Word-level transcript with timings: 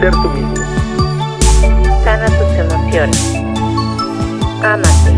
ser 0.00 0.10
tú 0.12 0.28
mismo. 0.30 0.54
Sana 2.04 2.26
tus 2.26 2.52
emociones. 2.58 3.34
Ámate. 4.62 5.10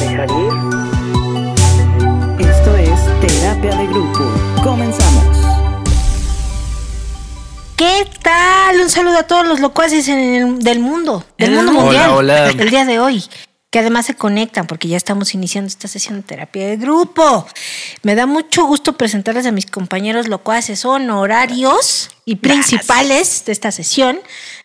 Dejar 0.00 0.28
ir. 0.30 0.52
Esto 2.48 2.76
es 2.76 3.00
Terapia 3.20 3.76
de 3.76 3.86
Grupo. 3.86 4.24
Comenzamos. 4.62 5.36
¿Qué 7.76 8.06
tal? 8.22 8.80
Un 8.80 8.90
saludo 8.90 9.18
a 9.18 9.22
todos 9.22 9.46
los 9.46 9.60
locuaces 9.60 10.06
en 10.08 10.18
el- 10.18 10.58
del 10.58 10.80
mundo, 10.80 11.24
del 11.38 11.52
mundo 11.52 11.72
Hola, 11.72 11.80
mundial. 11.82 12.10
hola. 12.14 12.48
El 12.50 12.68
día 12.70 12.84
de 12.84 12.98
hoy. 13.00 13.24
Que 13.70 13.78
además 13.78 14.06
se 14.06 14.16
conectan 14.16 14.66
porque 14.66 14.88
ya 14.88 14.96
estamos 14.96 15.32
iniciando 15.32 15.68
esta 15.68 15.86
sesión 15.86 16.16
de 16.16 16.22
terapia 16.24 16.66
de 16.66 16.76
grupo. 16.76 17.46
Me 18.02 18.16
da 18.16 18.26
mucho 18.26 18.64
gusto 18.64 18.94
presentarles 18.96 19.46
a 19.46 19.52
mis 19.52 19.66
compañeros 19.66 20.26
locuaces 20.26 20.84
honorarios 20.84 22.10
y 22.24 22.34
principales 22.36 23.44
de 23.44 23.52
esta 23.52 23.70
sesión. 23.70 24.18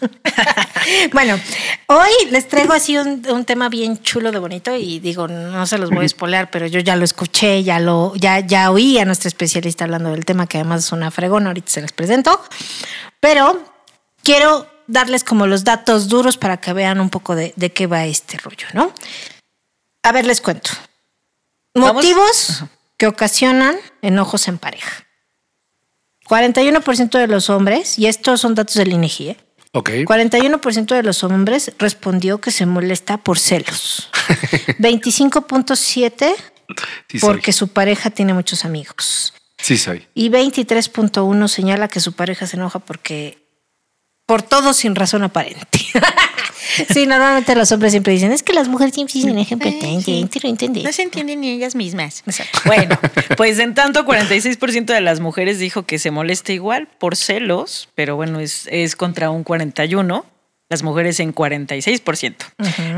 Bueno, 1.12 1.38
hoy 1.86 2.10
les 2.30 2.48
traigo 2.48 2.72
así 2.72 2.96
un, 2.96 3.22
un 3.30 3.44
tema 3.44 3.68
bien 3.68 4.00
chulo 4.02 4.32
de 4.32 4.38
bonito 4.38 4.74
y 4.74 5.00
digo, 5.00 5.28
no 5.28 5.66
se 5.66 5.78
los 5.78 5.90
voy 5.90 6.04
a 6.04 6.06
espolear, 6.06 6.50
pero 6.50 6.66
yo 6.66 6.80
ya 6.80 6.96
lo 6.96 7.04
escuché, 7.04 7.62
ya 7.62 7.78
lo, 7.78 8.14
ya, 8.16 8.40
ya 8.40 8.70
oí 8.70 8.98
a 8.98 9.04
nuestra 9.04 9.28
especialista 9.28 9.84
hablando 9.84 10.10
del 10.10 10.24
tema, 10.24 10.46
que 10.46 10.58
además 10.58 10.84
es 10.84 10.92
una 10.92 11.10
fregona, 11.10 11.37
ahorita 11.46 11.70
se 11.70 11.80
les 11.80 11.92
presento. 11.92 12.42
Pero 13.20 13.62
quiero 14.22 14.68
darles 14.86 15.24
como 15.24 15.46
los 15.46 15.64
datos 15.64 16.08
duros 16.08 16.36
para 16.36 16.58
que 16.58 16.72
vean 16.72 17.00
un 17.00 17.10
poco 17.10 17.34
de, 17.34 17.52
de 17.56 17.72
qué 17.72 17.86
va 17.86 18.04
este 18.06 18.38
rollo, 18.38 18.66
¿no? 18.74 18.92
A 20.02 20.12
ver, 20.12 20.26
les 20.26 20.40
cuento. 20.40 20.70
Vamos. 21.74 21.94
Motivos 21.94 22.64
que 22.96 23.06
ocasionan 23.06 23.76
enojos 24.02 24.48
en 24.48 24.58
pareja. 24.58 25.04
41% 26.26 27.18
de 27.18 27.26
los 27.26 27.48
hombres, 27.48 27.98
y 27.98 28.06
estos 28.06 28.40
son 28.40 28.54
datos 28.54 28.74
del 28.74 28.92
INEGI, 28.92 29.30
¿eh? 29.30 29.36
Ok. 29.72 29.90
41% 29.90 30.86
de 30.94 31.02
los 31.02 31.24
hombres 31.24 31.72
respondió 31.78 32.40
que 32.40 32.50
se 32.50 32.66
molesta 32.66 33.18
por 33.18 33.38
celos. 33.38 34.10
25.7 34.78 36.34
Sí 37.08 37.18
soy. 37.18 37.28
porque 37.28 37.52
su 37.52 37.68
pareja 37.68 38.10
tiene 38.10 38.34
muchos 38.34 38.64
amigos. 38.64 39.32
Sí 39.68 39.76
soy. 39.76 40.06
Y 40.14 40.30
23.1 40.30 41.46
señala 41.48 41.88
que 41.88 42.00
su 42.00 42.14
pareja 42.14 42.46
se 42.46 42.56
enoja 42.56 42.78
porque 42.78 43.36
por 44.24 44.40
todo 44.40 44.72
sin 44.72 44.94
razón 44.94 45.24
aparente. 45.24 45.78
sí, 46.90 47.06
normalmente 47.06 47.54
los 47.54 47.70
hombres 47.70 47.92
siempre 47.92 48.14
dicen, 48.14 48.32
es 48.32 48.42
que 48.42 48.54
las 48.54 48.66
mujeres 48.66 48.94
siempre 48.94 49.12
dicen 49.12 49.36
ejemplo, 49.36 49.70
no 49.70 49.76
entendí. 50.48 50.90
se 50.90 51.02
entienden 51.02 51.42
ni 51.42 51.50
ellas 51.50 51.74
mismas. 51.74 52.24
Bueno, 52.64 52.98
pues 53.36 53.58
en 53.58 53.74
tanto 53.74 54.06
46% 54.06 54.86
de 54.86 55.02
las 55.02 55.20
mujeres 55.20 55.58
dijo 55.58 55.82
que 55.82 55.98
se 55.98 56.10
molesta 56.10 56.54
igual 56.54 56.88
por 56.98 57.14
celos, 57.14 57.90
pero 57.94 58.16
bueno, 58.16 58.40
es, 58.40 58.66
es 58.70 58.96
contra 58.96 59.28
un 59.28 59.44
41%, 59.44 60.24
las 60.70 60.82
mujeres 60.82 61.18
en 61.20 61.34
46%. 61.34 62.34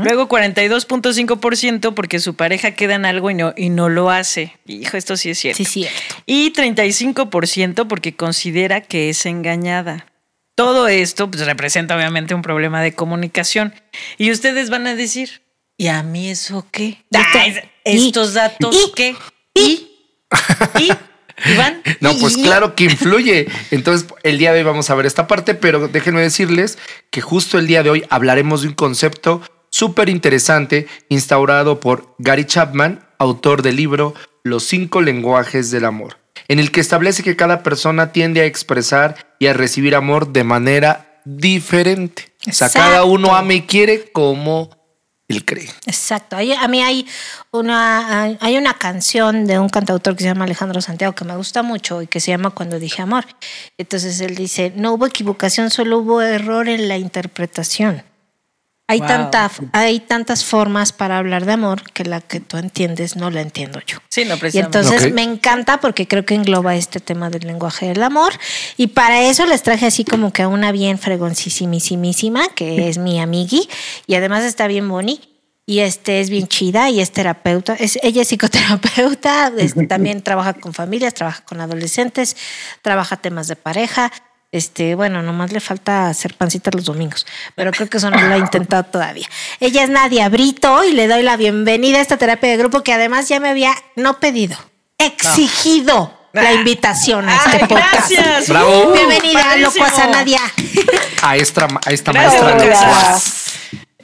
Luego 0.03 0.27
42.5% 0.27 1.93
porque 1.93 2.19
su 2.19 2.35
pareja 2.35 2.71
queda 2.71 2.95
en 2.95 3.05
algo 3.05 3.29
y 3.29 3.33
no, 3.33 3.53
y 3.55 3.69
no 3.69 3.89
lo 3.89 4.09
hace. 4.09 4.57
Hijo, 4.67 4.97
esto 4.97 5.15
sí 5.17 5.29
es 5.29 5.39
cierto. 5.39 5.57
Sí, 5.57 5.65
cierto. 5.65 5.97
Y 6.25 6.51
35% 6.53 7.87
porque 7.87 8.15
considera 8.15 8.81
que 8.81 9.09
es 9.09 9.25
engañada. 9.25 10.05
Todo 10.55 10.87
esto 10.89 11.31
pues, 11.31 11.45
representa 11.45 11.95
obviamente 11.95 12.35
un 12.35 12.41
problema 12.41 12.81
de 12.81 12.93
comunicación. 12.93 13.73
Y 14.17 14.31
ustedes 14.31 14.69
van 14.69 14.85
a 14.87 14.95
decir, 14.95 15.41
¿y 15.77 15.87
a 15.87 16.03
mí 16.03 16.29
eso 16.29 16.67
qué? 16.71 16.97
Y- 17.85 18.07
¿Estos 18.07 18.33
datos 18.33 18.75
y- 18.75 18.91
qué? 18.93 19.15
¿Y? 19.55 19.87
¿Y? 20.79 20.91
¿Iván? 21.45 21.81
No, 21.99 22.17
pues 22.19 22.37
claro 22.37 22.75
que 22.75 22.83
influye. 22.85 23.47
Entonces, 23.71 24.07
el 24.23 24.37
día 24.37 24.51
de 24.53 24.59
hoy 24.59 24.65
vamos 24.65 24.89
a 24.89 24.95
ver 24.95 25.05
esta 25.05 25.27
parte, 25.27 25.55
pero 25.55 25.87
déjenme 25.87 26.21
decirles 26.21 26.77
que 27.09 27.21
justo 27.21 27.57
el 27.57 27.67
día 27.67 27.83
de 27.83 27.89
hoy 27.89 28.03
hablaremos 28.09 28.61
de 28.61 28.69
un 28.69 28.73
concepto 28.73 29.41
súper 29.69 30.09
interesante 30.09 30.87
instaurado 31.09 31.79
por 31.79 32.13
Gary 32.19 32.45
Chapman, 32.45 33.07
autor 33.17 33.61
del 33.61 33.77
libro 33.77 34.13
Los 34.43 34.63
cinco 34.65 35.01
lenguajes 35.01 35.71
del 35.71 35.85
amor, 35.85 36.17
en 36.47 36.59
el 36.59 36.71
que 36.71 36.81
establece 36.81 37.23
que 37.23 37.35
cada 37.35 37.63
persona 37.63 38.11
tiende 38.11 38.41
a 38.41 38.45
expresar 38.45 39.15
y 39.39 39.47
a 39.47 39.53
recibir 39.53 39.95
amor 39.95 40.33
de 40.33 40.43
manera 40.43 41.21
diferente. 41.25 42.31
O 42.47 42.51
sea, 42.51 42.69
cada 42.69 43.03
uno 43.03 43.35
ama 43.35 43.53
y 43.53 43.61
quiere 43.61 44.11
como 44.11 44.80
cree. 45.39 45.69
Exacto. 45.85 46.35
Hay- 46.35 46.51
a 46.53 46.67
mí 46.67 46.81
hay 46.81 47.07
una, 47.51 48.23
hay 48.39 48.57
una 48.57 48.73
canción 48.75 49.47
de 49.47 49.57
un 49.59 49.69
cantautor 49.69 50.15
que 50.15 50.23
se 50.23 50.29
llama 50.29 50.45
Alejandro 50.45 50.81
Santiago 50.81 51.13
que 51.15 51.25
me 51.25 51.35
gusta 51.35 51.63
mucho 51.63 52.01
y 52.01 52.07
que 52.07 52.19
se 52.19 52.31
llama 52.31 52.51
Cuando 52.51 52.79
dije 52.79 53.01
amor. 53.01 53.25
Entonces 53.77 54.19
él 54.21 54.35
dice, 54.35 54.73
no 54.75 54.93
hubo 54.93 55.05
equivocación, 55.07 55.69
solo 55.69 55.99
hubo 55.99 56.21
error 56.21 56.67
en 56.69 56.87
la 56.87 56.97
interpretación. 56.97 58.03
Hay, 58.91 58.99
Wow. 58.99 59.07
tanta, 59.07 59.51
hay 59.73 59.99
tantas 60.01 60.43
formas 60.43 60.91
para 60.91 61.17
hablar 61.17 61.45
de 61.45 61.53
amor 61.53 61.83
que 61.93 62.03
la 62.03 62.19
que 62.19 62.39
tú 62.41 62.57
entiendes 62.57 63.15
no 63.15 63.29
la 63.31 63.39
entiendo 63.41 63.79
yo. 63.87 63.99
Sí, 64.09 64.25
no, 64.25 64.35
Y 64.35 64.37
precisamente. 64.39 64.77
entonces 64.79 65.07
Ok. 65.07 65.13
me 65.13 65.23
encanta 65.23 65.79
porque 65.79 66.07
creo 66.07 66.25
que 66.25 66.35
engloba 66.35 66.75
este 66.75 66.99
tema 66.99 67.29
del 67.29 67.47
lenguaje 67.47 67.87
del 67.87 68.03
amor. 68.03 68.33
Y 68.77 68.87
para 68.87 69.21
eso 69.21 69.45
les 69.45 69.63
traje 69.63 69.85
así 69.85 70.03
como 70.03 70.33
que 70.33 70.41
a 70.41 70.47
una 70.49 70.71
bien 70.73 70.97
fregoncísimísimísima, 70.99 72.47
que 72.49 72.89
es 72.89 72.97
mi 72.97 73.19
amigui. 73.19 73.69
Y 74.07 74.15
además 74.15 74.43
está 74.43 74.67
bien 74.67 74.87
boni. 74.89 75.21
Y 75.65 75.79
este 75.79 76.19
es 76.19 76.29
bien 76.29 76.47
chida 76.47 76.89
y 76.89 76.99
es 76.99 77.11
terapeuta. 77.11 77.75
Es, 77.75 77.97
ella 78.03 78.23
es 78.23 78.27
psicoterapeuta, 78.27 79.53
es- 79.57 79.75
también 79.87 80.21
trabaja 80.21 80.53
con 80.55 80.73
familias, 80.73 81.13
trabaja 81.13 81.45
con 81.45 81.61
adolescentes, 81.61 82.35
trabaja 82.81 83.15
temas 83.15 83.47
de 83.47 83.55
pareja. 83.55 84.11
Este, 84.51 84.95
bueno, 84.95 85.21
nomás 85.23 85.53
le 85.53 85.61
falta 85.61 86.09
hacer 86.09 86.33
pancitas 86.33 86.75
los 86.75 86.83
domingos, 86.85 87.25
pero 87.55 87.71
creo 87.71 87.89
que 87.89 87.97
eso 87.97 88.09
no 88.09 88.19
lo 88.21 88.33
ha 88.33 88.37
intentado 88.37 88.83
todavía. 88.83 89.27
Ella 89.61 89.83
es 89.83 89.89
Nadia 89.89 90.27
Brito 90.27 90.83
y 90.83 90.91
le 90.91 91.07
doy 91.07 91.23
la 91.23 91.37
bienvenida 91.37 91.99
a 91.99 92.01
esta 92.01 92.17
terapia 92.17 92.49
de 92.49 92.57
grupo 92.57 92.83
que 92.83 92.91
además 92.91 93.29
ya 93.29 93.39
me 93.39 93.47
había 93.49 93.73
no 93.95 94.19
pedido, 94.19 94.57
exigido 94.97 96.17
la 96.33 96.51
invitación 96.53 97.27
a 97.29 97.35
este 97.37 97.57
Ay, 97.61 97.67
podcast. 97.67 98.09
gracias. 98.11 98.49
Bravo. 98.49 98.89
Uh, 98.89 98.93
Bienvenida, 98.93 99.41
padrísimo. 99.43 99.85
locuaza 99.85 100.07
Nadia. 100.07 100.41
A 101.21 101.35
esta, 101.37 101.67
a 101.85 101.91
esta 101.91 102.11
Gracias, 102.11 102.41
maestra. 102.41 103.19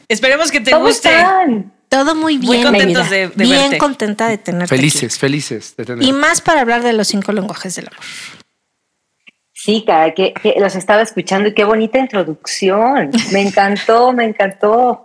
Esperemos 0.08 0.52
que 0.52 0.60
te 0.62 0.72
¿Cómo 0.72 0.86
guste. 0.86 1.10
están? 1.10 1.74
Todo 1.90 2.16
muy 2.16 2.38
Muy 2.38 2.58
bien, 2.58 2.72
mi 2.72 2.80
contentos 2.80 3.10
de- 3.10 3.28
de 3.30 3.44
bien 3.46 3.62
verte. 3.64 3.78
contenta 3.78 4.28
de 4.28 4.38
tenerte 4.38 4.76
Felices, 4.76 5.18
felices 5.18 5.74
de 5.78 5.84
aquí. 5.84 5.92
tener. 5.94 6.04
Y 6.08 6.12
más 6.14 6.42
para 6.42 6.62
hablar 6.62 6.84
de 6.84 6.92
los 6.94 7.08
cinco 7.08 7.32
lenguajes 7.32 7.76
del 7.76 7.88
amor. 7.88 8.00
Sí, 9.68 9.84
cara, 9.86 10.14
que, 10.14 10.34
que 10.34 10.56
los 10.62 10.76
estaba 10.78 11.02
escuchando 11.02 11.50
y 11.50 11.54
qué 11.54 11.66
bonita 11.66 12.00
introducción. 12.00 13.12
Me 13.34 13.42
encantó, 13.42 14.14
me 14.14 14.24
encantó. 14.24 15.04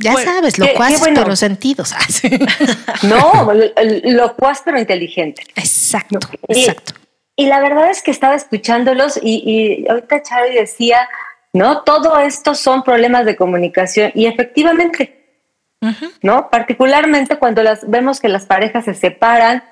Ya 0.00 0.10
Bueno, 0.12 0.32
sabes, 0.32 0.54
qué- 0.54 0.62
locuaces, 0.72 0.96
qué 0.96 1.00
bueno. 1.04 1.22
pero 1.22 1.36
sentidos. 1.36 1.92
Ah. 1.92 2.00
No, 3.04 3.52
lo- 3.52 3.70
locuaz 4.16 4.62
pero 4.64 4.80
inteligente. 4.80 5.42
exacto, 5.54 6.18
Y- 6.48 6.60
exacto. 6.64 6.94
Y 7.36 7.46
la 7.46 7.60
verdad 7.60 7.88
es 7.88 8.02
que 8.02 8.10
estaba 8.10 8.34
escuchándolos 8.34 9.16
y, 9.22 9.42
y 9.84 9.88
ahorita 9.88 10.22
Charlie 10.24 10.56
decía, 10.58 11.08
no, 11.52 11.82
todo 11.84 12.18
esto 12.18 12.56
son 12.56 12.82
problemas 12.82 13.26
de 13.26 13.36
comunicación 13.36 14.10
y 14.16 14.26
efectivamente. 14.26 15.14
¿no? 16.22 16.50
Particularmente 16.50 17.36
cuando 17.36 17.62
las 17.62 17.88
vemos 17.88 18.18
que 18.18 18.28
las 18.28 18.44
parejas 18.46 18.86
se 18.86 18.94
separan, 18.94 19.62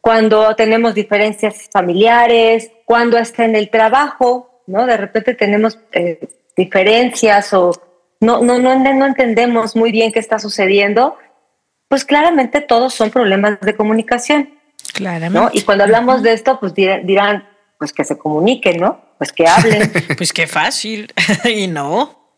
cuando 0.00 0.54
tenemos 0.54 0.94
diferencias 0.94 1.68
familiares, 1.72 2.70
cuando 2.84 3.18
hasta 3.18 3.44
en 3.44 3.56
el 3.56 3.70
trabajo, 3.70 4.62
¿no? 4.66 4.86
De 4.86 4.96
repente 4.96 5.34
tenemos 5.34 5.78
eh, 5.92 6.28
diferencias 6.56 7.52
o 7.52 7.72
no, 8.20 8.40
no, 8.42 8.58
no, 8.58 8.74
no 8.78 9.06
entendemos 9.06 9.76
muy 9.76 9.92
bien 9.92 10.12
qué 10.12 10.18
está 10.20 10.38
sucediendo, 10.38 11.16
pues 11.88 12.04
claramente 12.04 12.60
todos 12.60 12.94
son 12.94 13.10
problemas 13.10 13.60
de 13.60 13.76
comunicación. 13.76 14.50
Claramente. 14.94 15.38
¿no? 15.38 15.50
Y 15.52 15.62
cuando 15.62 15.84
hablamos 15.84 16.22
de 16.22 16.32
esto, 16.32 16.58
pues 16.58 16.74
dir- 16.74 17.04
dirán, 17.04 17.48
pues 17.78 17.92
que 17.92 18.04
se 18.04 18.16
comuniquen, 18.16 18.80
¿no? 18.80 19.00
Pues 19.18 19.32
que 19.32 19.46
hablen. 19.46 19.90
Pues 20.16 20.32
qué 20.32 20.46
fácil. 20.46 21.12
y 21.44 21.66
no. 21.66 22.32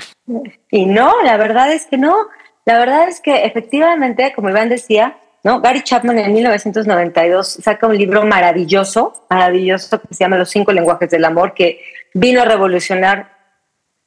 Y 0.70 0.86
no, 0.86 1.22
la 1.22 1.36
verdad 1.36 1.72
es 1.72 1.86
que 1.86 1.96
no. 1.98 2.16
La 2.64 2.78
verdad 2.78 3.08
es 3.08 3.20
que 3.20 3.44
efectivamente, 3.44 4.32
como 4.34 4.50
Iván 4.50 4.68
decía, 4.68 5.16
¿no? 5.48 5.62
Gary 5.62 5.82
Chapman 5.82 6.18
en 6.18 6.34
1992 6.34 7.48
saca 7.62 7.86
un 7.86 7.96
libro 7.96 8.22
maravilloso, 8.22 9.24
maravilloso 9.30 9.98
que 9.98 10.14
se 10.14 10.24
llama 10.24 10.36
Los 10.36 10.50
cinco 10.50 10.72
lenguajes 10.72 11.08
del 11.08 11.24
amor, 11.24 11.54
que 11.54 11.80
vino 12.12 12.42
a 12.42 12.44
revolucionar 12.44 13.32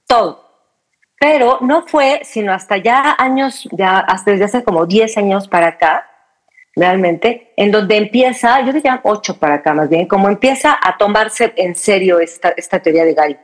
todo. 0.06 0.48
Pero 1.20 1.58
no 1.62 1.88
fue 1.88 2.22
sino 2.26 2.54
hasta 2.54 2.78
ya 2.78 3.16
años, 3.18 3.68
ya 3.72 3.98
hasta 3.98 4.30
desde 4.30 4.46
hace 4.46 4.64
como 4.64 4.86
10 4.86 5.18
años 5.18 5.48
para 5.48 5.68
acá, 5.68 6.08
realmente, 6.76 7.54
en 7.58 7.72
donde 7.72 7.98
empieza, 7.98 8.62
yo 8.62 8.72
diría 8.72 9.00
8 9.02 9.40
para 9.40 9.56
acá 9.56 9.74
más 9.74 9.90
bien, 9.90 10.06
como 10.08 10.30
empieza 10.30 10.78
a 10.80 10.96
tomarse 10.96 11.54
en 11.56 11.74
serio 11.74 12.20
esta, 12.20 12.50
esta 12.56 12.80
teoría 12.80 13.04
de 13.04 13.16
Gary 13.16 13.38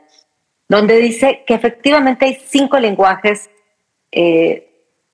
donde 0.70 0.98
dice 0.98 1.44
que 1.48 1.54
efectivamente 1.54 2.26
hay 2.26 2.38
cinco 2.46 2.78
lenguajes 2.78 3.50
eh, 4.12 4.67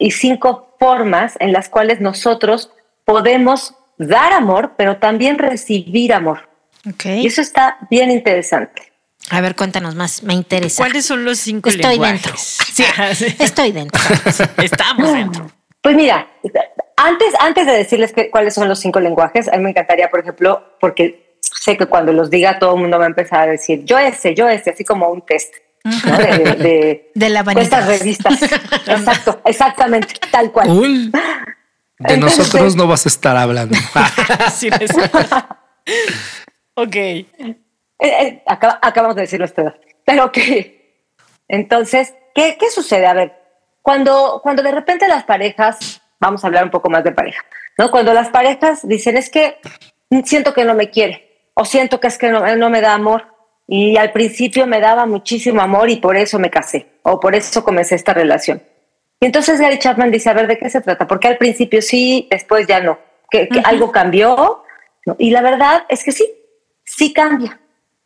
y 0.03 0.11
cinco 0.11 0.75
formas 0.79 1.37
en 1.39 1.53
las 1.53 1.69
cuales 1.69 2.01
nosotros 2.01 2.71
podemos 3.05 3.73
dar 3.97 4.33
amor, 4.33 4.73
pero 4.77 4.97
también 4.97 5.37
recibir 5.37 6.11
amor. 6.11 6.49
Ok. 6.85 7.05
Y 7.05 7.27
eso 7.27 7.39
está 7.39 7.77
bien 7.89 8.11
interesante. 8.11 8.91
A 9.29 9.39
ver, 9.39 9.55
cuéntanos 9.55 9.95
más, 9.95 10.21
me 10.23 10.33
interesa. 10.33 10.83
¿Cuáles 10.83 11.05
son 11.05 11.23
los 11.23 11.39
cinco 11.39 11.69
Estoy 11.69 11.91
lenguajes? 11.91 12.21
dentro. 12.21 12.37
Sí, 12.37 12.83
sí. 13.15 13.35
Estoy 13.39 13.71
dentro. 13.71 14.01
Estamos 14.61 15.13
dentro. 15.13 15.49
Pues 15.81 15.95
mira, 15.95 16.27
antes, 16.97 17.33
antes 17.39 17.65
de 17.65 17.71
decirles 17.71 18.11
que, 18.11 18.29
cuáles 18.29 18.53
son 18.53 18.67
los 18.67 18.79
cinco 18.81 18.99
lenguajes, 18.99 19.47
a 19.47 19.55
mí 19.55 19.63
me 19.63 19.69
encantaría, 19.69 20.09
por 20.09 20.19
ejemplo, 20.19 20.75
porque 20.81 21.37
sé 21.39 21.77
que 21.77 21.85
cuando 21.85 22.11
los 22.11 22.29
diga 22.29 22.59
todo 22.59 22.75
el 22.75 22.81
mundo 22.81 22.99
va 22.99 23.05
a 23.05 23.07
empezar 23.07 23.47
a 23.47 23.51
decir 23.53 23.85
yo 23.85 23.97
ese, 23.97 24.35
yo 24.35 24.49
ese, 24.49 24.71
así 24.71 24.83
como 24.83 25.07
un 25.07 25.21
test. 25.21 25.53
¿No? 25.83 26.17
De, 26.17 26.25
de, 26.25 26.55
de- 26.63 27.11
De 27.13 27.29
la 27.29 27.39
de 27.39 27.45
vanidad. 27.45 27.63
estas 27.63 27.87
revistas. 27.87 28.41
Exacto, 28.87 29.41
exactamente, 29.45 30.13
tal 30.31 30.51
cual. 30.51 31.11
De 31.11 32.13
Entonces- 32.15 32.39
nosotros 32.39 32.75
no 32.75 32.87
vas 32.87 33.05
a 33.05 33.09
estar 33.09 33.35
hablando. 33.37 33.77
Es. 34.61 34.91
ok. 36.75 36.95
Eh, 36.95 37.27
eh, 37.99 38.43
acaba- 38.45 38.79
acabamos 38.81 39.15
de 39.15 39.21
decir 39.23 39.39
nuestra 39.39 39.63
edad. 39.63 39.75
Pero 40.05 40.31
que, 40.31 41.05
entonces, 41.47 42.13
¿qué, 42.35 42.57
¿qué 42.59 42.69
sucede? 42.69 43.05
A 43.05 43.13
ver, 43.13 43.33
cuando, 43.81 44.39
cuando 44.43 44.63
de 44.63 44.71
repente 44.71 45.07
las 45.07 45.23
parejas, 45.23 46.01
vamos 46.19 46.43
a 46.43 46.47
hablar 46.47 46.63
un 46.65 46.71
poco 46.71 46.89
más 46.89 47.03
de 47.03 47.11
pareja, 47.11 47.41
¿no? 47.77 47.89
Cuando 47.91 48.13
las 48.13 48.29
parejas 48.29 48.85
dicen, 48.87 49.17
es 49.17 49.29
que 49.29 49.57
siento 50.25 50.53
que 50.53 50.65
no 50.65 50.73
me 50.73 50.89
quiere, 50.89 51.49
o 51.53 51.63
siento 51.65 51.99
que 51.99 52.07
es 52.07 52.17
que 52.17 52.29
no, 52.29 52.55
no 52.55 52.69
me 52.69 52.81
da 52.81 52.93
amor, 52.93 53.32
y 53.75 53.97
al 53.97 54.11
principio 54.11 54.67
me 54.67 54.79
daba 54.79 55.07
muchísimo 55.07 55.59
amor 55.59 55.89
y 55.89 55.95
por 55.95 56.15
eso 56.15 56.37
me 56.37 56.51
casé, 56.51 56.85
o 57.01 57.19
por 57.19 57.33
eso 57.33 57.63
comencé 57.63 57.95
esta 57.95 58.13
relación. 58.13 58.61
Y 59.19 59.25
entonces 59.25 59.59
Gary 59.59 59.79
Chapman 59.79 60.11
dice, 60.11 60.29
a 60.29 60.33
ver, 60.33 60.45
¿de 60.45 60.59
qué 60.59 60.69
se 60.69 60.79
trata? 60.79 61.07
Porque 61.07 61.27
al 61.27 61.37
principio 61.37 61.81
sí, 61.81 62.27
después 62.29 62.67
ya 62.67 62.81
no. 62.81 62.99
¿Que, 63.31 63.47
que 63.47 63.61
algo 63.63 63.91
cambió? 63.91 64.63
¿No? 65.07 65.15
Y 65.17 65.31
la 65.31 65.41
verdad 65.41 65.85
es 65.89 66.03
que 66.03 66.11
sí, 66.11 66.31
sí 66.85 67.13
cambia. 67.13 67.59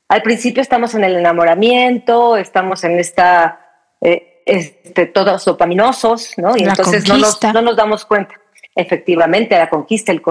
Al 0.07 0.21
principio 0.21 0.61
estamos 0.61 0.95
en 0.95 1.03
el 1.03 1.17
enamoramiento, 1.17 2.37
estamos 2.37 2.85
en 2.85 2.97
esta, 2.97 3.59
eh, 3.99 4.41
este, 4.45 5.05
todos 5.07 5.43
dopaminosos, 5.43 6.31
¿no? 6.37 6.55
Y 6.55 6.61
La 6.61 6.69
entonces 6.69 7.05
no 7.09 7.17
nos, 7.17 7.43
no 7.43 7.61
nos 7.61 7.75
damos 7.75 8.05
cuenta. 8.05 8.35
Efectivamente, 8.73 9.57
la 9.57 9.67
conquista, 9.67 10.13
el 10.13 10.21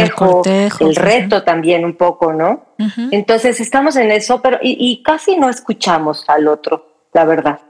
cortejo, 0.00 0.24
El 0.24 0.32
cortejo, 0.32 0.86
el 0.88 0.94
sí, 0.94 1.00
reto 1.00 1.42
también 1.42 1.84
un 1.84 1.96
poco, 1.96 2.32
¿no? 2.32 2.66
Ujú. 2.78 3.08
Entonces 3.10 3.60
estamos 3.60 3.96
en 3.96 4.10
eso, 4.10 4.40
pero 4.42 4.58
y, 4.62 4.76
y 4.78 5.02
casi 5.02 5.36
no 5.36 5.48
escuchamos 5.48 6.24
al 6.28 6.48
otro, 6.48 7.08
la 7.12 7.24
verdad. 7.24 7.60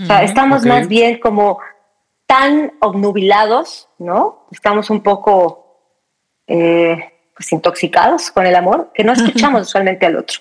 O 0.00 0.06
sea, 0.06 0.22
estamos 0.24 0.62
ok. 0.62 0.68
más 0.68 0.88
bien 0.88 1.20
como 1.20 1.58
tan 2.26 2.72
obnubilados, 2.80 3.88
¿no? 3.98 4.48
Estamos 4.50 4.90
un 4.90 5.02
poco 5.02 5.62
eh, 6.46 7.12
pues 7.36 7.52
intoxicados 7.52 8.30
con 8.30 8.46
el 8.46 8.56
amor 8.56 8.90
que 8.94 9.04
no 9.04 9.12
escuchamos 9.12 9.62
usualmente 9.62 10.06
al 10.06 10.16
otro. 10.16 10.40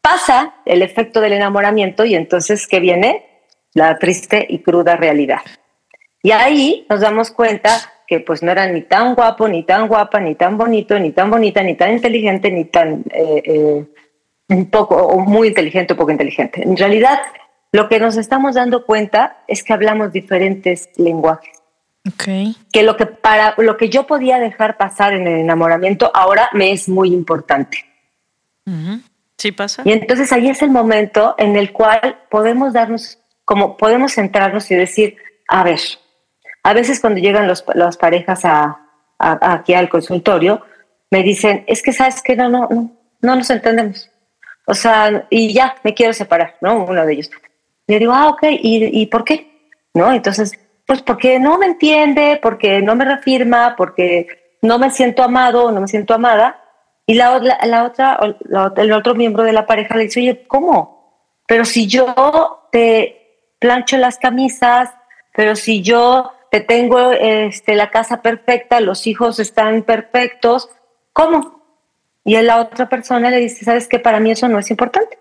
Pasa 0.00 0.56
el 0.64 0.82
efecto 0.82 1.20
del 1.20 1.32
enamoramiento 1.34 2.04
y 2.04 2.14
entonces 2.14 2.66
¿qué 2.66 2.80
viene? 2.80 3.44
La 3.72 3.98
triste 3.98 4.46
y 4.48 4.60
cruda 4.60 4.96
realidad. 4.96 5.40
Y 6.22 6.32
ahí 6.32 6.86
nos 6.90 7.00
damos 7.00 7.30
cuenta 7.30 7.70
que 8.08 8.20
pues 8.20 8.42
no 8.42 8.50
era 8.50 8.66
ni 8.66 8.80
tan 8.82 9.14
guapo, 9.14 9.46
ni 9.46 9.64
tan 9.64 9.86
guapa, 9.86 10.18
ni 10.18 10.34
tan 10.34 10.56
bonito, 10.56 10.98
ni 10.98 11.12
tan 11.12 11.30
bonita, 11.30 11.62
ni 11.62 11.74
tan 11.76 11.92
inteligente, 11.92 12.50
ni 12.50 12.64
tan 12.64 13.04
eh, 13.12 13.42
eh, 13.44 13.84
un 14.48 14.70
poco 14.70 14.96
o 14.96 15.20
muy 15.20 15.48
inteligente 15.48 15.92
o 15.92 15.96
poco 15.96 16.10
inteligente. 16.10 16.62
En 16.62 16.74
realidad, 16.74 17.20
lo 17.70 17.86
que 17.90 18.00
nos 18.00 18.16
estamos 18.16 18.54
dando 18.54 18.86
cuenta 18.86 19.44
es 19.46 19.62
que 19.62 19.74
hablamos 19.74 20.10
diferentes 20.10 20.88
lenguajes. 20.96 21.54
Ok. 22.08 22.56
Que 22.72 22.82
lo 22.82 22.96
que 22.96 23.04
para 23.04 23.54
lo 23.58 23.76
que 23.76 23.90
yo 23.90 24.06
podía 24.06 24.38
dejar 24.38 24.78
pasar 24.78 25.12
en 25.12 25.26
el 25.26 25.40
enamoramiento 25.40 26.10
ahora 26.14 26.48
me 26.54 26.72
es 26.72 26.88
muy 26.88 27.12
importante. 27.12 27.84
¿Sí 29.36 29.52
pasa? 29.52 29.82
Y 29.84 29.92
entonces 29.92 30.32
ahí 30.32 30.48
es 30.48 30.62
el 30.62 30.70
momento 30.70 31.34
en 31.36 31.56
el 31.56 31.72
cual 31.72 32.20
podemos 32.30 32.72
darnos, 32.72 33.18
como 33.44 33.76
podemos 33.76 34.14
centrarnos 34.14 34.70
y 34.70 34.74
decir, 34.74 35.16
a 35.46 35.62
ver, 35.62 35.80
a 36.68 36.74
veces 36.74 37.00
cuando 37.00 37.20
llegan 37.20 37.46
los, 37.48 37.64
las 37.74 37.96
parejas 37.96 38.44
a, 38.44 38.78
a- 39.18 39.52
aquí 39.54 39.74
al 39.74 39.88
consultorio, 39.88 40.60
me 41.10 41.22
dicen, 41.22 41.64
es 41.66 41.82
que 41.82 41.92
sabes 41.92 42.22
que 42.22 42.36
no, 42.36 42.48
no, 42.48 42.68
no, 42.70 42.90
no 43.22 43.36
nos 43.36 43.50
entendemos. 43.50 44.10
O 44.66 44.74
sea, 44.74 45.26
y 45.30 45.52
ya, 45.54 45.74
me 45.82 45.94
quiero 45.94 46.12
separar, 46.12 46.56
¿no? 46.60 46.84
Uno 46.84 47.06
de 47.06 47.12
ellos. 47.14 47.30
Yo 47.86 47.98
digo, 47.98 48.12
ah, 48.12 48.28
ok, 48.28 48.42
¿y, 48.50 49.00
y 49.02 49.06
por 49.06 49.24
qué? 49.24 49.50
¿No? 49.94 50.12
Entonces, 50.12 50.52
pues 50.86 51.00
porque 51.02 51.38
no 51.38 51.56
me 51.58 51.66
entiende, 51.66 52.38
porque 52.42 52.82
no 52.82 52.94
me 52.94 53.04
reafirma, 53.06 53.74
porque 53.76 54.26
no 54.60 54.78
me 54.78 54.90
siento 54.90 55.22
amado, 55.22 55.72
no 55.72 55.80
me 55.80 55.88
siento 55.88 56.12
amada. 56.12 56.62
Y 57.06 57.14
la, 57.14 57.38
la, 57.38 57.58
la 57.64 57.84
otra, 57.84 58.20
la 58.44 58.72
el 58.76 58.92
otro 58.92 59.14
miembro 59.14 59.42
de 59.42 59.52
la 59.54 59.64
pareja 59.64 59.96
le 59.96 60.04
dice, 60.04 60.20
oye, 60.20 60.44
¿cómo? 60.46 61.24
Pero 61.46 61.64
si 61.64 61.86
yo 61.86 62.68
te 62.70 63.14
plancho 63.58 63.96
las 63.96 64.18
camisas, 64.18 64.90
pero 65.34 65.56
si 65.56 65.80
yo 65.82 66.32
te 66.60 66.64
tengo 66.64 67.12
este, 67.12 67.74
la 67.74 67.90
casa 67.90 68.22
perfecta, 68.22 68.80
los 68.80 69.06
hijos 69.06 69.38
están 69.38 69.82
perfectos, 69.82 70.68
¿cómo? 71.12 71.62
Y 72.24 72.36
a 72.36 72.42
la 72.42 72.58
otra 72.60 72.88
persona 72.88 73.30
le 73.30 73.38
dice, 73.38 73.64
¿sabes 73.64 73.88
qué? 73.88 73.98
Para 73.98 74.20
mí 74.20 74.30
eso 74.30 74.48
no 74.48 74.58
es 74.58 74.70
importante. 74.70 75.18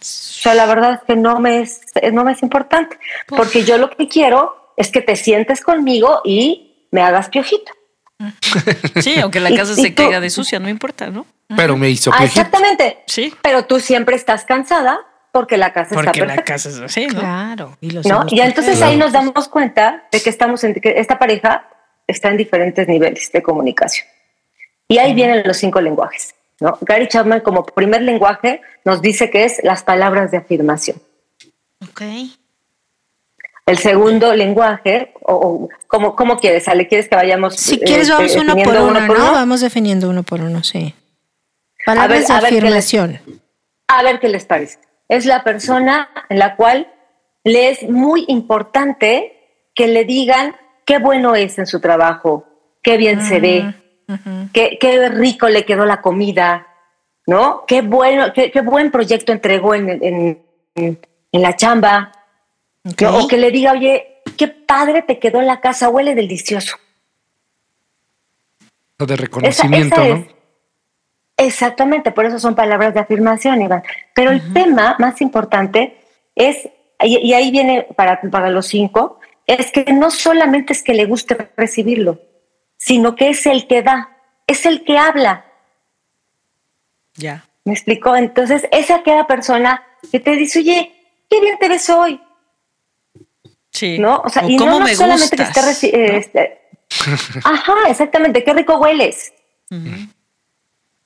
O 0.00 0.04
sea, 0.04 0.54
la 0.54 0.66
verdad 0.66 0.94
es 0.94 1.00
que 1.06 1.16
no 1.16 1.38
me 1.40 1.60
es, 1.60 1.80
no 2.12 2.24
me 2.24 2.32
es 2.32 2.42
importante, 2.42 2.98
porque 3.28 3.64
yo 3.64 3.78
lo 3.78 3.90
que 3.90 4.08
quiero 4.08 4.72
es 4.76 4.90
que 4.90 5.00
te 5.00 5.16
sientes 5.16 5.60
conmigo 5.60 6.20
y 6.24 6.86
me 6.90 7.02
hagas 7.02 7.28
piojito. 7.28 7.72
Sí, 9.00 9.18
aunque 9.20 9.40
la 9.40 9.50
Y- 9.52 9.56
casa 9.56 9.72
y 9.72 9.82
se 9.82 9.90
tú- 9.90 10.02
caiga 10.02 10.20
de 10.20 10.30
sucia, 10.30 10.58
no 10.58 10.68
importa, 10.68 11.08
¿no? 11.08 11.26
Pero 11.56 11.76
me 11.76 11.90
hizo 11.90 12.10
Ah, 12.12 12.18
piojito. 12.18 12.40
exactamente. 12.40 13.02
Sí. 13.06 13.32
Pero 13.42 13.64
tú 13.66 13.78
siempre 13.80 14.16
estás 14.16 14.44
cansada 14.44 15.00
porque 15.32 15.56
la 15.56 15.72
casa 15.72 15.94
Porque 15.94 16.10
está 16.10 16.20
la 16.20 16.26
perfecta. 16.26 16.52
casa 16.52 16.68
es 16.68 16.78
así, 16.78 17.06
¿no? 17.08 17.18
Claro. 17.20 17.76
Y 17.80 17.90
los 17.90 18.06
¿no? 18.06 18.18
hijos 18.18 18.32
Y 18.32 18.40
entonces 18.40 18.76
Claro. 18.76 18.92
ahí 18.92 18.98
nos 18.98 19.12
damos 19.12 19.48
cuenta 19.48 20.04
de 20.12 20.20
que 20.20 20.30
estamos 20.30 20.62
en, 20.62 20.74
que 20.74 20.94
esta 21.00 21.18
pareja 21.18 21.66
está 22.06 22.28
en 22.28 22.36
diferentes 22.36 22.86
niveles 22.86 23.32
de 23.32 23.42
comunicación. 23.42 24.06
Y 24.88 24.98
ahí 24.98 25.14
vienen 25.14 25.42
los 25.46 25.56
cinco 25.56 25.80
lenguajes. 25.80 26.34
¿no? 26.60 26.78
Gary 26.82 27.08
Chapman 27.08 27.40
como 27.40 27.64
primer 27.64 28.02
lenguaje 28.02 28.60
nos 28.84 29.00
dice 29.02 29.30
que 29.30 29.44
es 29.44 29.58
las 29.64 29.82
palabras 29.82 30.30
de 30.30 30.36
afirmación. 30.36 30.98
Ok. 31.82 32.02
El 33.64 33.78
segundo 33.78 34.34
lenguaje, 34.34 35.12
o, 35.22 35.34
o 35.34 35.68
¿cómo, 35.86 36.14
¿cómo 36.16 36.38
quieres, 36.38 36.68
Ale? 36.68 36.88
¿Quieres 36.88 37.08
que 37.08 37.14
vayamos? 37.16 37.56
Si 37.56 37.76
eh, 37.76 37.80
quieres, 37.84 38.08
vamos 38.10 38.34
uno 38.36 38.54
por 38.56 38.74
uno, 38.76 39.00
¿no? 39.06 39.32
Vamos 39.32 39.60
definiendo 39.60 40.10
uno 40.10 40.24
por 40.24 40.40
uno, 40.40 40.62
sí. 40.62 40.94
Palabras 41.86 42.28
a 42.28 42.34
ver 42.40 42.42
de 42.42 42.48
qué 42.48 42.54
les- 42.54 42.62
afirmación. 42.62 43.20
A 43.88 44.02
ver 44.02 44.18
qué 44.20 44.28
les 44.28 44.44
parece. 44.44 44.78
Es 45.12 45.26
la 45.26 45.44
persona 45.44 46.08
en 46.30 46.38
la 46.38 46.56
cual 46.56 46.90
le 47.44 47.68
es 47.68 47.82
muy 47.88 48.24
importante 48.28 49.66
que 49.74 49.86
le 49.86 50.04
digan 50.06 50.56
qué 50.86 50.98
bueno 50.98 51.34
es 51.34 51.58
en 51.58 51.66
su 51.66 51.80
trabajo, 51.80 52.46
qué 52.82 52.96
bien 52.96 53.20
se 53.20 53.38
ve, 53.38 53.74
Ujú. 54.08 54.48
qué, 54.54 54.78
qué 54.80 55.08
rico 55.10 55.48
le 55.50 55.66
quedó 55.66 55.84
la 55.84 56.00
comida, 56.00 56.66
¿no? 57.26 57.64
Qué 57.66 57.82
bueno, 57.82 58.32
qué, 58.32 58.50
qué 58.50 58.62
buen 58.62 58.90
proyecto 58.90 59.32
entregó 59.32 59.74
en, 59.74 59.90
en- 59.90 60.42
en- 60.76 60.98
en 61.30 61.42
la 61.42 61.56
chamba. 61.56 62.10
O 63.22 63.28
que 63.28 63.36
le 63.36 63.50
diga, 63.50 63.72
oye, 63.72 64.22
qué 64.38 64.48
padre 64.48 65.02
te 65.02 65.18
quedó 65.18 65.42
la 65.42 65.60
casa, 65.60 65.90
huele 65.90 66.14
delicioso. 66.14 66.76
Lo 68.98 69.04
de 69.06 69.16
reconocimiento, 69.16 69.96
esa 70.02 70.08
¿no? 70.08 70.14
es- 70.16 70.26
Exactamente, 71.36 72.12
por 72.12 72.24
eso 72.26 72.38
son 72.38 72.54
palabras 72.54 72.94
de 72.94 73.00
afirmación, 73.00 73.62
Iván. 73.62 73.82
Pero 74.14 74.30
el 74.30 74.52
tema 74.52 74.96
más 74.98 75.20
importante 75.20 75.96
es, 76.34 76.68
y, 77.02 77.18
y 77.18 77.34
ahí 77.34 77.50
viene 77.50 77.86
para, 77.96 78.20
para 78.30 78.50
los 78.50 78.66
cinco, 78.66 79.18
es 79.46 79.72
que 79.72 79.84
no 79.92 80.10
solamente 80.10 80.72
es 80.72 80.82
que 80.82 80.94
le 80.94 81.04
guste 81.06 81.50
recibirlo, 81.56 82.20
sino 82.76 83.16
que 83.16 83.30
es 83.30 83.44
el 83.46 83.66
que 83.66 83.82
da. 83.82 84.16
es 84.46 84.66
el 84.66 84.84
que 84.84 84.98
habla. 84.98 85.44
Ya. 87.14 87.44
¿Me 87.64 87.72
explicó? 87.72 88.16
Entonces, 88.16 88.66
es 88.70 88.90
aquella 88.90 89.26
persona 89.26 89.82
que 90.10 90.20
te 90.20 90.32
dice, 90.36 90.60
oye, 90.60 90.92
qué 91.30 91.40
bien 91.40 91.58
te 91.58 91.68
ves 91.68 91.88
hoy, 91.90 92.20
Sí. 93.70 93.98
¿no? 93.98 94.20
O 94.24 94.28
sea, 94.28 94.44
O 94.44 94.50
y 94.50 94.56
no, 94.56 94.64
cómo 94.64 94.78
no 94.80 94.84
me 94.84 94.94
solamente 94.94 95.36
que 95.36 95.42
esté 95.42 95.62
¿no? 95.62 96.18
este- 96.18 96.58
Ajá, 97.44 97.74
exactamente, 97.88 98.44
qué 98.44 98.52
rico 98.52 98.76
hueles. 98.78 99.32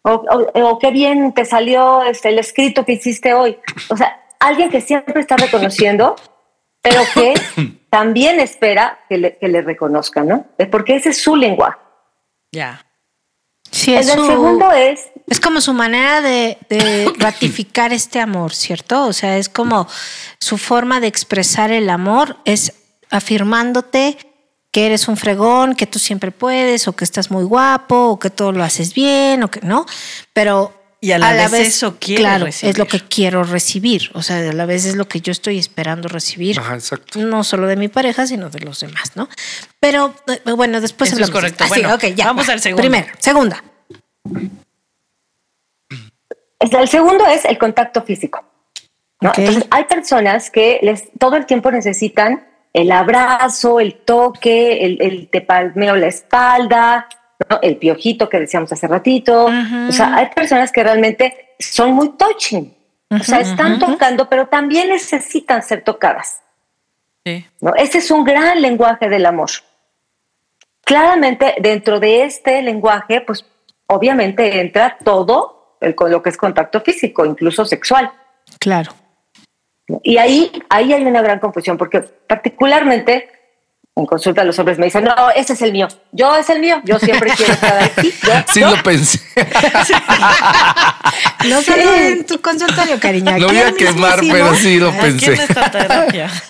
O, 0.06 0.12
o- 0.54 0.68
o 0.70 0.78
qué 0.78 0.90
bien 0.90 1.32
te 1.34 1.44
salió 1.44 2.02
este, 2.04 2.28
el 2.30 2.38
escrito 2.38 2.84
que 2.84 2.92
hiciste 2.92 3.34
hoy. 3.34 3.58
O 3.88 3.96
sea, 3.96 4.20
alguien 4.38 4.70
que 4.70 4.80
siempre 4.80 5.20
está 5.20 5.36
reconociendo, 5.36 6.16
pero 6.82 7.00
que 7.14 7.34
también 7.90 8.38
espera 8.40 9.00
que 9.08 9.18
le, 9.18 9.36
que 9.38 9.48
le 9.48 9.62
reconozcan, 9.62 10.28
¿no? 10.28 10.44
Porque 10.70 10.96
ese 10.96 11.10
es 11.10 11.18
su 11.22 11.34
lenguaje. 11.36 11.78
Ya. 12.52 12.86
Sí, 13.70 13.92
El 13.94 14.00
es, 14.00 14.06
del 14.06 14.18
su- 14.20 14.26
segundo 14.26 14.70
es 14.72 15.10
es 15.28 15.40
como 15.40 15.60
su 15.60 15.72
manera 15.72 16.20
de, 16.20 16.56
de 16.70 17.12
ratificar 17.18 17.92
este 17.92 18.20
amor, 18.20 18.54
¿cierto? 18.54 19.06
O 19.06 19.12
sea, 19.12 19.36
es 19.38 19.48
como 19.48 19.88
su 20.38 20.56
forma 20.56 21.00
de 21.00 21.08
expresar 21.08 21.72
el 21.72 21.90
amor, 21.90 22.36
es 22.44 22.72
afirmándote 23.10 24.16
que 24.76 24.84
eres 24.84 25.08
un 25.08 25.16
fregón, 25.16 25.74
que 25.74 25.86
tú 25.86 25.98
siempre 25.98 26.30
puedes, 26.32 26.86
o 26.86 26.92
que 26.94 27.04
estás 27.04 27.30
muy 27.30 27.44
guapo, 27.44 27.96
o 28.10 28.18
que 28.18 28.28
todo 28.28 28.52
lo 28.52 28.62
haces 28.62 28.92
bien, 28.92 29.42
o 29.42 29.50
que 29.50 29.60
no. 29.62 29.86
Pero 30.34 30.74
Y 31.00 31.12
a 31.12 31.18
la 31.18 31.32
vez 31.48 31.54
eso 31.54 31.96
claro, 31.98 32.44
recibir. 32.44 32.72
es 32.72 32.76
lo 32.78 32.86
que 32.86 33.00
quiero 33.00 33.42
recibir. 33.42 34.10
O 34.12 34.20
sea, 34.22 34.36
a 34.36 34.52
la 34.52 34.66
vez 34.66 34.84
es 34.84 34.94
lo 34.94 35.08
que 35.08 35.22
yo 35.22 35.32
estoy 35.32 35.56
esperando 35.58 36.08
recibir. 36.08 36.60
Ajá, 36.60 36.74
exacto. 36.74 37.18
No 37.20 37.42
solo 37.42 37.66
de 37.68 37.76
mi 37.76 37.88
pareja, 37.88 38.26
sino 38.26 38.50
de 38.50 38.60
los 38.60 38.80
demás, 38.80 39.12
¿no? 39.14 39.30
Pero 39.80 40.14
eh, 40.26 40.52
bueno, 40.52 40.82
después 40.82 41.08
Eso 41.10 41.22
es 41.22 41.22
hablamos 41.30 41.42
de 41.42 41.56
correcto. 41.56 41.64
Ah, 41.64 41.74
sí, 41.74 41.80
Bueno, 41.80 41.94
ok, 41.94 42.04
ya, 42.14 42.26
vamos 42.26 42.46
va. 42.46 42.52
al 42.52 42.60
segundo. 42.60 42.82
Primero, 42.82 43.06
segunda. 43.18 43.64
Es- 46.60 46.72
El 46.72 46.88
segundo 46.88 47.26
es 47.26 47.46
el 47.46 47.56
contacto 47.56 48.02
físico. 48.02 48.44
Entonces, 49.22 49.64
hay 49.70 49.84
personas 49.84 50.50
que 50.50 50.80
les, 50.82 51.04
todo 51.18 51.36
el 51.36 51.46
tiempo 51.46 51.70
necesitan 51.70 52.45
el 52.76 52.92
abrazo, 52.92 53.80
el 53.80 53.94
toque, 53.94 54.84
el, 54.84 54.98
el 55.00 55.28
te 55.28 55.40
palmeo 55.40 55.96
la 55.96 56.08
espalda, 56.08 57.08
¿no? 57.48 57.58
el 57.62 57.78
piojito 57.78 58.28
que 58.28 58.38
decíamos 58.38 58.70
hace 58.70 58.86
ratito. 58.86 59.46
O 59.46 59.92
sea, 59.92 60.14
hay 60.14 60.26
personas 60.26 60.70
que 60.70 60.84
realmente 60.84 61.54
son 61.58 61.94
muy 61.94 62.10
touching. 62.18 62.76
O 63.08 63.18
sea, 63.20 63.40
están 63.40 63.78
tocando, 63.78 64.28
pero 64.28 64.48
también 64.48 64.90
necesitan 64.90 65.62
ser 65.62 65.84
tocadas. 65.84 66.42
Sí. 67.24 67.46
¿no? 67.62 67.74
Ese 67.76 67.98
es 67.98 68.10
un 68.10 68.24
gran 68.24 68.60
lenguaje 68.60 69.08
del 69.08 69.24
amor. 69.24 69.48
Claramente, 70.82 71.54
dentro 71.62 71.98
de 71.98 72.24
este 72.24 72.60
lenguaje, 72.60 73.22
pues 73.22 73.46
obviamente 73.86 74.60
entra 74.60 74.98
todo 75.02 75.78
el, 75.80 75.94
con 75.94 76.10
lo 76.10 76.22
que 76.22 76.28
es 76.28 76.36
contacto 76.36 76.82
físico, 76.82 77.24
incluso 77.24 77.64
sexual. 77.64 78.12
Claro. 78.58 78.92
Y 80.02 80.18
ahí, 80.18 80.50
ahí 80.68 80.92
hay 80.92 81.04
una 81.04 81.22
gran 81.22 81.38
confusión, 81.38 81.76
porque 81.78 82.00
particularmente 82.00 83.28
en 83.98 84.04
consulta 84.04 84.44
los 84.44 84.58
hombres 84.58 84.78
me 84.78 84.86
dicen, 84.86 85.04
no, 85.04 85.14
ese 85.34 85.54
es 85.54 85.62
el 85.62 85.72
mío, 85.72 85.88
yo 86.12 86.36
es 86.36 86.50
el 86.50 86.60
mío, 86.60 86.82
yo 86.84 86.98
siempre 86.98 87.30
quiero 87.34 87.52
estar 87.54 87.82
aquí. 87.82 88.12
yo- 88.22 88.32
Sí 88.52 88.60
yo". 88.60 88.70
lo 88.76 88.82
pensé. 88.82 89.20
No 91.48 91.62
solo 91.62 91.94
en 91.94 92.26
tu 92.26 92.40
consultorio, 92.40 92.98
cariño. 93.00 93.38
Lo 93.38 93.46
voy 93.46 93.58
a 93.58 93.72
quemar, 93.72 94.18
pero 94.20 94.54
sí 94.54 94.78
lo 94.78 94.90
pensé. 94.92 95.36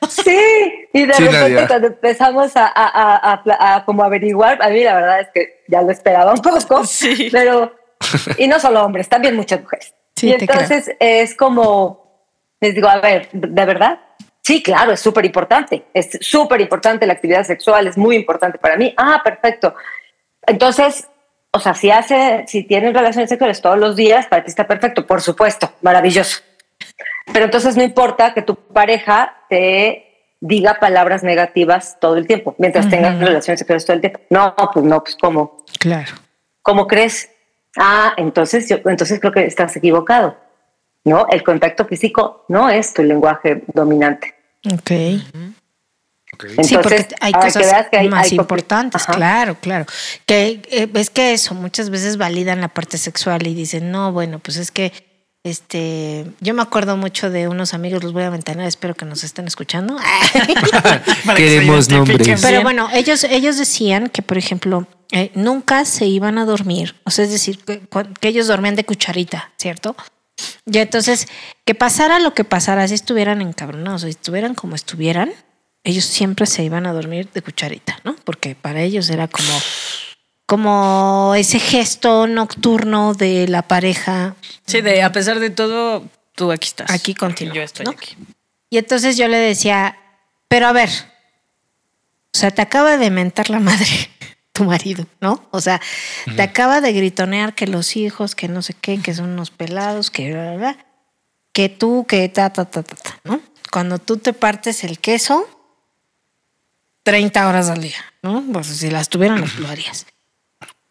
Sí, 0.09 0.89
y 0.93 1.05
de 1.07 1.13
Sí, 1.15 1.23
repente 1.25 1.39
Nadia. 1.51 1.67
cuando 1.69 1.87
empezamos 1.89 2.57
a, 2.57 2.67
a- 2.67 2.89
a- 2.89 3.33
a 3.33 3.43
pla- 3.45 3.59
a 3.61 3.85
como 3.85 4.03
averiguar, 4.03 4.61
a 4.63 4.69
mí 4.71 4.83
la 4.83 4.95
verdad 4.95 5.21
es 5.21 5.29
que 5.35 5.63
ya 5.69 5.83
lo 5.83 5.91
esperaba 5.91 6.33
un 6.33 6.41
poco, 6.41 6.85
Sí. 6.85 7.29
pero, 7.31 7.75
y 8.39 8.49
no 8.49 8.59
solo 8.59 8.83
hombres, 8.85 9.09
también 9.09 9.37
muchas 9.37 9.61
mujeres. 9.63 9.95
Sí, 10.17 10.31
y 10.31 10.35
creo. 10.35 10.49
entonces 10.51 10.91
es 10.99 11.35
como, 11.35 12.06
les 12.61 12.75
digo, 12.75 12.89
a 12.89 13.01
ver, 13.01 13.29
¿de 13.33 13.65
verdad? 13.65 14.01
Sí, 14.43 14.63
claro, 14.63 14.93
es 14.93 15.01
súper 15.01 15.25
importante, 15.25 15.87
es 15.93 16.19
súper 16.21 16.61
importante 16.61 17.07
la 17.07 17.15
actividad 17.15 17.45
sexual, 17.45 17.89
es 17.89 17.99
muy 17.99 18.15
importante 18.15 18.59
para 18.59 18.77
mí. 18.77 18.95
Ah, 18.97 19.21
perfecto. 19.25 19.75
Entonces, 20.47 21.09
o 21.51 21.59
sea, 21.59 21.75
si 21.75 21.91
hace, 21.91 22.45
si 22.47 22.63
tienen 22.63 22.95
relaciones 22.95 23.29
sexuales 23.29 23.61
todos 23.61 23.79
los 23.79 23.97
días, 23.97 24.27
para 24.27 24.45
ti 24.45 24.51
está 24.51 24.67
perfecto, 24.67 25.07
por 25.07 25.21
supuesto, 25.21 25.73
maravilloso. 25.83 26.43
Pero 27.33 27.47
entonces 27.47 27.77
no 27.77 27.83
importa 27.83 28.35
que 28.35 28.43
tu 28.43 28.55
pareja 28.55 29.35
te 29.49 30.07
diga 30.41 30.79
palabras 30.79 31.23
negativas 31.25 31.99
todo 31.99 32.17
el 32.17 32.27
tiempo, 32.27 32.55
mientras 32.59 32.89
tengan 32.89 33.19
relaciones 33.19 33.59
sexuales 33.59 33.85
todo 33.85 33.95
el 33.95 34.01
tiempo. 34.01 34.21
No, 34.31 34.55
pues 34.73 34.85
no, 34.85 35.03
pues 35.03 35.17
¿cómo? 35.21 35.65
Claro. 35.81 36.13
¿Cómo 36.63 36.87
crees? 36.87 37.31
Ah, 37.77 38.15
entonces 38.17 38.69
yo, 38.69 38.77
entonces 38.85 39.19
creo 39.19 39.33
que 39.33 39.45
estás 39.45 39.75
equivocado. 39.77 40.37
No, 41.07 41.27
el 41.31 41.43
contacto 41.43 41.87
físico 41.87 42.45
no 42.49 42.69
es 42.69 42.93
tu 42.93 43.03
lenguaje 43.03 43.63
dominante. 43.73 44.35
Ok. 44.75 44.91
Entonces, 44.91 46.67
sí, 46.67 46.75
porque 46.77 47.07
hay 47.21 47.33
que 47.33 47.39
cosas 47.39 47.87
que 47.91 47.97
hay- 47.97 48.09
más 48.09 48.27
hay 48.31 48.37
importantes, 48.37 49.03
Ajá. 49.03 49.15
claro, 49.15 49.57
claro. 49.61 49.87
Que 50.27 50.61
eh, 50.71 50.89
es 50.95 51.09
que 51.09 51.33
eso, 51.33 51.55
muchas 51.55 51.89
veces 51.91 52.19
validan 52.19 52.61
la 52.61 52.69
parte 52.69 52.99
sexual 52.99 53.47
y 53.47 53.55
dicen, 53.55 53.91
no, 53.91 54.13
bueno, 54.13 54.39
pues 54.41 54.57
es 54.59 54.71
que 54.71 54.93
este, 55.45 56.27
yo 56.41 56.55
me 56.55 56.63
acuerdo 56.63 56.97
mucho 56.97 57.31
de 57.31 57.47
unos 57.47 57.73
amigos, 57.73 58.03
los 58.03 58.13
voy 58.13 58.25
a 58.25 58.31
ventanar, 58.31 58.67
espero 58.67 58.95
que 58.95 59.05
nos 59.05 59.23
estén 59.23 59.47
escuchando. 59.47 59.97
Para 61.25 61.39
que 61.39 61.49
se 61.49 61.55
Queremos 61.61 61.89
nombres. 61.89 62.41
Pero 62.43 62.63
bueno, 62.63 62.89
ellos, 62.93 63.23
ellos 63.23 63.57
decían 63.57 64.09
que, 64.09 64.23
por 64.23 64.37
ejemplo, 64.39 64.89
eh, 65.13 65.31
nunca 65.37 65.85
se 65.85 66.07
iban 66.07 66.37
a 66.39 66.45
dormir. 66.45 66.97
O 67.05 67.11
sea, 67.13 67.25
es 67.25 67.31
decir, 67.31 67.61
que, 67.61 67.81
que 68.21 68.29
ellos 68.29 68.49
dormían 68.49 68.75
de 68.75 68.85
cucharita, 68.85 69.53
¿cierto? 69.57 69.95
Y 70.67 70.79
entonces, 70.79 71.29
que 71.65 71.75
pasara 71.75 72.19
lo 72.19 72.35
que 72.35 72.45
pasara, 72.45 72.87
si 72.89 72.95
estuvieran 72.95 73.41
encabronados, 73.41 74.03
si 74.03 74.09
estuvieran 74.09 74.55
como 74.55 74.75
estuvieran, 74.75 75.33
ellos 75.85 76.05
siempre 76.05 76.47
se 76.47 76.65
iban 76.65 76.87
a 76.87 76.93
dormir 76.93 77.31
de 77.33 77.43
cucharita, 77.43 77.99
¿no? 78.05 78.17
Porque 78.25 78.55
para 78.55 78.83
ellos 78.83 79.09
era 79.09 79.29
como, 79.29 79.53
como 80.45 81.35
ese 81.37 81.61
gesto 81.61 82.27
nocturno 82.27 83.15
de 83.15 83.47
la 83.49 83.63
pareja. 83.63 84.35
Sí, 84.67 84.81
de 84.81 85.03
a 85.03 85.13
pesar 85.13 85.39
de 85.39 85.51
todo, 85.51 86.05
tú 86.35 86.51
aquí 86.51 86.69
estás. 86.69 86.91
Aquí 86.91 87.15
continúa, 87.15 87.55
Yo 87.55 87.63
estoy 87.63 87.85
¿no? 87.85 87.93
aquí. 87.93 88.17
Y 88.69 88.79
entonces 88.79 89.17
yo 89.17 89.29
le 89.29 89.39
decía, 89.39 89.97
pero 90.49 90.67
a 90.67 90.73
ver, 90.73 90.91
o 92.35 92.39
sea, 92.39 92.51
te 92.51 92.63
acaba 92.63 92.97
de 92.97 93.11
mentar 93.11 93.49
la 93.49 93.61
madre 93.61 94.11
tu 94.57 94.65
marido, 94.65 95.07
¿no? 95.21 95.47
O 95.51 95.61
sea, 95.61 95.81
te 96.37 96.43
acaba 96.43 96.81
de 96.81 96.93
gritonear 96.93 97.55
que 97.55 97.67
los 97.67 97.97
hijos, 97.97 98.35
que 98.35 98.49
no 98.49 98.63
sé 98.63 98.75
qué, 98.75 99.01
que 99.01 99.15
son 99.15 99.31
unos 99.31 99.51
pelados, 99.51 100.11
que 100.11 100.33
bla, 100.33 100.43
bla, 100.43 100.57
bla, 100.57 100.87
que 101.53 101.69
tú, 101.69 102.05
que 102.09 102.29
ta, 102.29 102.51
ta, 102.51 102.65
ta, 102.65 102.83
ta, 102.83 102.97
ta, 102.97 103.21
¿no? 103.25 103.41
Cuando 103.71 103.99
tú 103.99 104.17
te 104.17 104.33
partes 104.33 104.85
el 104.85 104.99
queso, 104.99 105.47
30 107.03 107.49
horas 107.49 107.69
al 107.69 107.81
día, 107.83 107.99
¿no? 108.23 108.43
Pues 108.53 108.67
si 108.67 108.91
las 108.91 109.09
tuvieran, 109.09 109.41
las- 109.41 109.55
lo 109.59 109.69
harías. 109.69 110.07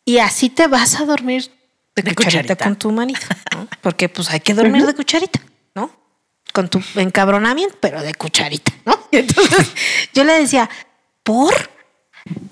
Y 0.06 0.20
así 0.20 0.50
te 0.50 0.68
vas 0.68 1.00
a 1.00 1.06
dormir 1.06 1.52
de, 1.96 2.04
De 2.04 2.14
cucharita, 2.16 2.42
cucharita. 2.56 2.64
con 2.66 2.76
tu 2.78 2.92
marido, 2.92 3.20
¿no? 3.56 3.68
Porque 3.82 4.08
pues 4.10 4.30
hay 4.30 4.40
que 4.40 4.54
dormir 4.54 4.86
de 4.86 4.94
cucharita, 4.94 5.40
¿no? 5.74 5.90
Con 6.54 6.70
tu 6.70 6.82
encabronamiento, 6.96 7.78
pero 7.82 8.02
de 8.02 8.14
cucharita, 8.14 8.72
¿no? 8.86 9.00
Y 9.12 9.18
entonces 9.20 9.72
yo 10.14 10.24
le 10.24 10.34
decía, 10.40 10.70
¿por? 11.24 11.54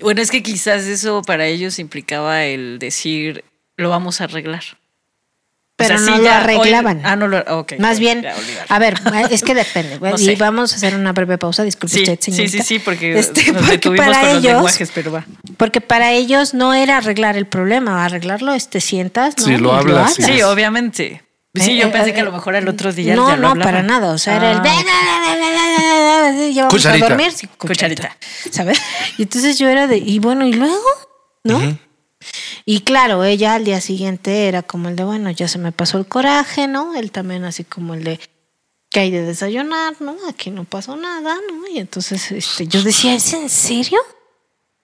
Bueno, 0.00 0.20
es 0.22 0.30
que 0.30 0.42
quizás 0.42 0.84
eso 0.84 1.22
para 1.22 1.46
ellos 1.46 1.78
implicaba 1.78 2.44
el 2.44 2.78
decir, 2.78 3.44
lo 3.76 3.90
vamos 3.90 4.20
a 4.20 4.24
arreglar. 4.24 4.62
O 4.76 5.76
Pero 5.76 5.98
sea, 5.98 6.06
no 6.06 6.12
sí, 6.16 6.18
lo 6.22 6.24
ya, 6.28 6.38
arreglaban. 6.38 6.98
hoy- 6.98 7.02
ah, 7.04 7.16
no 7.16 7.26
lo 7.26 7.38
ok. 7.58 7.72
Más 7.80 7.94
ok, 7.96 8.00
bien, 8.00 8.22
ya, 8.22 8.34
a 8.68 8.78
ver, 8.78 8.94
es 9.30 9.42
que 9.42 9.54
depende. 9.56 9.98
No 10.00 10.14
y 10.14 10.24
sé. 10.24 10.36
vamos 10.36 10.72
a 10.72 10.76
hacer 10.76 10.94
una 10.94 11.12
breve 11.12 11.36
pausa, 11.36 11.64
disculpe 11.64 11.96
Sí, 11.96 12.02
usted, 12.02 12.18
sí, 12.20 12.30
señorita. 12.30 12.58
sí, 12.62 12.62
sí, 12.62 12.78
porque 12.78 13.18
Este, 13.18 13.50
nos 13.52 13.68
porque 13.68 13.90
para 13.90 14.20
con 14.20 14.28
los 14.28 14.38
ellos- 14.38 14.44
lenguajes, 14.52 14.90
pero 14.94 15.10
va. 15.10 15.26
Porque 15.56 15.80
para 15.80 16.12
ellos 16.12 16.54
no 16.54 16.74
era 16.74 16.98
arreglar 16.98 17.36
el 17.36 17.46
problema, 17.46 18.04
arreglarlo 18.04 18.52
es 18.54 18.68
te 18.70 18.80
sientas, 18.80 19.36
¿no? 19.38 19.44
Sí, 19.46 19.56
lo 19.56 19.72
hablas, 19.74 20.14
sí. 20.14 20.22
Sí, 20.22 20.42
obviamente. 20.42 21.22
Sí, 21.56 21.72
Eh, 21.72 21.76
yo 21.82 21.86
eh, 21.88 21.90
pensé 21.90 22.10
eh, 22.10 22.14
que 22.14 22.20
a 22.20 22.24
lo 22.24 22.32
mejor 22.32 22.54
al 22.56 22.66
otro 22.68 22.92
día 22.92 23.14
No, 23.16 23.28
ya 23.28 23.36
lo 23.36 23.42
no, 23.42 23.48
hablaban. 23.50 23.72
para 23.72 23.82
nada. 23.84 24.12
O 24.12 24.18
sea, 24.18 24.36
era 24.36 24.50
el. 24.52 24.58
Ya 26.52 26.62
vamos 26.64 26.74
Cucharita. 26.74 27.06
a 27.06 27.08
dormir. 27.08 27.32
Sí, 27.32 27.46
cucharita. 27.46 28.08
Cucharita. 28.08 28.16
¿Sabes? 28.50 28.78
Y 29.18 29.22
entonces 29.22 29.58
yo 29.58 29.68
era 29.68 29.86
de. 29.86 29.98
Y 29.98 30.18
bueno, 30.18 30.46
¿y 30.46 30.52
luego? 30.52 30.78
¿No? 31.44 31.78
Y 32.64 32.80
claro, 32.80 33.22
ella 33.24 33.54
al 33.54 33.64
día 33.64 33.80
siguiente 33.80 34.48
era 34.48 34.62
como 34.62 34.88
el 34.88 34.96
de, 34.96 35.04
bueno, 35.04 35.30
ya 35.30 35.46
se 35.48 35.58
me 35.58 35.72
pasó 35.72 35.98
el 35.98 36.06
coraje, 36.06 36.66
¿no? 36.66 36.94
Él 36.94 37.10
también 37.10 37.44
así 37.44 37.64
como 37.64 37.92
el 37.92 38.02
de, 38.04 38.18
que 38.90 39.00
hay 39.00 39.10
de 39.10 39.22
desayunar, 39.22 39.94
¿no? 40.00 40.16
Aquí 40.28 40.50
no 40.50 40.64
pasó 40.64 40.96
nada, 40.96 41.34
¿no? 41.50 41.68
Y 41.68 41.78
entonces 41.78 42.32
este, 42.32 42.66
yo 42.66 42.82
decía, 42.82 43.14
¿es 43.14 43.32
en 43.34 43.50
serio? 43.50 43.98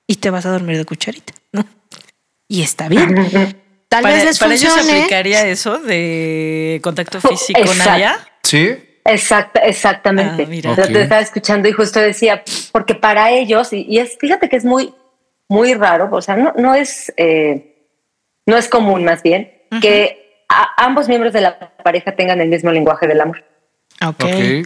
Y 0.07 0.17
te 0.17 0.29
vas 0.29 0.45
a 0.45 0.51
dormir 0.51 0.77
de 0.77 0.85
cucharita, 0.85 1.33
¿no? 1.53 1.65
Y 2.49 2.61
está 2.63 2.89
bien. 2.89 3.15
Tal 3.89 4.03
Para, 4.03 4.15
vez 4.15 4.25
les 4.25 4.39
para 4.39 4.55
ellos 4.55 4.73
funcione. 4.73 4.99
aplicaría 4.99 5.47
eso 5.49 5.79
de 5.79 6.81
contacto 6.83 7.21
físico. 7.21 7.61
Nadia. 7.79 8.29
¿Sí? 8.43 8.77
Exacta, 9.05 9.61
exactamente. 9.61 10.43
Ah, 10.71 10.75
te 10.93 11.03
estaba 11.03 11.21
escuchando 11.21 11.69
y 11.69 11.73
justo 11.73 12.01
decía, 12.01 12.43
porque 12.73 12.95
para 12.95 13.31
ellos, 13.31 13.73
y, 13.73 13.87
y 13.89 13.99
es, 13.99 14.17
fíjate 14.19 14.49
que 14.49 14.57
es 14.57 14.65
muy, 14.65 14.95
muy 15.49 15.75
raro, 15.75 16.09
o 16.13 16.21
sea, 16.21 16.37
no, 16.37 16.53
no 16.57 16.75
es, 16.75 17.13
eh, 17.17 17.87
no 18.47 18.57
es 18.57 18.69
común 18.69 19.05
más 19.05 19.23
bien, 19.23 19.53
que 19.81 20.45
a- 20.49 20.85
ambos 20.85 21.09
miembros 21.09 21.33
de 21.33 21.41
la 21.41 21.59
pareja 21.83 22.13
tengan 22.13 22.41
el 22.41 22.49
mismo 22.49 22.71
lenguaje 22.73 23.07
del 23.07 23.21
amor, 23.21 23.45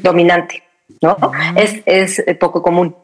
dominante, 0.02 0.62
¿no? 1.00 1.16
Es, 1.56 1.82
es 1.86 2.18
eh, 2.26 2.34
poco 2.34 2.60
común. 2.62 2.96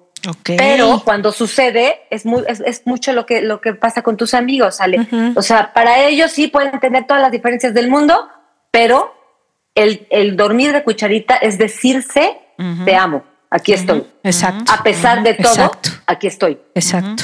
Pero 0.58 1.00
cuando 1.04 1.32
sucede, 1.32 2.00
es, 2.10 2.26
muy, 2.26 2.42
es, 2.46 2.60
es 2.60 2.86
mucho 2.86 3.12
lo 3.12 3.24
que, 3.24 3.40
lo 3.40 3.60
que 3.60 3.72
pasa 3.74 4.02
con 4.02 4.16
tus 4.18 4.34
amigos, 4.34 4.80
Ale. 4.80 5.06
O 5.36 5.42
sea, 5.42 5.72
para 5.72 6.00
ellos 6.06 6.32
sí 6.32 6.48
pueden 6.48 6.78
tener 6.80 7.06
todas 7.06 7.22
las 7.22 7.32
diferencias 7.32 7.72
del 7.72 7.88
mundo, 7.88 8.28
pero 8.70 9.14
el, 9.82 10.06
el 10.10 10.36
dormir 10.36 10.72
de 10.72 10.82
cucharita 10.82 11.36
es 11.36 11.58
decirse, 11.58 12.36
te 12.84 12.94
amo, 12.94 13.24
aquí 13.50 13.72
estoy. 13.72 14.04
Exacto. 14.22 14.72
A 14.72 14.82
pesar 14.82 15.22
de 15.22 15.34
todo, 15.34 15.52
Exacto. 15.52 15.90
aquí 16.06 16.26
estoy. 16.26 16.58
Exacto. 16.74 17.22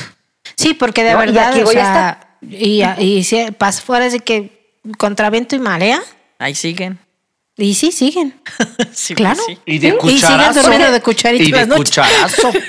Sí, 0.56 0.74
porque 0.74 1.04
de 1.04 1.12
No, 1.12 1.22
y 1.22 1.26
verdad, 1.26 1.50
aquí 1.50 1.60
o 1.60 1.64
voy 1.64 1.76
a 1.76 1.80
sea, 1.80 2.28
y, 2.42 2.82
y 2.98 3.24
si 3.24 3.50
pasa 3.52 3.82
fuera 3.82 4.08
de 4.08 4.20
que 4.20 4.72
contra 4.98 5.28
viento 5.30 5.56
y 5.56 5.58
marea, 5.58 6.00
Ahí 6.38 6.54
siguen. 6.54 6.98
y 7.56 7.74
sí, 7.74 7.92
siguen. 7.92 8.40
Sí, 8.92 9.14
Claro. 9.14 9.40
sí. 9.46 9.58
Y 9.66 9.78
de 9.78 9.88
Y 9.88 9.90
siguen 9.90 9.98
cucharazo. 9.98 10.62
durmiendo 10.62 10.90
de 10.92 11.00
cucharita 11.02 11.44
Y 11.44 11.52
de 11.52 11.66
noches. 11.66 11.76
cucharazo. 11.84 12.50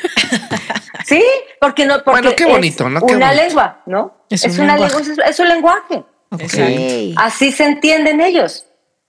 Sí, 1.06 1.24
porque 1.62 1.86
no. 1.86 2.04
Porque 2.04 2.12
Bueno, 2.22 2.36
qué 2.36 2.44
es 2.44 2.50
bonito, 2.50 2.90
¿no? 2.90 3.00
Qué 3.06 3.16
una 3.16 3.28
bonito. 3.28 3.44
lengua, 3.46 3.82
¿no? 3.86 4.18
Es 4.30 4.44
Es, 4.44 4.58
un 4.58 4.66
una 4.66 4.74
lenguaje. 4.76 5.06
lengua, 5.06 5.24
es, 5.26 5.30
es 5.32 5.40
un 5.40 5.48
lenguaje. 5.48 5.96
Ok. 6.32 6.42
Exacto. 6.42 6.74
Así 7.16 7.52
se 7.54 7.64
entienden 7.64 8.20
ellos. 8.20 8.66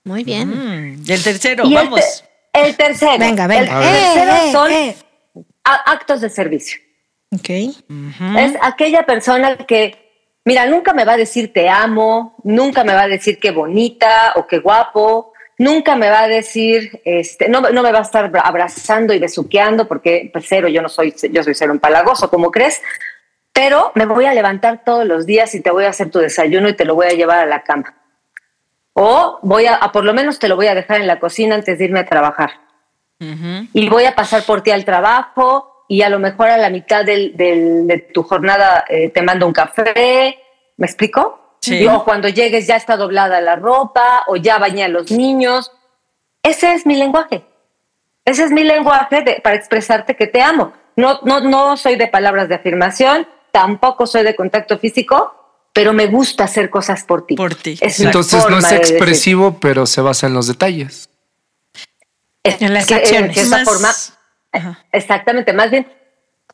Muy 0.08 0.24
bien. 0.24 0.48
Mm, 0.48 1.02
y 1.06 1.12
el 1.12 1.22
tercero, 1.22 1.64
y 1.66 1.68
el, 1.76 1.84
vamos. 1.84 2.00
te- 2.52 2.60
el 2.66 2.76
tercero. 2.76 3.18
Venga, 3.18 3.44
El 3.44 3.48
venga. 3.50 3.80
tercero 3.80 4.32
Eh, 4.32 4.48
eh, 4.48 4.52
son 4.52 4.72
eh. 4.72 4.96
actos 5.64 6.20
de 6.22 6.30
servicio. 6.30 6.80
Ok. 7.30 7.50
Es 7.50 8.54
aquella 8.62 9.04
persona 9.04 9.56
que, 9.58 10.40
mira, 10.46 10.64
nunca 10.66 10.94
me 10.94 11.04
va 11.04 11.12
a 11.12 11.16
decir 11.18 11.52
te 11.52 11.68
amo, 11.68 12.36
nunca 12.42 12.84
me 12.84 12.94
va 12.94 13.02
a 13.02 13.08
decir 13.08 13.38
qué 13.38 13.50
bonita 13.50 14.32
o 14.36 14.46
qué 14.46 14.60
guapo, 14.60 15.34
nunca 15.58 15.94
me 15.94 16.08
va 16.08 16.20
a 16.22 16.28
decir, 16.28 17.02
este, 17.04 17.50
no, 17.50 17.60
no 17.60 17.82
me 17.82 17.92
va 17.92 17.98
a 17.98 18.02
estar 18.02 18.32
abrazando 18.42 19.12
y 19.12 19.18
besuqueando 19.18 19.86
porque 19.86 20.30
pues, 20.32 20.46
cero, 20.48 20.68
yo 20.68 20.80
no 20.80 20.88
soy, 20.88 21.14
yo 21.30 21.42
soy 21.42 21.54
cero 21.54 21.72
empalagoso, 21.72 22.30
como 22.30 22.50
crees, 22.50 22.80
pero 23.52 23.92
me 23.94 24.06
voy 24.06 24.24
a 24.24 24.32
levantar 24.32 24.82
todos 24.84 25.04
los 25.04 25.26
días 25.26 25.54
y 25.54 25.60
te 25.60 25.70
voy 25.70 25.84
a 25.84 25.90
hacer 25.90 26.10
tu 26.10 26.20
desayuno 26.20 26.68
y 26.70 26.74
te 26.76 26.86
lo 26.86 26.94
voy 26.94 27.08
a 27.08 27.12
llevar 27.12 27.40
a 27.40 27.46
la 27.46 27.62
cama. 27.62 27.94
O 29.00 29.38
voy 29.42 29.66
a, 29.66 29.76
a 29.76 29.92
por 29.92 30.04
lo 30.04 30.12
menos 30.12 30.38
te 30.38 30.48
lo 30.48 30.56
voy 30.56 30.66
a 30.66 30.74
dejar 30.74 31.00
en 31.00 31.06
la 31.06 31.20
cocina 31.20 31.54
antes 31.54 31.78
de 31.78 31.84
irme 31.84 32.00
a 32.00 32.06
trabajar 32.06 32.50
y 33.72 33.88
voy 33.88 34.04
a 34.04 34.14
pasar 34.14 34.42
por 34.44 34.62
ti 34.62 34.70
al 34.70 34.84
trabajo 34.84 35.84
y 35.88 36.02
a 36.02 36.08
lo 36.08 36.18
mejor 36.18 36.48
a 36.50 36.56
la 36.56 36.70
mitad 36.70 37.04
del, 37.04 37.36
del- 37.36 37.86
de 37.86 37.98
tu 37.98 38.22
jornada 38.22 38.84
eh, 38.88 39.08
te 39.10 39.22
mando 39.22 39.46
un 39.46 39.52
café. 39.52 40.38
¿Me 40.76 40.86
explico? 40.86 41.56
Sí. 41.60 41.84
O 41.88 42.04
cuando 42.04 42.28
llegues 42.28 42.66
ya 42.68 42.76
está 42.76 42.96
doblada 42.96 43.40
la 43.40 43.56
ropa 43.56 44.22
o 44.28 44.36
ya 44.36 44.58
bañé 44.58 44.84
a 44.84 44.88
los 44.88 45.10
niños. 45.10 45.72
Ese 46.42 46.74
es 46.74 46.86
mi 46.86 46.94
lenguaje. 46.96 47.44
Ese 48.24 48.44
es 48.44 48.52
mi 48.52 48.62
lenguaje 48.62 49.22
de- 49.22 49.40
para 49.42 49.56
expresarte 49.56 50.14
que 50.14 50.26
te 50.28 50.40
amo. 50.42 50.72
No, 50.96 51.18
no, 51.24 51.40
no 51.40 51.76
soy 51.76 51.96
de 51.96 52.06
palabras 52.08 52.48
de 52.48 52.54
afirmación, 52.56 53.26
tampoco 53.52 54.06
soy 54.06 54.22
de 54.24 54.36
contacto 54.36 54.78
físico, 54.78 55.37
pero 55.78 55.92
me 55.92 56.08
gusta 56.08 56.42
hacer 56.42 56.70
cosas 56.70 57.04
por 57.04 57.24
ti. 57.24 57.36
Por 57.36 57.54
ti, 57.54 57.78
Es 57.80 58.00
Entonces 58.00 58.44
no 58.50 58.58
es 58.58 58.68
de 58.68 58.74
expresivo, 58.78 59.60
pero 59.60 59.86
se 59.86 60.00
basa 60.00 60.26
en 60.26 60.34
los 60.34 60.48
detalles. 60.48 61.08
Es 62.42 62.60
En 62.60 62.74
las 62.74 62.84
que, 62.84 62.94
eh, 62.94 62.98
acciones. 62.98 63.46
Más- 63.46 63.64
forma. 63.64 64.84
Exactamente, 64.90 65.52
más 65.52 65.70
bien 65.70 65.86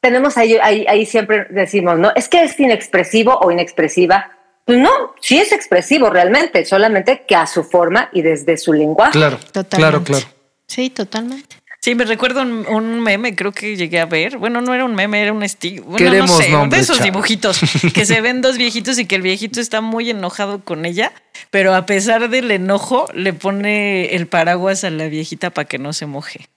tenemos 0.02 0.36
ahí, 0.36 0.58
ahí, 0.62 0.84
ahí 0.86 1.06
siempre 1.06 1.46
decimos, 1.48 1.98
¿no? 1.98 2.12
Es 2.14 2.28
que 2.28 2.42
es 2.44 2.60
inexpresivo 2.60 3.38
o 3.38 3.50
inexpresiva. 3.50 4.30
Pues 4.66 4.78
no, 4.78 4.90
sí 5.22 5.38
es 5.38 5.52
expresivo 5.52 6.10
realmente, 6.10 6.66
solamente 6.66 7.24
que 7.26 7.34
a 7.34 7.46
su 7.46 7.64
forma 7.64 8.10
y 8.12 8.20
desde 8.20 8.58
su 8.58 8.74
lenguaje. 8.74 9.12
Claro, 9.12 9.38
Totalmente. 9.38 9.76
claro, 9.78 10.04
claro. 10.04 10.26
Sí, 10.66 10.90
totalmente. 10.90 11.56
Sí, 11.84 11.94
me 11.94 12.06
recuerdo 12.06 12.40
un, 12.40 12.66
un 12.66 13.00
meme, 13.00 13.34
creo 13.36 13.52
que 13.52 13.76
llegué 13.76 14.00
a 14.00 14.06
ver. 14.06 14.38
Bueno, 14.38 14.62
no 14.62 14.72
era 14.72 14.86
un 14.86 14.94
meme, 14.94 15.20
era 15.20 15.34
un 15.34 15.42
estilo. 15.42 15.82
Bueno, 15.84 15.98
Queremos 15.98 16.30
no 16.30 16.36
sé, 16.38 16.48
nombres, 16.48 16.70
de 16.88 16.92
esos 16.94 17.02
dibujitos 17.04 17.60
que 17.92 18.06
se 18.06 18.22
ven 18.22 18.40
dos 18.40 18.56
viejitos 18.56 18.98
y 18.98 19.04
que 19.04 19.16
el 19.16 19.20
viejito 19.20 19.60
está 19.60 19.82
muy 19.82 20.08
enojado 20.08 20.64
con 20.64 20.86
ella, 20.86 21.12
pero 21.50 21.74
a 21.74 21.84
pesar 21.84 22.30
del 22.30 22.50
enojo 22.50 23.06
le 23.12 23.34
pone 23.34 24.14
el 24.14 24.26
paraguas 24.28 24.82
a 24.84 24.88
la 24.88 25.08
viejita 25.08 25.50
para 25.50 25.66
que 25.68 25.78
no 25.78 25.92
se 25.92 26.06
moje. 26.06 26.48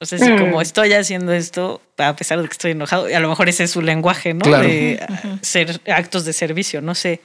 O 0.00 0.06
sea, 0.06 0.18
si 0.18 0.30
Mm. 0.30 0.38
como 0.38 0.62
estoy 0.62 0.94
haciendo 0.94 1.32
esto, 1.34 1.82
a 1.98 2.16
pesar 2.16 2.40
de 2.40 2.46
que 2.48 2.52
estoy 2.52 2.70
enojado, 2.70 3.04
a 3.14 3.20
lo 3.20 3.28
mejor 3.28 3.50
ese 3.50 3.64
es 3.64 3.72
su 3.72 3.82
lenguaje, 3.82 4.32
¿no? 4.32 4.40
Claro. 4.40 4.66
De 4.66 5.04
ah, 5.06 5.36
ser 5.42 5.82
actos 5.92 6.24
de 6.24 6.32
servicio, 6.32 6.80
no 6.80 6.94
sé. 6.94 7.20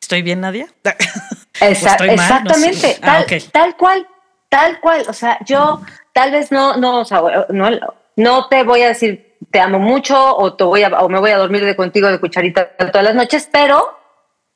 ¿Estoy 0.00 0.22
bien, 0.22 0.40
Nadia? 0.42 0.68
Esa- 1.60 1.64
¿O 1.64 1.90
estoy 1.90 2.08
mal? 2.16 2.44
No 2.44 2.50
exactamente, 2.50 2.76
sé. 2.78 2.98
Ah, 3.02 3.24
tal 3.50 3.76
cual, 3.76 4.06
tal 4.48 4.78
cual. 4.80 5.04
O 5.08 5.12
sea, 5.12 5.36
yo 5.46 5.80
tal 6.14 6.30
vez 6.32 6.50
no, 6.50 6.76
no, 6.78 7.00
o 7.00 7.04
sea, 7.04 7.20
no, 7.50 7.68
no 8.16 8.48
te 8.48 8.62
voy 8.62 8.80
a 8.82 8.88
decir 8.88 9.36
te 9.50 9.60
amo 9.60 9.78
mucho 9.78 10.36
o 10.36 10.54
te 10.54 10.64
voy 10.64 10.82
a, 10.82 10.88
o 11.00 11.08
me 11.10 11.18
voy 11.20 11.30
a 11.30 11.36
dormir 11.36 11.62
de 11.64 11.76
contigo 11.76 12.08
de 12.08 12.18
cucharita 12.18 12.70
todas 12.90 13.04
las 13.04 13.14
noches, 13.14 13.46
pero 13.52 13.98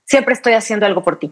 siempre 0.06 0.32
estoy 0.32 0.54
haciendo 0.54 0.86
algo 0.86 1.04
por 1.04 1.18
ti. 1.18 1.30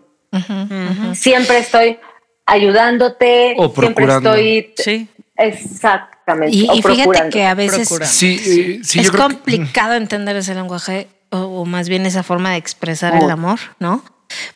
Siempre 1.14 1.58
estoy 1.58 1.98
ayudándote, 2.44 3.54
O 3.56 3.68
siempre 3.70 3.86
procurando. 3.94 4.34
estoy 4.34 4.74
Sí. 4.76 5.08
exactamente. 5.36 6.56
Y, 6.56 6.68
o 6.68 6.74
y 6.74 6.82
fíjate 6.82 7.30
que 7.30 7.44
a 7.46 7.54
veces. 7.54 7.88
Sí, 8.04 8.40
eh, 8.46 8.80
sí, 8.84 9.00
es 9.00 9.10
que- 9.10 9.16
complicado 9.18 9.94
entender 9.94 10.36
ese 10.36 10.54
lenguaje 10.54 11.08
o, 11.30 11.38
o 11.38 11.64
más 11.64 11.88
bien 11.88 12.06
esa 12.06 12.22
forma 12.22 12.50
de 12.52 12.56
expresar 12.58 13.16
el 13.16 13.30
amor, 13.30 13.58
¿no? 13.78 14.02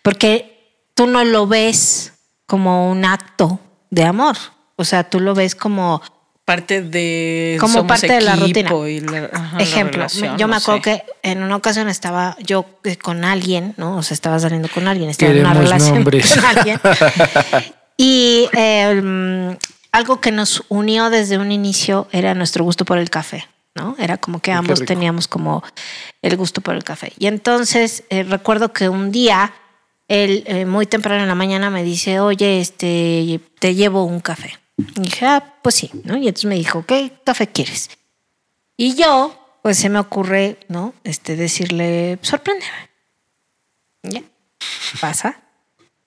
Porque 0.02 0.84
tú 0.94 1.06
no 1.06 1.24
lo 1.24 1.46
ves 1.46 2.12
como 2.46 2.90
un 2.90 3.04
acto 3.04 3.58
de 3.90 4.04
amor. 4.04 4.36
O 4.80 4.84
sea, 4.84 5.04
tú 5.04 5.20
lo 5.20 5.34
ves 5.34 5.54
como 5.54 6.00
Parte 6.42 6.82
de. 6.82 7.58
Como 7.60 7.74
somos 7.74 7.86
parte 7.88 8.08
de 8.12 8.22
la 8.22 8.34
rutina. 8.34 8.70
y 8.88 8.98
la- 9.00 9.30
ajá, 9.32 9.56
la 9.58 9.62
Ejemplo, 9.62 9.92
relación, 9.98 10.36
yo 10.36 10.48
me 10.48 10.56
acuerdo 10.56 10.82
sé. 10.82 11.04
que 11.22 11.30
en 11.30 11.42
una 11.44 11.54
ocasión 11.54 11.88
estaba 11.88 12.36
yo 12.40 12.64
eh, 12.82 12.96
con 12.96 13.24
alguien, 13.24 13.74
¿no? 13.76 13.98
O 13.98 14.02
sea, 14.02 14.14
estaba 14.16 14.36
saliendo 14.40 14.68
con 14.68 14.88
alguien, 14.88 15.10
estaba 15.10 15.30
en 15.30 15.40
una 15.40 15.48
Queremos 15.50 15.70
relación 15.70 15.94
nombres. 15.96 16.34
con 16.34 16.44
alguien. 16.44 16.80
Y 17.96 18.48
eh, 18.54 19.00
mm, 19.02 19.56
algo 19.92 20.20
que 20.20 20.32
nos 20.32 20.64
unió 20.68 21.10
desde 21.10 21.36
un 21.38 21.52
inicio 21.52 22.08
era 22.12 22.34
nuestro 22.34 22.64
gusto 22.64 22.84
por 22.86 22.96
el 22.98 23.10
café, 23.10 23.46
¿no? 23.74 23.94
Era 23.98 24.16
como 24.16 24.38
que 24.40 24.50
Qué 24.50 24.56
ambos 24.56 24.78
rico. 24.80 24.88
teníamos 24.88 25.28
como 25.28 25.62
el 26.22 26.36
gusto 26.36 26.62
por 26.62 26.74
el 26.74 26.82
café. 26.82 27.12
Y 27.18 27.26
entonces 27.26 28.04
eh, 28.10 28.22
recuerdo 28.22 28.72
que 28.72 28.88
un 28.88 29.12
día 29.12 29.52
él 30.08 30.44
eh, 30.46 30.64
muy 30.64 30.86
temprano 30.86 31.22
en 31.22 31.28
la 31.28 31.34
mañana 31.34 31.68
me 31.70 31.84
dice, 31.84 32.20
oye, 32.20 32.60
este, 32.60 33.40
te 33.58 33.74
llevo 33.74 34.04
un 34.04 34.20
café. 34.20 34.58
Y 34.96 35.00
dije, 35.00 35.26
ah, 35.26 35.54
pues 35.62 35.74
sí, 35.74 35.90
¿no? 36.04 36.16
Y 36.16 36.28
entonces 36.28 36.46
me 36.46 36.54
dijo, 36.54 36.84
¿qué 36.86 37.12
café 37.24 37.46
quieres? 37.48 37.90
Y 38.76 38.94
yo, 38.94 39.58
pues 39.62 39.78
se 39.78 39.88
me 39.88 39.98
ocurre, 39.98 40.58
¿no? 40.68 40.94
Este, 41.04 41.36
decirle, 41.36 42.18
sorpréndeme. 42.22 42.90
Ya. 44.02 44.22
Pasa, 45.00 45.40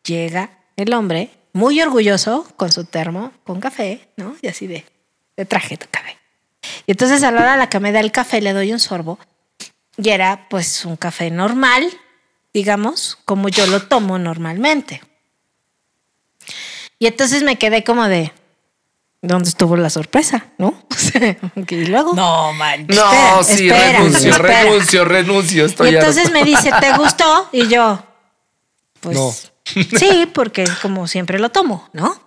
llega 0.03 0.49
el 0.75 0.93
hombre, 0.93 1.29
muy 1.53 1.81
orgulloso, 1.81 2.47
con 2.57 2.71
su 2.71 2.85
termo, 2.85 3.31
con 3.43 3.59
café, 3.59 4.09
¿no? 4.17 4.35
Y 4.41 4.47
así 4.47 4.67
de, 4.67 4.85
te 5.35 5.45
traje 5.45 5.77
tu 5.77 5.87
café. 5.89 6.17
Y 6.85 6.91
entonces 6.91 7.23
a 7.23 7.31
la 7.31 7.41
hora 7.41 7.51
de 7.53 7.57
la 7.59 7.69
que 7.69 7.79
me 7.79 7.91
da 7.91 7.99
el 7.99 8.11
café, 8.11 8.41
le 8.41 8.53
doy 8.53 8.73
un 8.73 8.79
sorbo. 8.79 9.19
Y 9.97 10.09
era 10.09 10.47
pues 10.49 10.85
un 10.85 10.95
café 10.95 11.29
normal, 11.29 11.87
digamos, 12.53 13.17
como 13.25 13.49
yo 13.49 13.67
lo 13.67 13.83
tomo 13.87 14.17
normalmente. 14.17 15.01
Y 16.99 17.07
entonces 17.07 17.43
me 17.43 17.57
quedé 17.57 17.83
como 17.83 18.07
de, 18.07 18.31
¿dónde 19.23 19.49
estuvo 19.49 19.75
la 19.75 19.89
sorpresa? 19.89 20.45
¿No? 20.59 20.73
Y 21.69 21.85
luego... 21.85 22.13
No, 22.13 22.53
manches. 22.53 22.95
No, 22.95 23.39
Espera, 23.39 23.43
sí, 23.43 23.67
espera, 23.67 23.91
renuncio, 23.99 24.31
espera. 24.31 24.63
renuncio, 24.63 25.05
renuncio. 25.05 25.65
Estoy 25.65 25.89
y 25.91 25.95
entonces 25.95 26.25
harto. 26.27 26.33
me 26.39 26.43
dice, 26.45 26.71
¿te 26.79 26.93
gustó? 26.97 27.49
Y 27.51 27.67
yo, 27.67 28.03
pues 28.99 29.17
No. 29.17 29.33
sí, 29.97 30.29
porque 30.33 30.65
como 30.81 31.07
siempre 31.07 31.39
lo 31.39 31.49
tomo, 31.49 31.89
¿no? 31.93 32.21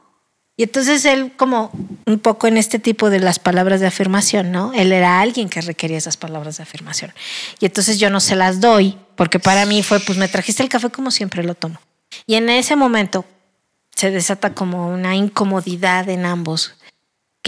Y 0.59 0.63
entonces 0.63 1.05
él 1.05 1.33
como 1.37 1.71
un 2.07 2.19
poco 2.19 2.47
en 2.47 2.57
este 2.57 2.79
tipo 2.79 3.11
de 3.11 3.21
las 3.21 3.39
palabras 3.39 3.79
de 3.81 3.89
afirmación, 3.89 4.53
¿no? 4.53 4.73
Él 4.73 4.91
era 4.91 5.21
alguien 5.21 5.51
que 5.51 5.61
requería 5.61 5.99
esas 5.99 6.17
palabras 6.17 6.57
de 6.57 6.63
afirmación. 6.63 7.13
Y 7.61 7.67
entonces 7.67 7.99
yo 7.99 8.09
no 8.09 8.21
se 8.21 8.37
las 8.37 8.59
doy, 8.63 8.97
porque 9.17 9.39
para 9.39 9.67
mí 9.67 9.83
fue, 9.83 10.01
pues 10.01 10.17
me 10.17 10.29
trajiste 10.29 10.63
el 10.63 10.71
café 10.71 10.89
como 10.89 11.11
siempre 11.11 11.45
lo 11.45 11.55
tomo. 11.55 11.79
Y 12.27 12.37
en 12.37 12.49
ese 12.49 12.75
momento 12.75 13.27
se 13.95 14.11
desata 14.11 14.55
como 14.55 14.89
una 14.89 15.15
incomodidad 15.15 16.09
en 16.09 16.25
ambos, 16.25 16.75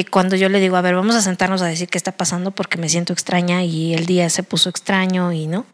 que 0.04 0.08
cuando 0.08 0.36
yo 0.36 0.48
le 0.48 0.60
digo, 0.60 0.76
a 0.76 0.80
ver, 0.80 0.94
vamos 0.94 1.16
a 1.16 1.20
sentarnos 1.20 1.60
a 1.60 1.66
decir 1.66 1.88
qué 1.88 1.98
está 1.98 2.12
pasando 2.12 2.52
porque 2.52 2.78
me 2.78 2.88
siento 2.88 3.12
extraña 3.12 3.64
y 3.64 3.94
el 3.94 4.06
día 4.06 4.30
se 4.30 4.44
puso 4.44 4.70
extraño 4.70 5.32
y 5.32 5.48
no. 5.48 5.66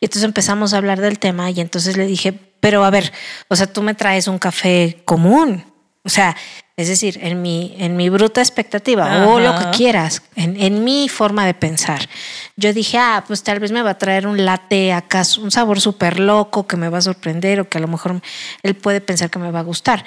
Y 0.00 0.04
entonces 0.04 0.24
empezamos 0.24 0.74
a 0.74 0.76
hablar 0.76 1.00
del 1.00 1.18
tema 1.18 1.50
y 1.50 1.60
entonces 1.60 1.96
le 1.96 2.06
dije, 2.06 2.34
pero 2.60 2.84
a 2.84 2.90
ver, 2.90 3.10
o 3.48 3.56
sea, 3.56 3.66
tú 3.66 3.80
me 3.80 3.94
traes 3.94 4.28
un 4.28 4.38
café 4.38 5.00
común. 5.06 5.64
O 6.02 6.10
sea, 6.10 6.36
Es 6.80 6.88
decir, 6.88 7.18
en 7.22 7.42
mi, 7.42 7.74
en 7.78 7.94
mi 7.94 8.08
bruta 8.08 8.40
expectativa 8.40 9.26
o 9.26 9.38
lo 9.38 9.54
que 9.58 9.66
quieras, 9.76 10.22
en, 10.34 10.58
en 10.58 10.82
mi 10.82 11.10
forma 11.10 11.44
de 11.44 11.52
pensar. 11.52 12.08
Yo 12.56 12.72
dije, 12.72 12.96
ah, 12.96 13.22
pues 13.26 13.42
tal 13.42 13.60
vez 13.60 13.70
me 13.70 13.82
va 13.82 13.90
a 13.90 13.98
traer 13.98 14.26
un 14.26 14.46
latte 14.46 14.94
acá, 14.94 15.22
un 15.42 15.50
sabor 15.50 15.78
súper 15.78 16.18
loco 16.18 16.66
que 16.66 16.78
me 16.78 16.88
va 16.88 16.96
a 16.96 17.02
sorprender 17.02 17.60
o 17.60 17.68
que 17.68 17.76
a 17.76 17.82
lo 17.82 17.88
mejor 17.88 18.22
él 18.62 18.74
puede 18.76 19.02
pensar 19.02 19.28
que 19.28 19.38
me 19.38 19.50
va 19.50 19.58
a 19.58 19.62
gustar. 19.62 20.06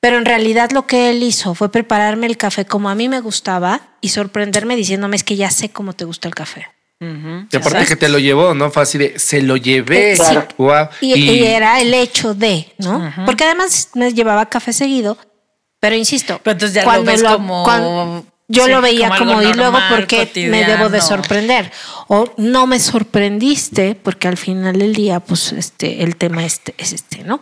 Pero 0.00 0.16
en 0.18 0.24
realidad 0.24 0.70
lo 0.70 0.86
que 0.86 1.10
él 1.10 1.22
hizo 1.22 1.54
fue 1.54 1.70
prepararme 1.72 2.26
el 2.26 2.36
café 2.36 2.64
como 2.64 2.88
a 2.88 2.94
mí 2.94 3.08
me 3.08 3.20
gustaba 3.20 3.80
y 4.00 4.10
sorprenderme 4.10 4.76
diciéndome 4.76 5.16
es 5.16 5.24
que 5.24 5.36
ya 5.36 5.50
sé 5.50 5.70
cómo 5.70 5.92
te 5.92 6.04
gusta 6.04 6.28
el 6.28 6.34
café. 6.34 6.68
Ujú. 7.00 7.46
Y 7.52 7.56
aparte 7.56 7.86
que 7.86 7.96
te 7.96 8.08
lo 8.08 8.18
llevó, 8.18 8.54
¿no? 8.54 8.70
Fue 8.70 8.82
así 8.82 8.98
de, 8.98 9.18
se 9.18 9.42
lo 9.42 9.56
llevé. 9.56 10.16
Sí. 10.16 10.22
Guau. 10.56 10.88
Y, 11.00 11.14
y 11.14 11.44
era 11.44 11.80
el 11.80 11.94
hecho 11.94 12.34
de, 12.34 12.72
¿no? 12.78 13.12
Porque 13.24 13.44
además 13.44 13.90
me 13.94 14.12
llevaba 14.12 14.46
café 14.46 14.72
seguido, 14.72 15.16
pero 15.80 15.94
insisto, 15.96 16.40
Pero 16.42 16.52
entonces 16.54 16.74
ya 16.74 16.84
lo 16.96 17.04
ves 17.04 17.22
como- 17.22 18.24
yo 18.48 18.64
sí, 18.64 18.70
lo 18.70 18.80
veía 18.80 19.08
como 19.10 19.32
como, 19.34 19.42
y 19.42 19.52
luego 19.52 19.72
normal, 19.78 19.94
porque 19.94 20.48
me 20.50 20.64
debo 20.64 20.88
de 20.88 21.00
sorprender 21.02 21.70
o 22.08 22.32
no 22.38 22.66
me 22.66 22.80
sorprendiste 22.80 23.94
porque 23.94 24.26
al 24.26 24.36
final 24.38 24.78
del 24.78 24.94
día 24.94 25.20
pues 25.20 25.52
este 25.52 26.02
el 26.02 26.16
tema 26.16 26.44
este 26.44 26.74
es 26.78 26.92
este, 26.92 27.24
¿no? 27.24 27.40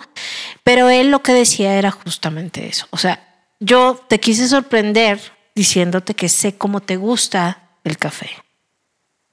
Pero 0.65 0.91
él 0.91 1.11
lo 1.11 1.23
que 1.23 1.33
decía 1.33 1.75
era 1.77 1.91
justamente 1.93 2.67
eso, 2.67 2.87
o 2.91 2.99
sea, 2.99 3.23
yo 3.61 4.05
te 4.09 4.19
quise 4.21 4.49
sorprender 4.49 5.21
diciéndote 5.55 6.15
que 6.15 6.29
sé 6.29 6.57
cómo 6.57 6.81
te 6.81 6.97
gusta 6.97 7.63
el 7.85 7.97
café. 7.99 8.29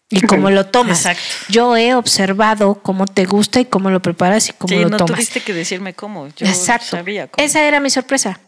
Y 0.09 0.21
cómo 0.21 0.51
lo 0.51 0.67
tomas. 0.67 0.99
Exacto. 0.99 1.23
Yo 1.49 1.75
he 1.75 1.95
observado 1.95 2.75
cómo 2.75 3.07
te 3.07 3.25
gusta 3.25 3.59
y 3.59 3.65
cómo 3.65 3.89
lo 3.89 3.99
preparas 3.99 4.47
y 4.47 4.53
cómo 4.53 4.67
Sí, 4.69 4.79
lo 4.79 4.89
no 4.89 4.97
tomas. 4.97 5.15
tuviste 5.15 5.41
que 5.41 5.53
decirme 5.53 5.95
cómo. 5.95 6.27
Yo 6.37 6.45
Exacto. 6.45 6.85
sabía 6.91 7.27
cómo. 7.27 7.43
Esa 7.43 7.63
era 7.63 7.79
mi 7.79 7.89
sorpresa. 7.89 8.39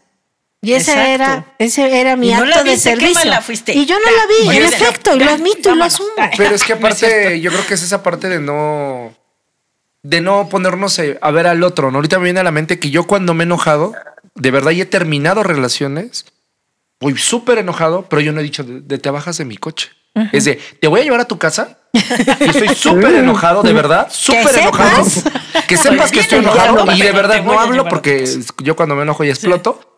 Y 0.66 0.72
ese 0.74 0.90
Exacto. 0.90 1.10
era, 1.12 1.54
ese 1.58 2.00
era 2.00 2.16
mi 2.16 2.28
Y 2.28 2.32
no 2.32 2.38
acto 2.38 2.56
la 2.56 2.62
de 2.64 2.76
servicio. 2.76 3.40
fuiste. 3.40 3.72
Y 3.72 3.86
yo 3.86 3.94
no 4.00 4.04
la 4.04 4.50
vi, 4.50 4.56
en 4.56 4.64
efecto, 4.64 5.14
y 5.14 5.20
lo 5.20 5.30
admito 5.30 5.72
y 5.72 5.76
lo 5.76 5.84
asumo. 5.84 6.08
Pero 6.36 6.56
es 6.56 6.64
que 6.64 6.72
aparte, 6.74 7.40
yo 7.40 7.52
creo 7.52 7.64
que 7.68 7.74
es 7.74 7.82
esa 7.84 8.02
parte 8.02 8.28
de 8.28 8.40
no. 8.40 9.14
De 10.02 10.20
no 10.20 10.48
ponernos 10.48 10.98
eh, 10.98 11.18
a 11.22 11.30
ver 11.30 11.46
al 11.46 11.62
otro. 11.62 11.92
¿no? 11.92 11.98
Ahorita 11.98 12.18
me 12.18 12.24
viene 12.24 12.40
a 12.40 12.42
la 12.42 12.50
mente 12.50 12.80
que 12.80 12.90
yo 12.90 13.04
cuando 13.06 13.32
me 13.32 13.44
he 13.44 13.46
enojado, 13.46 13.94
de 14.34 14.50
verdad 14.50 14.72
y 14.72 14.80
he 14.80 14.86
terminado 14.86 15.44
relaciones, 15.44 16.24
voy 16.98 17.16
súper 17.16 17.58
enojado, 17.58 18.06
pero 18.08 18.20
yo 18.20 18.32
no 18.32 18.40
he 18.40 18.42
dicho 18.42 18.64
de, 18.64 18.80
de 18.80 18.98
te 18.98 19.10
bajas 19.10 19.38
de 19.38 19.44
mi 19.44 19.56
coche. 19.56 19.90
Es 20.32 20.46
de 20.46 20.56
te 20.80 20.88
voy 20.88 21.02
a 21.02 21.04
llevar 21.04 21.20
a 21.20 21.26
tu 21.26 21.38
casa. 21.38 21.78
Y 21.92 21.98
estoy 22.44 22.74
súper 22.74 23.14
enojado, 23.22 23.62
de 23.62 23.72
verdad, 23.72 24.08
súper 24.10 24.58
enojado. 24.58 25.04
Que 25.68 25.76
sepas 25.76 26.10
que 26.10 26.20
estoy 26.20 26.40
enojado 26.40 26.92
y 26.92 27.00
de 27.02 27.12
verdad 27.12 27.40
no 27.44 27.58
hablo 27.60 27.88
porque 27.88 28.24
yo 28.64 28.74
cuando 28.74 28.96
me 28.96 29.02
enojo 29.02 29.22
y 29.22 29.28
exploto. 29.28 29.92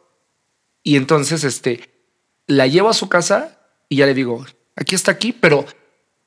Y 0.89 0.97
entonces, 0.97 1.45
este, 1.45 1.87
la 2.47 2.67
llevo 2.67 2.89
a 2.89 2.95
su 2.95 3.11
casa 3.11 3.59
y 3.91 3.97
ya 3.97 4.07
le 4.07 4.15
digo, 4.15 4.47
aquí 4.75 4.95
está 4.95 5.11
aquí, 5.11 5.35
pero 5.35 5.67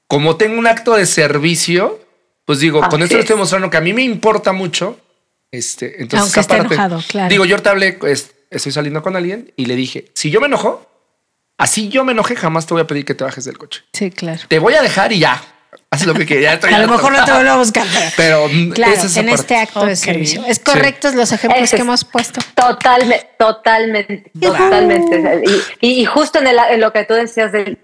como 0.06 0.38
tengo 0.38 0.60
un 0.60 0.68
acto 0.68 0.94
de 0.94 1.08
servicio, 1.08 2.00
pues 2.46 2.60
digo, 2.60 2.80
con 2.88 3.02
esto 3.02 3.16
le 3.16 3.22
es. 3.22 3.26
estoy 3.26 3.40
mostrando 3.40 3.72
que 3.72 3.78
a 3.78 3.82
mí 3.82 3.92
me 3.92 4.04
importa 4.04 4.52
mucho. 4.52 5.00
Este, 5.50 6.04
entonces, 6.04 6.20
Aunque 6.20 6.40
esté 6.42 6.54
aparte, 6.54 6.76
enojado, 6.76 7.02
claro. 7.10 7.30
Digo, 7.30 7.46
yo 7.46 7.58
te 7.58 7.70
hablé, 7.70 7.98
estoy 8.52 8.72
saliendo 8.72 9.02
con 9.02 9.16
alguien 9.16 9.52
y 9.56 9.66
le 9.66 9.76
dije, 9.76 10.12
si 10.14 10.30
yo 10.30 10.40
me 10.40 10.46
enojo, 10.46 10.88
así 11.58 11.90
yo 11.90 12.06
me 12.06 12.12
enojé, 12.12 12.36
jamás 12.36 12.68
te 12.68 12.76
voy 12.76 12.84
a 12.84 12.88
pedir 12.88 13.04
que 13.04 13.16
te 13.16 13.24
bajes 13.24 13.46
del 13.46 13.58
coche. 13.58 13.82
Sí, 13.94 14.12
claro. 14.12 14.44
Te 14.48 14.60
voy 14.60 14.76
a 14.76 14.84
dejar 14.84 15.12
y 15.12 15.18
ya. 15.18 15.44
Haz 15.90 16.06
lo 16.06 16.14
que 16.14 16.26
quieras. 16.26 16.64
A 16.64 16.80
lo 16.80 16.88
mejor 16.88 17.12
no 17.14 17.24
te 17.26 17.32
vuelvo 17.32 17.52
a 17.52 17.58
buscar. 17.58 17.86
Pero 18.18 18.48
Claro, 18.74 18.94
es 18.94 19.18
en 19.18 19.26
parte. 19.26 19.42
este 19.42 19.56
acto 19.58 19.86
de 19.86 19.96
servicio. 19.96 20.44
Es 20.46 20.60
correctos 20.60 21.16
los 21.16 21.32
ejemplos 21.32 21.70
que 21.72 21.78
hemos 21.78 22.04
puesto. 22.06 22.40
Totalmente, 22.56 23.30
totalmente, 23.38 24.32
totalmente. 24.42 25.44
Y, 25.82 26.06
justo 26.06 26.40
en, 26.40 26.48
el- 26.48 26.60
en 26.72 26.80
lo 26.82 26.92
que 26.94 27.04
tú 27.06 27.14
decías 27.14 27.52
del- 27.52 27.78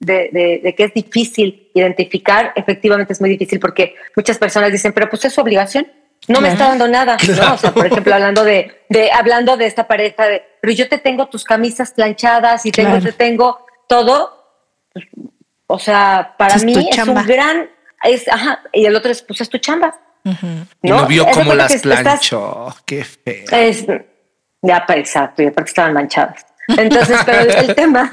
de, 0.00 0.30
de- 0.32 0.60
de 0.62 0.74
que 0.74 0.84
es 0.84 0.94
difícil 0.94 1.70
identificar, 1.74 2.52
efectivamente 2.56 3.12
es 3.12 3.20
muy 3.20 3.30
difícil 3.30 3.60
porque 3.60 3.94
muchas 4.16 4.38
personas 4.38 4.72
dicen, 4.72 4.92
pero 4.92 5.08
pues 5.10 5.24
es 5.24 5.32
su 5.32 5.40
obligación. 5.40 5.86
No 6.28 6.40
me 6.40 6.48
está 6.48 6.68
dando 6.68 6.86
nada, 6.86 7.16
¿no? 7.38 7.54
O 7.54 7.58
sea, 7.58 7.72
por 7.72 7.86
ejemplo, 7.86 8.14
hablando 8.14 8.44
de, 8.44 8.82
de, 8.88 9.10
hablando 9.10 9.56
de 9.56 9.66
esta 9.66 9.86
pareja 9.88 10.26
de, 10.26 10.42
pero 10.60 10.72
yo 10.74 10.88
te 10.88 10.98
tengo 10.98 11.28
tus 11.28 11.44
camisas 11.44 11.92
planchadas 11.92 12.66
y 12.66 12.70
tengo, 12.72 12.90
Claro. 12.90 13.04
te 13.04 13.12
tengo 13.12 13.66
todo. 13.88 14.36
O 15.72 15.78
sea, 15.78 16.34
para 16.36 16.54
Es 16.56 16.64
mí 16.64 16.72
es 16.76 16.96
chamba. 16.96 17.20
un 17.20 17.26
gran, 17.26 17.70
es, 18.02 18.26
ajá, 18.28 18.60
y 18.72 18.84
el 18.86 18.96
otro 18.96 19.10
es, 19.12 19.22
pues 19.22 19.40
es 19.40 19.48
tu 19.48 19.58
chamba. 19.58 19.98
Y 20.82 20.88
no 20.90 21.06
vio 21.06 21.26
cómo 21.32 21.54
las 21.54 21.72
estás- 21.72 22.00
planchó. 22.02 22.74
Qué 22.84 23.04
feo. 23.04 23.44
es, 23.52 23.86
ya, 24.62 24.84
exacto, 24.88 25.42
y 25.42 25.46
aparte 25.46 25.70
estaban 25.70 25.92
manchadas. 25.94 26.44
Entonces, 26.68 27.18
pero 27.24 27.40
el, 27.40 27.50
el 27.50 27.74
tema, 27.82 28.10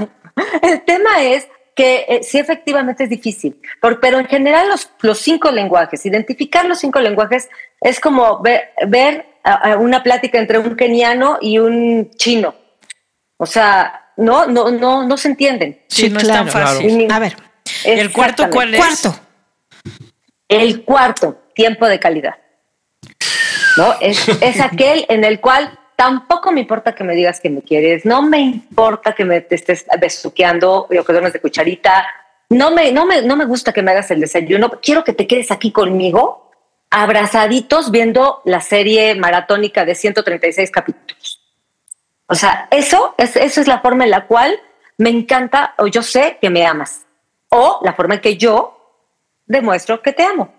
el 0.62 0.82
tema 0.84 1.24
es 1.24 1.48
que 1.76 2.06
eh, 2.08 2.20
sí 2.24 2.40
efectivamente 2.40 3.04
es 3.04 3.10
difícil, 3.10 3.60
por- 3.82 4.00
pero 4.00 4.20
en 4.20 4.28
general 4.28 4.70
los, 4.70 4.90
los 5.02 5.20
cinco 5.20 5.52
lenguajes, 5.52 6.06
identificar 6.06 6.66
los 6.66 6.80
cinco 6.80 7.00
lenguajes 7.00 7.50
es 7.82 8.00
como 8.00 8.40
ver, 8.42 8.70
ver 8.88 9.26
a- 9.44 9.72
a 9.74 9.78
una 9.78 10.02
plática 10.04 10.38
entre 10.40 10.60
un 10.60 10.76
keniano 10.76 11.38
y 11.42 11.60
un 11.60 12.10
chino. 12.16 12.56
O 13.38 13.46
sea, 13.46 14.12
no, 14.18 14.48
no, 14.48 14.72
no, 14.72 15.06
no 15.06 15.18
se 15.18 15.28
entienden. 15.28 15.82
Sí, 15.88 16.04
Sí, 16.04 16.10
no 16.10 16.20
claro. 16.20 16.48
es 16.48 16.54
tan 16.54 16.64
fácil. 16.64 16.98
Ni- 16.98 17.08
A 17.12 17.20
ver, 17.20 17.36
¿El 17.84 18.12
cuarto 18.12 18.50
cuál 18.50 18.74
es? 18.74 18.80
cuarto. 18.80 19.20
El 20.48 20.84
cuarto, 20.84 21.44
tiempo 21.54 21.88
de 21.88 22.00
calidad. 22.00 22.36
¿No? 23.76 23.94
Es, 24.02 24.28
es 24.42 24.60
aquel 24.60 25.06
en 25.10 25.24
el 25.24 25.40
cual 25.40 25.78
tampoco 25.98 26.52
me 26.52 26.62
importa 26.62 26.94
que 26.94 27.04
me 27.04 27.16
digas 27.16 27.42
que 27.42 27.50
me 27.50 27.62
quieres, 27.62 28.06
no 28.06 28.22
me 28.22 28.40
importa 28.40 29.14
que 29.14 29.26
me 29.26 29.42
te 29.42 29.56
estés 29.56 29.86
besuqueando 30.00 30.86
o 30.86 30.88
que 30.88 31.12
duermes 31.12 31.34
de 31.34 31.42
cucharita, 31.42 32.06
no 32.50 32.72
me, 32.72 32.92
no, 32.92 33.06
me, 33.06 33.24
no 33.24 33.36
me 33.36 33.46
gusta 33.46 33.74
que 33.74 33.82
me 33.82 33.92
hagas 33.92 34.12
el 34.12 34.22
desayuno, 34.22 34.70
quiero 34.82 35.04
que 35.04 35.14
te 35.14 35.26
quedes 35.26 35.52
aquí 35.52 35.72
conmigo, 35.72 36.52
abrazaditos 36.92 37.90
viendo 37.90 38.42
la 38.46 38.62
serie 38.62 39.16
maratónica 39.16 39.86
de 39.86 39.96
136 39.96 40.70
capítulos. 40.70 41.42
O 42.28 42.36
sea, 42.36 42.68
eso 42.70 43.16
es, 43.18 43.36
eso 43.36 43.60
es 43.60 43.68
la 43.68 43.80
forma 43.80 44.04
en 44.04 44.12
la 44.12 44.28
cual 44.28 44.60
me 44.98 45.10
encanta 45.10 45.74
o 45.80 45.88
yo 45.88 46.04
sé 46.04 46.38
que 46.40 46.52
me 46.52 46.66
amas. 46.66 47.07
O 47.50 47.80
la 47.84 47.94
forma 47.94 48.16
en 48.16 48.22
que 48.22 48.38
yo 48.38 48.78
demuestro 49.46 50.02
que 50.02 50.14
te 50.14 50.24
amo. 50.24 50.54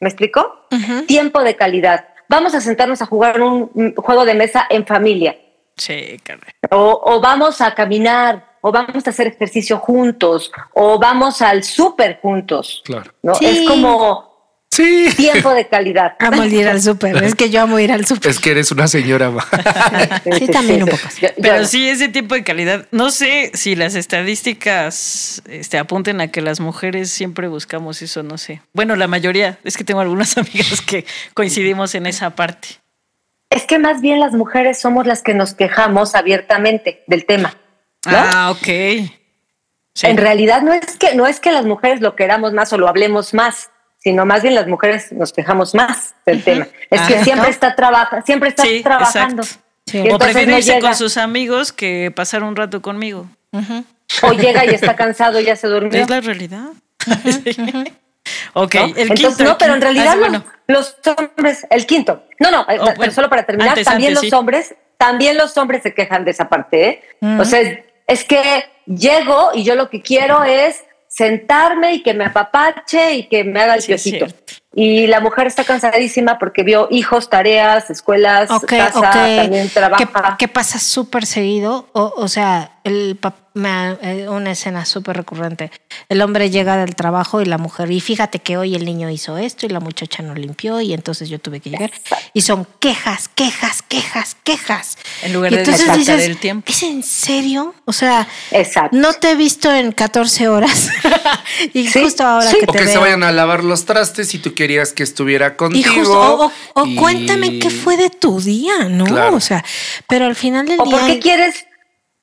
¿Me 0.00 0.08
explico? 0.08 0.66
Tiempo 1.06 1.42
de 1.42 1.56
calidad. 1.56 2.08
Vamos 2.28 2.54
a 2.54 2.60
sentarnos 2.60 3.02
a 3.02 3.06
jugar 3.06 3.40
un 3.40 3.94
juego 3.96 4.24
de 4.24 4.34
mesa 4.34 4.66
en 4.68 4.86
familia. 4.86 5.36
Sí, 5.76 6.18
caray. 6.22 6.52
O, 6.70 7.00
o 7.04 7.20
vamos 7.20 7.60
a 7.60 7.74
caminar, 7.74 8.56
o 8.62 8.72
vamos 8.72 9.06
a 9.06 9.10
hacer 9.10 9.28
ejercicio 9.28 9.78
juntos, 9.78 10.50
o 10.72 10.98
vamos 10.98 11.42
al 11.42 11.62
súper 11.62 12.18
juntos. 12.20 12.82
Claro. 12.84 13.12
¿no? 13.22 13.34
Sí. 13.34 13.46
Es 13.46 13.68
como 13.68 14.25
Sí. 14.76 15.08
tiempo 15.16 15.54
de 15.54 15.66
calidad. 15.68 16.16
Amo 16.18 16.42
el 16.42 16.52
ir 16.52 16.68
al 16.68 16.82
súper. 16.82 17.22
Es 17.24 17.34
que 17.34 17.48
yo 17.50 17.62
amo 17.62 17.78
ir 17.78 17.90
al 17.92 18.04
súper. 18.04 18.30
Es 18.30 18.38
que 18.38 18.50
eres 18.50 18.70
una 18.72 18.86
señora. 18.88 19.32
Sí, 20.38 20.46
también 20.48 20.82
un 20.82 20.90
poco. 20.90 21.02
Yo- 21.20 21.28
yo- 21.28 21.34
Pero 21.40 21.64
sí, 21.64 21.88
ese 21.88 22.08
tipo 22.08 22.34
de 22.34 22.44
calidad. 22.44 22.86
No 22.90 23.10
sé 23.10 23.50
si 23.54 23.74
las 23.74 23.94
estadísticas 23.94 25.42
este, 25.48 25.78
apunten 25.78 26.20
a 26.20 26.28
que 26.30 26.40
las 26.42 26.60
mujeres 26.60 27.10
siempre 27.10 27.48
buscamos 27.48 28.02
eso, 28.02 28.22
no 28.22 28.38
sé. 28.38 28.60
Bueno, 28.72 28.96
la 28.96 29.08
mayoría. 29.08 29.58
Es 29.64 29.76
que 29.76 29.84
tengo 29.84 30.00
algunas 30.00 30.36
amigas 30.38 30.80
que 30.82 31.06
coincidimos 31.34 31.94
en 31.94 32.06
esa 32.06 32.30
parte. 32.30 32.68
Es 33.50 33.64
que 33.64 33.78
más 33.78 34.00
bien 34.00 34.20
las 34.20 34.32
mujeres 34.32 34.78
somos 34.80 35.06
las 35.06 35.22
que 35.22 35.32
nos 35.34 35.54
quejamos 35.54 36.14
abiertamente 36.14 37.02
del 37.06 37.24
tema. 37.24 37.56
¿no? 38.04 38.16
Ah, 38.18 38.50
ok. 38.50 38.66
Sí. 39.94 40.06
En 40.06 40.16
realidad 40.18 40.60
no 40.62 40.72
es 40.74 40.96
que 40.98 41.14
no 41.14 41.26
es 41.26 41.40
que 41.40 41.52
las 41.52 41.64
mujeres 41.64 42.00
lo 42.02 42.14
queramos 42.16 42.52
más 42.52 42.72
o 42.72 42.78
lo 42.78 42.88
hablemos 42.88 43.32
más, 43.32 43.70
sino 44.06 44.24
más 44.24 44.40
bien 44.42 44.54
las 44.54 44.68
mujeres 44.68 45.10
nos 45.10 45.32
quejamos 45.32 45.74
más 45.74 46.14
del 46.24 46.44
tema. 46.44 46.68
Es 46.92 47.00
que 47.08 47.14
Ajá. 47.16 47.24
siempre 47.24 47.50
está 47.50 47.74
trabaja, 47.74 48.22
siempre 48.22 48.50
está 48.50 48.62
Sí, 48.62 48.80
trabajando. 48.84 49.42
Sí. 49.42 49.98
O 49.98 50.02
entonces 50.04 50.18
prefiere 50.28 50.52
no 50.52 50.58
irse 50.58 50.74
llega, 50.74 50.88
con 50.90 50.96
sus 50.96 51.16
amigos 51.16 51.72
que 51.72 52.12
pasar 52.14 52.44
un 52.44 52.54
rato 52.54 52.80
conmigo. 52.80 53.26
o 54.22 54.32
llega 54.32 54.64
y 54.64 54.68
está 54.68 54.94
cansado 54.94 55.40
y 55.40 55.44
ya 55.46 55.56
se 55.56 55.66
durmió. 55.66 56.00
Es 56.00 56.08
la 56.08 56.20
realidad. 56.20 56.68
ok, 58.54 58.74
¿no? 58.76 58.84
el 58.84 58.94
Entonces, 58.96 59.26
quinto. 59.36 59.44
no, 59.44 59.58
pero 59.58 59.74
en 59.74 59.80
realidad 59.80 60.06
Ah, 60.12 60.14
los- 60.16 60.28
bueno. 60.28 60.44
los, 60.68 60.96
hombres, 61.36 61.66
el 61.68 61.84
quinto, 61.84 62.22
no, 62.38 62.52
no, 62.52 62.60
eh, 62.68 62.78
Oh, 62.80 62.84
pero 62.84 62.94
bueno. 62.96 63.12
solo 63.12 63.28
para 63.28 63.44
terminar, 63.44 63.70
Antes, 63.70 63.86
también 63.86 64.10
antes, 64.12 64.22
los 64.22 64.30
sí. 64.30 64.36
hombres, 64.36 64.74
también 64.98 65.36
los 65.36 65.56
hombres 65.56 65.82
se 65.82 65.94
quejan 65.94 66.24
de 66.24 66.30
esa 66.30 66.48
parte, 66.48 66.88
¿eh? 66.88 67.02
O 67.40 67.44
sea, 67.44 67.60
es, 67.60 67.80
es 68.06 68.22
que 68.22 68.64
llego 68.86 69.50
y 69.52 69.64
yo 69.64 69.74
lo 69.74 69.90
que 69.90 70.00
quiero 70.00 70.44
es 70.44 70.84
sentarme 71.16 71.94
y 71.94 72.02
que 72.02 72.12
me 72.12 72.26
apapache 72.26 73.14
y 73.14 73.28
que 73.28 73.42
me 73.42 73.60
haga 73.60 73.76
el 73.76 73.82
Sí, 73.82 73.88
piecito. 73.88 74.26
Y 74.76 75.06
la 75.08 75.20
mujer 75.20 75.46
está 75.48 75.64
cansadísima 75.64 76.38
porque 76.38 76.62
vio 76.62 76.86
hijos, 76.90 77.30
tareas, 77.30 77.88
escuelas, 77.90 78.50
Ok, 78.50 78.66
casa, 78.66 78.98
ok. 78.98 79.36
también 79.42 79.70
trabaja. 79.70 80.36
¿Qué, 80.38 80.46
qué 80.46 80.48
pasa 80.48 80.78
súper 80.78 81.24
seguido? 81.26 81.88
O, 81.94 82.12
o 82.16 82.28
sea, 82.28 82.72
el 82.84 83.18
eh, 84.02 84.26
una 84.28 84.50
escena 84.50 84.84
súper 84.84 85.16
recurrente. 85.16 85.70
El 86.10 86.20
hombre 86.20 86.50
llega 86.50 86.76
del 86.76 86.94
trabajo 86.94 87.40
y 87.40 87.46
la 87.46 87.56
mujer, 87.56 87.90
y 87.90 88.00
fíjate 88.00 88.40
que 88.40 88.58
hoy 88.58 88.74
el 88.74 88.84
niño 88.84 89.08
hizo 89.08 89.38
esto 89.38 89.64
y 89.64 89.70
la 89.70 89.80
muchacha 89.80 90.22
no 90.22 90.34
limpió 90.34 90.80
y 90.82 90.92
entonces 90.92 91.30
yo 91.30 91.38
tuve 91.38 91.60
que 91.60 91.70
llegar. 91.70 91.90
Y 92.34 92.42
son 92.42 92.66
quejas, 92.80 93.28
quejas, 93.34 93.80
quejas, 93.80 94.36
quejas. 94.44 94.98
En 95.22 95.32
lugar 95.32 95.52
de 95.52 95.64
dices, 95.64 96.22
el 96.24 96.36
tiempo. 96.36 96.70
¿Es 96.70 96.82
en 96.82 97.02
serio? 97.02 97.74
O 97.86 97.94
sea, 97.94 98.28
Exacto. 98.50 98.94
no 98.94 99.14
te 99.14 99.30
he 99.30 99.36
visto 99.36 99.72
en 99.74 99.90
14 99.92 100.48
horas. 100.48 100.90
y 101.72 101.88
Sí, 101.88 102.02
justo 102.02 102.24
ahora 102.24 102.50
sí. 102.50 102.58
que 102.60 102.66
O 102.68 102.72
te 102.72 102.78
que 102.80 102.84
se 102.86 102.92
veo- 102.92 103.00
vayan 103.00 103.22
a 103.22 103.32
lavar 103.32 103.64
los 103.64 103.86
trastes 103.86 104.34
y 104.34 104.38
tú 104.38 104.52
querías 104.66 104.92
que 104.92 105.02
estuviera 105.04 105.46
y 105.48 105.56
contigo. 105.56 105.94
justo, 105.94 106.20
o, 106.34 106.46
o- 106.46 106.52
o 106.82 106.86
y- 106.86 106.96
cuéntame 106.96 107.58
qué 107.60 107.70
fue 107.70 107.96
de 107.96 108.10
tu 108.10 108.40
día, 108.40 108.88
¿no? 108.88 109.04
Claro. 109.04 109.36
O 109.36 109.40
sea, 109.40 109.64
pero 110.08 110.26
al 110.26 110.34
final 110.34 110.66
del 110.66 110.80
¿O 110.80 110.84
día. 110.84 110.98
por 110.98 111.06
qué 111.06 111.18
quieres, 111.20 111.66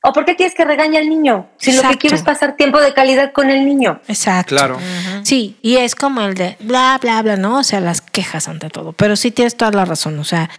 o 0.04 0.12
por 0.12 0.26
qué 0.26 0.36
quieres 0.36 0.54
que 0.54 0.66
regañe 0.66 0.98
al 0.98 1.08
niño? 1.08 1.50
Si 1.58 1.72
lo 1.72 1.82
que 1.84 1.98
quieres 1.98 2.20
es 2.20 2.26
pasar 2.26 2.58
tiempo 2.58 2.82
de 2.82 2.94
calidad 2.94 3.32
con 3.32 3.50
el 3.50 3.66
niño. 3.66 4.02
Exacto. 4.10 4.50
Claro. 4.56 4.78
Sí, 5.24 5.56
y 5.62 5.78
es 5.78 5.96
como 5.96 6.20
el 6.22 6.34
de 6.34 6.58
bla, 6.60 7.00
bla, 7.02 7.22
bla, 7.22 7.38
¿no? 7.38 7.60
O 7.60 7.64
sea, 7.64 7.80
las 7.80 8.02
quejas 8.02 8.50
ante 8.50 8.70
todo. 8.70 8.92
Pero 8.92 9.16
sí 9.16 9.32
tienes 9.32 9.56
toda 9.56 9.72
la 9.72 9.86
razón. 9.86 10.20
O 10.20 10.26
sea, 10.26 10.50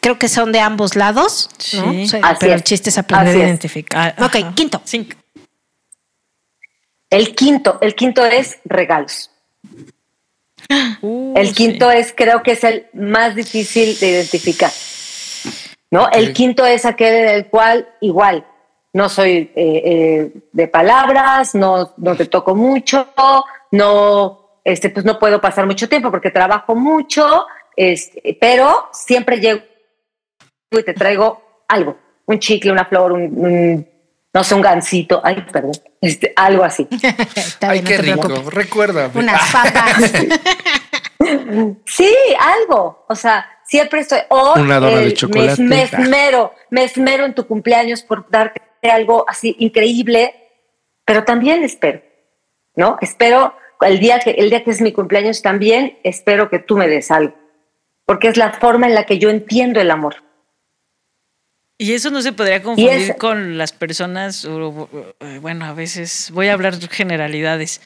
creo 0.00 0.18
que 0.18 0.28
son 0.28 0.50
de 0.50 0.58
ambos 0.58 0.96
lados, 0.96 1.48
¿no? 1.74 1.92
Sí. 1.92 2.04
O 2.04 2.08
sea, 2.08 2.20
Así 2.24 2.36
pero 2.40 2.52
es. 2.54 2.58
el 2.58 2.64
chiste 2.64 2.90
es 2.90 2.98
aprender 2.98 3.28
Así 3.36 3.40
a 3.42 3.46
identificar. 3.46 4.16
Ok, 4.20 4.54
quinto. 4.56 4.80
Cinco. 4.84 5.16
El 7.08 7.36
quinto, 7.36 7.78
el 7.82 7.94
quinto 7.94 8.24
es 8.24 8.58
regalos. 8.64 9.30
Uh, 11.02 11.34
El 11.36 11.48
sí. 11.48 11.54
quinto 11.54 11.90
es, 11.90 12.12
creo 12.16 12.42
que 12.42 12.52
es 12.52 12.64
el 12.64 12.86
más 12.92 13.34
difícil 13.34 13.98
de 13.98 14.10
identificar. 14.10 14.70
¿No? 15.90 16.08
El 16.10 16.32
quinto 16.32 16.66
es 16.66 16.84
aquel 16.84 17.14
en 17.14 17.28
el 17.28 17.46
cual 17.46 17.88
igual 18.00 18.44
no 18.92 19.08
soy 19.10 19.52
eh, 19.54 19.82
eh, 19.84 20.32
de 20.52 20.68
palabras, 20.68 21.54
no, 21.54 21.92
no 21.98 22.16
te 22.16 22.24
toco 22.24 22.54
mucho, 22.54 23.08
no, 23.70 24.60
este, 24.64 24.88
pues 24.88 25.04
no 25.04 25.18
puedo 25.18 25.38
pasar 25.38 25.66
mucho 25.66 25.86
tiempo 25.86 26.10
porque 26.10 26.30
trabajo 26.30 26.74
mucho, 26.74 27.46
este, 27.76 28.38
pero 28.40 28.88
siempre 28.92 29.38
llego 29.38 29.60
y 30.70 30.82
te 30.82 30.94
traigo 30.94 31.42
algo, 31.68 31.98
un 32.24 32.38
chicle, 32.38 32.72
una 32.72 32.86
flor, 32.86 33.12
un, 33.12 33.22
un, 33.36 33.88
no 34.32 34.42
sé, 34.42 34.54
un 34.54 34.62
gansito, 34.62 35.20
ay, 35.22 35.44
perdón, 35.52 35.72
este, 36.06 36.32
algo 36.36 36.64
así. 36.64 36.86
Está 37.34 37.70
Ay, 37.70 37.80
bien, 37.80 37.84
qué 37.84 38.02
rico. 38.02 38.20
preocupes. 38.28 38.54
Recuerda. 38.54 39.10
Unas 39.14 39.40
papas. 39.52 40.12
Sí, 41.84 42.14
algo. 42.38 43.04
O 43.08 43.14
sea, 43.14 43.46
siempre 43.64 44.00
estoy. 44.00 44.20
O 44.28 44.54
Una 44.60 44.78
dona 44.78 44.98
de 44.98 45.14
chocolate. 45.14 45.62
Me, 45.62 45.76
me 45.76 45.82
esmero, 45.82 46.52
me 46.70 46.84
esmero 46.84 47.24
en 47.24 47.34
tu 47.34 47.46
cumpleaños 47.46 48.02
por 48.02 48.28
darte 48.30 48.62
algo 48.90 49.24
así 49.28 49.56
increíble, 49.58 50.34
pero 51.04 51.24
también 51.24 51.64
espero, 51.64 52.02
¿no? 52.76 52.98
Espero 53.00 53.54
el 53.80 53.98
día 53.98 54.20
que 54.20 54.30
el 54.32 54.50
día 54.50 54.62
que 54.62 54.70
es 54.70 54.80
mi 54.80 54.92
cumpleaños 54.92 55.42
también 55.42 55.98
espero 56.04 56.48
que 56.48 56.58
tú 56.60 56.76
me 56.76 56.86
des 56.88 57.10
algo, 57.10 57.34
porque 58.04 58.28
es 58.28 58.36
la 58.36 58.52
forma 58.52 58.86
en 58.86 58.94
la 58.94 59.04
que 59.04 59.18
yo 59.18 59.28
entiendo 59.30 59.80
el 59.80 59.90
amor. 59.90 60.22
Y 61.78 61.92
eso 61.92 62.10
no 62.10 62.22
se 62.22 62.32
podría 62.32 62.62
confundir 62.62 63.10
es- 63.10 63.16
con 63.16 63.58
las 63.58 63.72
personas, 63.72 64.46
bueno, 65.40 65.64
a 65.66 65.72
veces 65.74 66.30
voy 66.32 66.48
a 66.48 66.54
hablar 66.54 66.74
generalidades, 66.88 67.82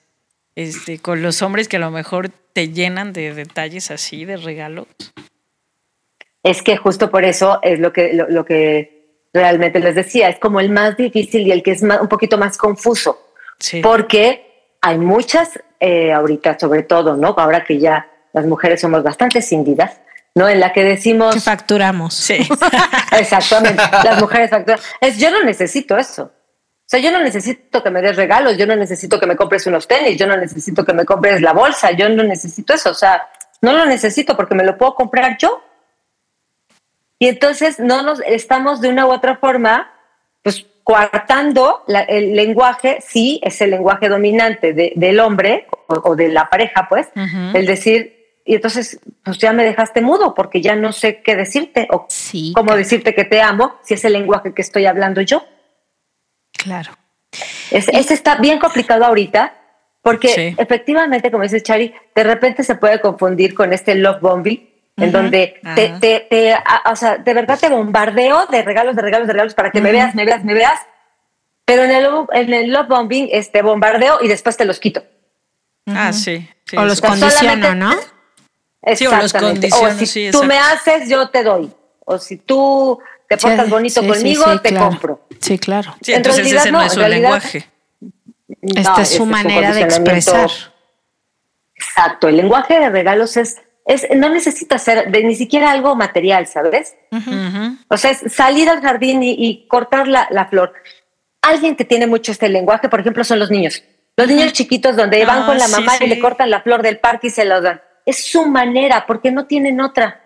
este, 0.55 0.99
con 0.99 1.23
los 1.23 1.43
hombres 1.43 1.69
que 1.69 1.77
a 1.77 1.81
lo 1.81 1.91
mejor 1.91 2.29
te 2.53 2.69
llenan 2.69 3.13
de 3.13 3.35
detalles 3.35 3.91
así, 3.91 4.25
de 4.25 4.37
regalos. 4.37 4.87
Es 6.43 6.63
que 6.63 6.77
justo 6.77 7.11
por 7.11 7.25
eso 7.25 7.59
es 7.63 7.81
lo 7.81 7.93
que 7.93 8.13
lo, 8.15 8.29
lo 8.29 8.45
que 8.45 9.27
realmente 9.33 9.79
les 9.81 9.95
decía, 9.95 10.29
es 10.29 10.39
como 10.39 10.61
el 10.61 10.71
más 10.71 10.97
difícil 10.97 11.47
y 11.47 11.53
el 11.53 11.63
que 11.63 11.73
es 11.73 11.83
más- 11.83 12.01
un 12.01 12.09
poquito 12.09 12.39
más 12.39 12.57
confuso. 12.57 13.27
Sí. 13.63 13.83
porque 13.83 14.73
hay 14.81 14.97
muchas, 14.97 15.61
eh, 15.81 16.13
ahorita 16.15 16.59
sobre 16.59 16.83
todo, 16.83 17.15
¿no? 17.15 17.35
Ahora 17.37 17.63
que 17.63 17.79
ya 17.79 18.11
las 18.33 18.47
mujeres 18.47 18.81
somos 18.81 19.03
bastante 19.03 19.43
cindidas, 19.43 20.01
¿no? 20.35 20.49
En 20.49 20.61
la 20.61 20.73
que 20.73 20.85
decimos, 20.85 21.35
que 21.35 21.41
facturamos. 21.41 22.15
Sí. 22.15 22.39
exactamente, 23.19 23.83
las 24.05 24.21
mujeres 24.21 24.51
facturan, 24.51 24.81
es 25.01 25.19
yo 25.19 25.31
no 25.31 25.43
necesito 25.43 25.97
eso. 25.97 26.25
O 26.25 26.91
sea, 26.91 26.99
yo 27.01 27.13
no 27.13 27.21
necesito 27.23 27.83
que 27.85 27.91
me 27.91 28.03
des 28.03 28.17
regalos, 28.17 28.57
yo 28.57 28.67
no 28.67 28.75
necesito 28.75 29.21
que 29.21 29.27
me 29.27 29.37
compres 29.37 29.65
unos 29.69 29.87
tenis, 29.87 30.17
yo 30.19 30.27
no 30.27 30.37
necesito 30.37 30.85
que 30.85 30.93
me 30.93 31.05
compres 31.05 31.41
la 31.41 31.53
bolsa, 31.53 31.93
yo 31.93 32.09
no 32.09 32.25
necesito 32.25 32.75
eso, 32.75 32.91
o 32.91 32.95
sea, 32.95 33.29
no 33.63 33.73
lo 33.73 33.87
necesito 33.87 34.37
porque 34.37 34.57
me 34.57 34.65
lo 34.65 34.77
puedo 34.77 34.95
comprar 34.97 35.37
yo. 35.39 35.63
Y 37.19 37.29
entonces 37.29 37.79
no 37.79 38.03
nos 38.03 38.21
estamos 38.27 38.81
de 38.81 38.89
una 38.89 39.07
u 39.07 39.13
otra 39.13 39.37
forma, 39.37 39.93
pues 40.43 40.67
coartando 40.83 41.85
la- 41.87 42.03
el 42.03 42.35
lenguaje, 42.35 42.99
sí, 43.07 43.41
es 43.45 43.61
el 43.61 43.71
lenguaje 43.71 44.09
dominante 44.09 44.73
de- 44.73 44.93
del 44.97 45.21
hombre 45.21 45.67
o, 45.87 45.95
o 46.11 46.17
de 46.17 46.29
la 46.29 46.49
pareja, 46.49 46.87
pues, 46.89 47.07
el 47.55 47.67
decir, 47.67 48.20
y 48.45 48.55
entonces, 48.55 48.99
pues 49.25 49.39
ya 49.39 49.53
me 49.53 49.65
dejaste 49.65 50.01
mudo 50.01 50.35
porque 50.35 50.61
ya 50.61 50.75
no 50.77 50.93
sé 50.93 51.23
qué 51.23 51.37
decirte 51.37 51.87
o 51.91 52.07
Sí, 52.09 52.53
cómo 52.55 52.67
claro. 52.69 52.79
decirte 52.79 53.15
que 53.15 53.25
te 53.25 53.41
amo 53.43 53.79
si 53.83 53.95
es 53.95 54.05
el 54.05 54.13
lenguaje 54.15 54.53
que 54.55 54.63
estoy 54.63 54.87
hablando 54.87 55.21
yo. 55.21 55.45
Claro. 56.53 56.93
Es, 57.71 57.89
ese 57.89 58.15
está 58.15 58.37
bien 58.37 58.59
complicado 58.59 59.05
ahorita 59.05 59.55
porque 60.03 60.29
Sí. 60.29 60.55
efectivamente, 60.59 61.31
como 61.31 61.43
dice 61.45 61.61
Chari, 61.63 61.95
de 62.15 62.25
repente 62.25 62.65
se 62.65 62.75
puede 62.75 63.01
confundir 63.01 63.55
con 63.55 63.73
este 63.73 63.95
love 63.95 64.21
bombing, 64.21 64.69
en 64.97 65.13
donde 65.13 65.61
te, 65.75 65.95
te, 66.01 66.21
te- 66.29 66.53
a- 66.55 66.91
o 66.91 66.97
sea, 66.97 67.17
de 67.19 67.33
verdad 67.35 67.59
te 67.59 67.69
bombardeo 67.69 68.47
de 68.47 68.63
regalos, 68.63 68.97
de 68.97 69.03
regalos, 69.03 69.27
de 69.27 69.33
regalos 69.33 69.55
para 69.55 69.71
que 69.71 69.81
me 69.81 69.93
veas, 69.93 70.15
me 70.15 70.25
veas, 70.25 70.45
me 70.45 70.55
veas. 70.55 70.81
Pero 71.65 71.85
en 71.85 71.91
el, 71.93 72.05
love- 72.05 72.29
en 72.33 72.53
el 72.53 72.71
love 72.73 72.89
bombing, 72.89 73.29
este 73.31 73.63
bombardeo 73.63 74.19
y 74.23 74.29
después 74.29 74.57
te 74.57 74.65
los 74.65 74.81
quito. 74.81 75.03
Ah, 75.87 76.13
sí. 76.13 76.49
sí, 76.67 76.77
o 76.77 76.85
los 76.85 77.01
condiciono, 77.01 77.31
solamente- 77.33 78.07
¿no? 78.83 78.97
Sí, 78.97 79.07
o 79.07 79.11
los 79.11 79.25
Exactamente. 79.25 79.71
si 79.99 80.07
sí, 80.07 80.29
tú 80.33 80.43
me 80.45 80.59
haces, 80.59 81.09
yo 81.09 81.29
te 81.29 81.43
doy. 81.43 81.71
O 82.05 82.19
si 82.19 82.37
tú 82.39 82.99
te 83.29 83.37
portas 83.37 83.67
Sí, 83.67 83.71
bonito 83.71 84.07
conmigo, 84.07 84.61
te 84.61 84.71
claro. 84.71 84.89
compro. 84.89 85.27
Sí, 85.41 85.59
claro. 85.59 85.95
En 86.07 86.17
entonces 86.17 86.43
realidad 86.43 86.63
ese 86.63 86.73
no, 86.73 86.79
no 86.79 86.85
es 86.85 86.93
su 86.93 86.99
realidad- 86.99 87.21
lenguaje. 87.23 87.67
Esta 88.63 89.03
es 89.03 89.11
su 89.11 89.27
manera 89.27 89.73
de 89.73 89.83
expresar. 89.83 90.51
Exacto, 91.75 92.29
el 92.29 92.37
lenguaje 92.37 92.79
de 92.79 92.91
regalos 92.91 93.37
es, 93.37 93.59
es 93.87 94.07
no 94.17 94.29
necesita 94.29 94.79
ser 94.79 95.11
de 95.11 95.25
ni 95.25 95.35
siquiera 95.35 95.71
algo 95.71 95.95
material, 95.97 96.47
¿sabes? 96.47 96.95
O 97.89 97.97
sea, 97.97 98.11
es 98.11 98.33
salir 98.33 98.69
al 98.69 98.81
jardín 98.83 99.23
y, 99.23 99.35
y 99.39 99.67
cortar 99.69 100.09
la, 100.09 100.27
la 100.31 100.47
flor. 100.47 100.73
Alguien 101.43 101.77
que 101.77 101.85
tiene 101.85 102.07
mucho 102.07 102.33
este 102.33 102.49
lenguaje, 102.49 102.89
por 102.89 103.01
ejemplo, 103.01 103.25
son 103.25 103.39
los 103.39 103.51
niños. 103.51 103.83
Los 104.17 104.29
niños 104.29 104.53
chiquitos 104.53 104.97
donde 104.97 105.25
van 105.25 105.45
Ah, 105.45 105.47
con 105.47 105.57
la 105.59 105.69
mamá 105.69 105.97
sí. 105.97 106.05
y 106.05 106.09
le 106.09 106.19
cortan 106.19 106.51
la 106.51 106.61
flor 106.61 106.83
del 106.83 106.99
parque 106.99 107.29
y 107.29 107.31
se 107.31 107.45
la 107.47 107.61
dan. 107.61 107.81
Es 108.11 108.25
su 108.25 108.47
manera, 108.47 109.05
porque 109.07 109.31
no 109.31 109.47
tienen 109.47 109.81
otra. 109.81 110.21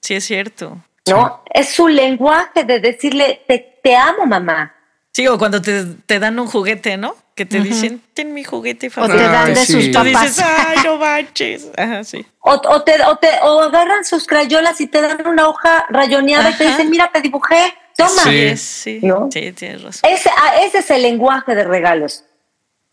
Sí, 0.00 0.14
es 0.14 0.24
cierto. 0.24 0.78
¿no? 1.08 1.42
Es 1.52 1.70
su 1.70 1.88
lenguaje 1.88 2.64
de 2.64 2.78
decirle, 2.80 3.42
te, 3.46 3.78
te 3.82 3.96
amo, 3.96 4.24
mamá. 4.26 4.74
Sí, 5.12 5.26
o 5.26 5.36
cuando 5.36 5.60
te, 5.60 5.84
te 6.06 6.18
dan 6.18 6.38
un 6.38 6.46
juguete, 6.46 6.96
¿no? 6.96 7.14
Que 7.34 7.44
te 7.46 7.60
dicen, 7.60 8.02
ten 8.14 8.32
mi 8.34 8.44
juguete 8.44 8.86
O 8.86 8.90
te 8.90 8.94
favorito. 8.94 9.22
dan 9.30 9.54
de 9.54 9.66
sí. 9.66 9.72
sus 9.72 9.90
Tú 9.90 10.02
dices, 10.04 10.36
papás. 10.40 10.66
ay, 10.68 10.76
no 10.84 10.96
manches. 10.98 11.70
Ajá, 11.76 12.04
sí. 12.04 12.24
O, 12.40 12.52
o 12.52 12.82
te, 12.82 13.02
o, 13.04 13.16
te, 13.16 13.28
o 13.42 13.60
agarran 13.62 14.04
sus 14.04 14.26
crayolas 14.26 14.80
y 14.80 14.86
te 14.86 15.00
dan 15.00 15.26
una 15.26 15.48
hoja 15.48 15.86
rayoneada 15.90 16.50
y 16.50 16.54
te 16.54 16.66
dicen, 16.66 16.88
mira, 16.90 17.10
te 17.12 17.20
dibujé, 17.20 17.74
toma. 17.96 18.10
Sí. 18.22 18.56
Sí, 18.56 19.00
sí. 19.00 19.06
¿No? 19.06 19.28
Sí, 19.32 19.52
tienes 19.52 19.82
razón. 19.82 20.10
Ese, 20.10 20.30
ah, 20.36 20.56
ese 20.62 20.78
es 20.78 20.90
el 20.90 21.02
lenguaje 21.02 21.54
de 21.54 21.64
regalos. 21.64 22.24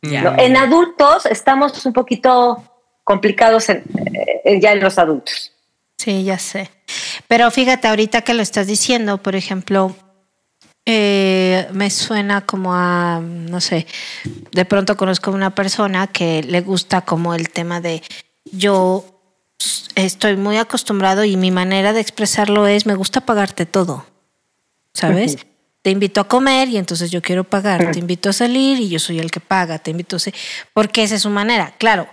En 0.01 0.55
adultos 0.55 1.25
estamos 1.25 1.85
un 1.85 1.91
poquito 1.93 2.63
complicados 3.13 3.69
en- 3.69 3.83
eh, 4.45 4.59
ya 4.61 4.71
en 4.73 4.81
los 4.81 4.99
adultos. 4.99 5.51
Sí, 5.97 6.23
ya 6.23 6.37
sé. 6.37 6.69
Pero 7.27 7.49
fíjate, 7.49 7.87
ahorita 7.87 8.21
que 8.21 8.35
lo 8.35 8.43
estás 8.43 8.67
diciendo, 8.67 9.17
por 9.17 9.35
ejemplo, 9.35 9.95
eh, 10.85 11.67
me 11.73 11.89
suena 11.89 12.45
como 12.45 12.75
a, 12.75 13.19
no 13.19 13.59
sé, 13.61 13.87
de 14.51 14.63
pronto 14.65 14.95
conozco 14.95 15.31
a 15.31 15.33
una 15.33 15.55
persona 15.55 16.05
que 16.05 16.43
le 16.43 16.61
gusta 16.61 17.01
como 17.01 17.33
el 17.33 17.49
tema 17.49 17.81
de 17.81 18.03
yo 18.51 19.03
estoy 19.95 20.35
muy 20.37 20.57
acostumbrado 20.57 21.23
y 21.23 21.35
mi 21.35 21.49
manera 21.49 21.93
de 21.93 22.01
expresarlo 22.01 22.67
es 22.67 22.85
me 22.85 22.93
gusta 22.93 23.21
pagarte 23.21 23.65
todo, 23.65 24.05
¿sabes? 24.93 25.37
Te 25.81 25.89
invito 25.89 26.21
a 26.21 26.27
comer 26.27 26.69
y 26.69 26.77
entonces 26.77 27.09
yo 27.09 27.21
quiero 27.23 27.43
pagar, 27.43 27.91
te 27.91 27.97
invito 27.99 28.29
a 28.29 28.33
salir 28.33 28.79
y 28.79 28.89
yo 28.89 28.99
soy 28.99 29.17
el 29.19 29.31
que 29.31 29.39
paga, 29.39 29.79
te 29.79 29.89
invito 29.91 30.17
a... 30.17 30.19
Porque 30.73 31.01
esa 31.03 31.15
es 31.15 31.21
su 31.23 31.29
manera. 31.29 31.73
Claro, 31.79 32.07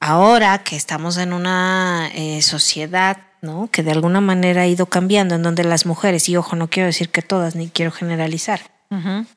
ahora 0.00 0.58
que 0.58 0.76
estamos 0.76 1.16
en 1.16 1.32
una 1.32 2.10
eh, 2.14 2.42
sociedad, 2.42 3.18
¿no? 3.42 3.68
Que 3.70 3.82
de 3.82 3.92
alguna 3.92 4.20
manera 4.20 4.62
ha 4.62 4.66
ido 4.66 4.86
cambiando, 4.86 5.34
en 5.34 5.42
donde 5.42 5.64
las 5.64 5.86
mujeres, 5.86 6.28
y 6.28 6.36
ojo, 6.36 6.56
no 6.56 6.68
quiero 6.68 6.86
decir 6.86 7.08
que 7.10 7.22
todas, 7.22 7.54
ni 7.54 7.68
quiero 7.68 7.90
generalizar, 7.92 8.60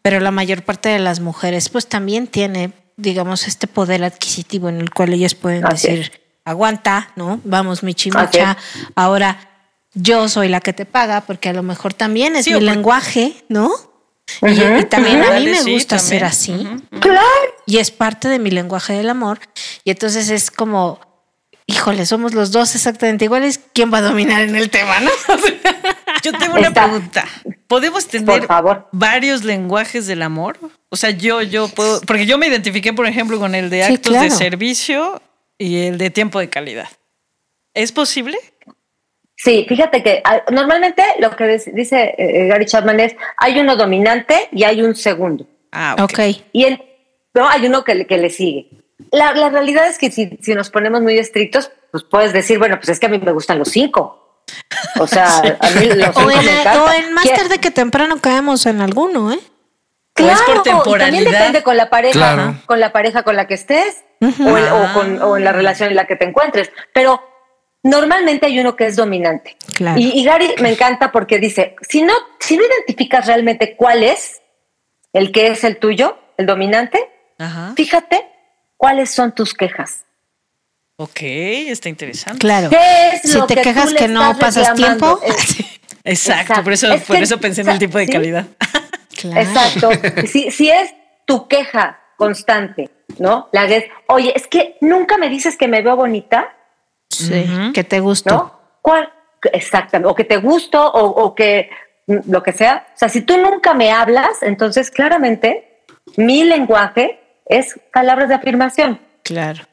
pero 0.02 0.20
la 0.22 0.32
mayor 0.32 0.64
parte 0.64 0.88
de 0.90 1.00
las 1.00 1.20
mujeres, 1.20 1.68
pues 1.70 1.88
también 1.88 2.28
tiene, 2.28 2.72
digamos, 2.96 3.48
este 3.48 3.68
poder 3.68 4.04
adquisitivo 4.04 4.70
en 4.70 4.80
el 4.80 4.92
cual 4.92 5.14
ellas 5.14 5.36
pueden 5.36 5.64
decir, 5.64 6.12
aguanta, 6.46 7.10
¿no? 7.18 7.42
Vamos, 7.44 7.84
Michi 7.84 8.10
Así 8.16 8.38
Micha. 8.40 8.58
Ahora 8.96 9.50
yo 9.94 10.30
soy 10.30 10.48
la 10.48 10.62
que 10.62 10.72
te 10.72 10.86
paga, 10.86 11.22
porque 11.22 11.50
a 11.50 11.54
lo 11.54 11.64
mejor 11.64 11.94
también 11.94 12.36
es 12.38 12.46
Sí, 12.46 12.52
mi 12.52 12.58
o 12.58 12.60
por- 13.50 13.74
Y, 14.42 14.80
y 14.80 14.86
también 14.86 15.24
a 15.24 15.40
mí 15.40 15.46
me 15.46 15.62
sí, 15.64 15.74
gusta 15.74 15.98
también. 15.98 16.20
ser 16.20 16.24
así. 16.26 16.68
Claro. 17.00 17.20
Y 17.66 17.78
es 17.78 17.92
parte 17.92 18.28
de 18.28 18.40
mi 18.40 18.52
lenguaje 18.52 18.94
del 18.94 19.10
amor. 19.10 19.40
Y 19.84 19.92
entonces 19.92 20.30
es 20.30 20.52
como, 20.52 21.00
híjole, 21.66 22.06
somos 22.06 22.34
los 22.34 22.52
dos 22.52 22.76
exactamente 22.76 23.26
iguales. 23.26 23.60
¿Quién 23.74 23.94
va 23.94 24.00
a 24.00 24.02
dominar 24.02 24.42
en 24.42 24.56
el 24.56 24.70
tema, 24.70 25.00
no? 25.00 25.12
Yo 26.24 26.32
tengo 26.34 26.56
una 26.58 26.68
Está. 26.68 26.84
pregunta. 26.84 27.26
¿Podemos 27.68 28.08
tener 28.08 28.26
Por 28.40 28.48
favor. 28.48 28.88
varios 28.92 29.44
lenguajes 29.44 30.06
del 30.08 30.22
amor? 30.22 30.60
O 30.90 30.96
sea, 30.98 31.10
yo, 31.12 31.42
yo 31.42 31.68
puedo, 31.70 32.02
porque 32.02 32.26
yo 32.26 32.38
me 32.38 32.48
identifiqué, 32.48 32.92
por 32.94 33.08
ejemplo, 33.08 33.40
con 33.40 33.56
el 33.56 33.70
de 33.70 33.86
Sí, 33.88 33.94
actos 33.94 34.14
de 34.20 34.30
servicio 34.30 35.22
y 35.58 35.84
el 35.84 35.98
de 35.98 36.10
tiempo 36.10 36.40
de 36.40 36.50
calidad. 36.50 36.90
¿Es 37.74 37.92
posible? 37.94 38.38
Sí, 39.44 39.66
fíjate 39.68 40.04
que 40.04 40.22
ah, 40.24 40.44
normalmente 40.52 41.04
lo 41.20 41.36
que 41.36 41.46
des- 41.46 41.74
dice 41.74 42.14
eh, 42.18 42.48
Gary 42.48 42.66
Chapman 42.66 43.00
es, 43.00 43.16
hay 43.38 43.60
uno 43.60 43.76
dominante 43.76 44.50
y 44.52 44.64
hay 44.66 44.82
un 44.84 44.94
segundo. 44.96 45.48
Ah, 45.72 45.96
ok. 46.00 46.20
Y 46.52 46.66
el, 46.66 46.84
no, 47.34 47.50
hay 47.50 47.66
uno 47.66 47.84
que, 47.84 47.96
le- 47.96 48.06
que 48.06 48.18
le 48.18 48.30
sigue. 48.30 48.70
La, 49.12 49.34
la 49.34 49.50
realidad 49.50 49.88
es 49.88 49.98
que 49.98 50.12
si, 50.12 50.38
si 50.42 50.54
nos 50.54 50.70
ponemos 50.70 51.02
muy 51.02 51.18
estrictos, 51.18 51.72
pues 51.92 52.04
puedes 52.04 52.34
decir, 52.34 52.60
bueno, 52.60 52.76
pues 52.78 52.90
es 52.90 53.00
que 53.00 53.08
a 53.08 53.10
mí 53.10 53.18
me 53.18 53.32
gustan 53.32 53.58
los 53.58 53.70
cinco. 53.70 54.44
O 55.00 55.08
sea, 55.08 55.26
a 55.60 55.70
mí 55.72 55.86
los 55.88 56.10
O 56.10 56.14
cinco 56.20 56.30
en, 56.32 56.38
me 56.38 56.44
el- 56.44 56.60
encantan. 56.60 56.82
o 56.82 56.92
en 56.92 57.14
más 57.14 57.24
¿Qué- 57.24 57.32
tarde 57.36 57.58
que 57.60 57.72
temprano 57.72 58.18
caemos 58.22 58.66
en 58.68 58.80
alguno, 58.82 59.32
¿eh? 59.32 59.40
¿O 60.20 60.24
es 60.28 60.42
por 60.44 60.46
Claro, 60.46 60.60
y 60.60 60.64
temporalidad? 60.64 61.06
También 61.24 61.32
depende 61.32 61.64
con 61.64 61.78
la 61.78 61.90
pareja, 61.90 62.14
Claro. 62.14 62.56
con 62.68 62.80
la 62.80 62.92
pareja 62.92 63.24
con 63.24 63.36
la 63.36 63.48
que 63.48 63.56
estés 63.56 64.04
o, 64.22 64.56
el- 64.58 64.68
o 64.72 64.94
con, 64.94 65.22
o 65.24 65.38
en 65.38 65.44
la 65.46 65.52
relación 65.52 65.90
en 65.90 65.96
la 65.96 66.06
que 66.06 66.16
te 66.16 66.26
encuentres. 66.26 66.70
Pero 66.94 67.24
normalmente 67.84 68.46
hay 68.46 68.60
uno 68.60 68.76
que 68.76 68.86
es 68.88 68.96
dominante. 68.96 69.58
Claro. 69.76 70.00
Y, 70.00 70.20
y 70.20 70.24
Gary 70.24 70.54
me 70.62 70.72
encanta 70.72 71.12
porque 71.12 71.40
dice, 71.40 71.76
si 71.88 72.02
no, 72.02 72.14
si 72.40 72.58
no 72.58 72.64
identificas 72.66 73.26
realmente 73.28 73.76
cuál 73.76 74.04
es 74.04 74.42
el 75.14 75.32
que 75.32 75.48
es 75.48 75.64
el 75.64 75.78
tuyo, 75.78 76.18
el 76.38 76.46
dominante, 76.46 77.10
Ajá. 77.38 77.74
fíjate 77.76 78.26
cuáles 78.78 79.12
son 79.12 79.34
tus 79.34 79.54
quejas. 79.54 80.06
Ok, 80.98 81.20
está 81.22 81.90
interesante. 81.90 82.40
Claro. 82.40 82.70
¿Qué 82.70 83.10
es 83.16 83.22
Si 83.24 83.38
lo 83.38 83.48
te 83.48 83.56
que 83.56 83.62
quejas 83.64 83.94
que 83.94 84.08
no 84.08 84.38
pasas 84.38 84.70
reclamando? 84.70 85.18
tiempo. 85.20 85.36
Es- 86.04 86.28
Exacto, 86.28 86.64
por 86.64 86.74
eso. 86.74 86.92
Es 86.92 87.04
por 87.04 87.16
que- 87.18 87.24
eso 87.24 87.40
pensé 87.40 87.62
en 87.62 87.70
el 87.70 87.78
tipo 87.80 87.98
de 88.00 88.06
¿sí? 88.08 88.12
calidad. 88.12 88.46
Claro. 89.16 89.42
Exacto. 89.42 89.90
Si, 90.26 90.50
si 90.50 90.72
es 90.72 90.96
tu 91.28 91.48
queja 91.48 92.00
constante, 92.18 92.90
¿no? 93.20 93.50
La 93.52 93.68
que 93.68 93.78
es, 93.78 93.84
oye, 94.08 94.34
es 94.36 94.48
que 94.48 94.78
nunca 94.82 95.18
me 95.20 95.30
dices 95.30 95.58
que 95.58 95.68
me 95.68 95.84
veo 95.84 95.96
bonita, 95.96 96.56
Sí, 97.12 97.72
que 97.74 97.84
te 97.84 98.00
gustó. 98.00 98.36
¿no? 98.36 98.60
¿Cuál? 98.82 99.12
Exactamente. 99.54 100.10
O 100.12 100.16
que 100.16 100.24
te 100.24 100.38
gusto 100.38 100.84
o, 100.86 101.06
o 101.24 101.36
que 101.36 101.70
mm, 102.08 102.32
lo 102.32 102.42
que 102.44 102.54
sea. 102.54 102.86
O 102.94 102.98
sea, 102.98 103.10
si 103.10 103.22
tú 103.22 103.38
nunca 103.38 103.74
me 103.74 103.92
hablas, 103.92 104.42
entonces 104.42 104.92
claramente 104.92 105.84
mi 106.18 106.44
lenguaje 106.44 107.20
es 107.46 107.80
palabras 107.94 108.30
de 108.30 108.36
afirmación. 108.36 109.00
Claro, 109.24 109.64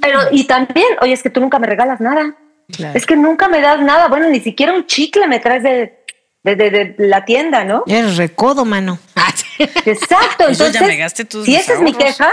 Pero, 0.00 0.20
y 0.32 0.44
también, 0.44 0.86
oye, 1.00 1.12
es 1.12 1.22
que 1.22 1.30
tú 1.30 1.40
nunca 1.40 1.58
me 1.58 1.66
regalas 1.66 2.00
nada. 2.00 2.34
claro. 2.72 2.96
Es 2.98 3.06
que 3.06 3.16
nunca 3.16 3.48
me 3.48 3.60
das 3.60 3.80
nada. 3.80 4.08
Bueno, 4.08 4.28
ni 4.28 4.40
siquiera 4.40 4.72
un 4.72 4.86
chicle 4.86 5.26
me 5.28 5.38
traes 5.40 5.62
de, 5.62 6.04
de, 6.42 6.56
de- 6.56 6.70
de 6.70 6.94
la 6.98 7.24
tienda, 7.24 7.64
¿no? 7.64 7.84
Eres 7.86 8.16
recodo, 8.16 8.64
mano. 8.64 8.98
Exacto. 9.58 10.44
Pues 10.46 10.58
yo 10.58 10.66
Entonces, 10.66 10.80
ya 10.80 10.86
me 10.86 10.96
gasté 10.96 11.24
tus 11.24 11.44
si 11.44 11.54
esa 11.56 11.74
es 11.74 11.80
mi 11.80 11.92
queja, 11.92 12.32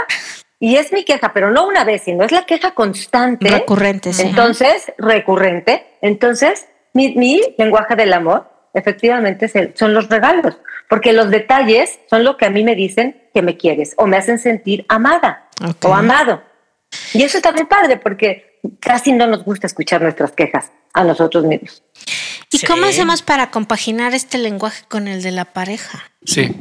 y 0.64 0.76
es 0.76 0.92
mi 0.92 1.04
queja, 1.04 1.32
pero 1.34 1.50
no 1.50 1.66
una 1.66 1.84
vez, 1.84 2.02
sino 2.04 2.24
es 2.24 2.32
la 2.32 2.46
queja 2.46 2.70
constante. 2.72 3.48
Recurrente, 3.50 4.12
sí. 4.14 4.22
Entonces, 4.22 4.90
recurrente. 4.96 5.86
Entonces, 6.00 6.66
mi, 6.94 7.14
mi 7.14 7.40
lenguaje 7.58 7.96
del 7.96 8.12
amor, 8.14 8.50
efectivamente, 8.72 9.50
son 9.74 9.92
los 9.92 10.08
regalos. 10.08 10.56
Porque 10.88 11.12
los 11.12 11.28
detalles 11.30 11.98
son 12.08 12.24
lo 12.24 12.38
que 12.38 12.46
a 12.46 12.50
mí 12.50 12.64
me 12.64 12.74
dicen 12.74 13.28
que 13.34 13.42
me 13.42 13.58
quieres 13.58 13.92
o 13.98 14.06
me 14.06 14.16
hacen 14.16 14.38
sentir 14.38 14.86
amada 14.88 15.48
o 15.82 15.92
amado. 15.94 16.42
Y 17.12 17.22
eso 17.24 17.36
está 17.36 17.52
muy 17.52 17.64
padre 17.64 17.98
porque 17.98 18.58
casi 18.80 19.12
no 19.12 19.26
nos 19.26 19.44
gusta 19.44 19.66
escuchar 19.66 20.00
nuestras 20.00 20.32
quejas 20.32 20.72
a 20.94 21.04
nosotros 21.04 21.44
mismos. 21.44 21.82
¿Y 22.52 22.58
Sí. 22.58 22.66
cómo 22.66 22.86
hacemos 22.86 23.20
para 23.22 23.50
compaginar 23.50 24.14
este 24.14 24.38
lenguaje 24.38 24.84
con 24.88 25.08
el 25.08 25.22
de 25.22 25.32
la 25.32 25.44
pareja? 25.46 26.04
Sí. 26.24 26.54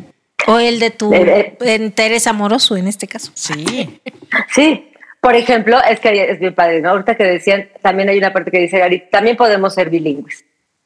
O 0.48 0.60
el 0.60 0.80
de 0.80 0.90
tu 0.92 1.14
Eh, 1.14 1.58
interés 1.80 2.28
amoroso 2.28 2.76
en 2.78 2.88
este 2.88 3.08
caso. 3.08 3.32
Sí. 3.34 4.02
Sí, 4.54 4.92
por 5.22 5.36
ejemplo, 5.36 5.78
es 5.88 6.00
que 6.00 6.32
es 6.32 6.40
bien 6.40 6.54
padre, 6.56 6.82
¿no? 6.82 6.90
Ahorita 6.90 7.16
que 7.16 7.24
decían, 7.24 7.70
también 7.82 8.10
hay 8.10 8.18
una 8.18 8.34
parte 8.34 8.50
que 8.52 8.60
dice 8.60 8.80
Gary, 8.80 9.04
también 9.12 9.38
podemos 9.38 9.74
ser 9.74 9.90
bilingües. 9.90 10.44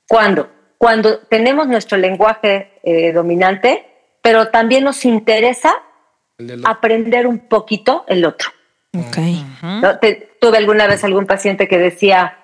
¿Cuándo? 0.08 0.50
Cuando 0.78 1.20
tenemos 1.20 1.68
nuestro 1.68 1.98
lenguaje 1.98 2.72
eh, 2.84 3.12
dominante, 3.14 3.86
pero 4.22 4.50
también 4.50 4.84
nos 4.84 5.06
interesa 5.06 5.74
aprender 6.66 7.26
un 7.26 7.40
poquito 7.48 8.06
el 8.08 8.26
otro. 8.26 8.50
Ok. 8.96 9.18
¿no? 9.64 9.98
Te- 10.00 10.30
tuve 10.40 10.58
alguna 10.58 10.88
vez 10.88 11.04
algún 11.04 11.26
paciente 11.26 11.68
que 11.68 11.78
decía, 11.80 12.38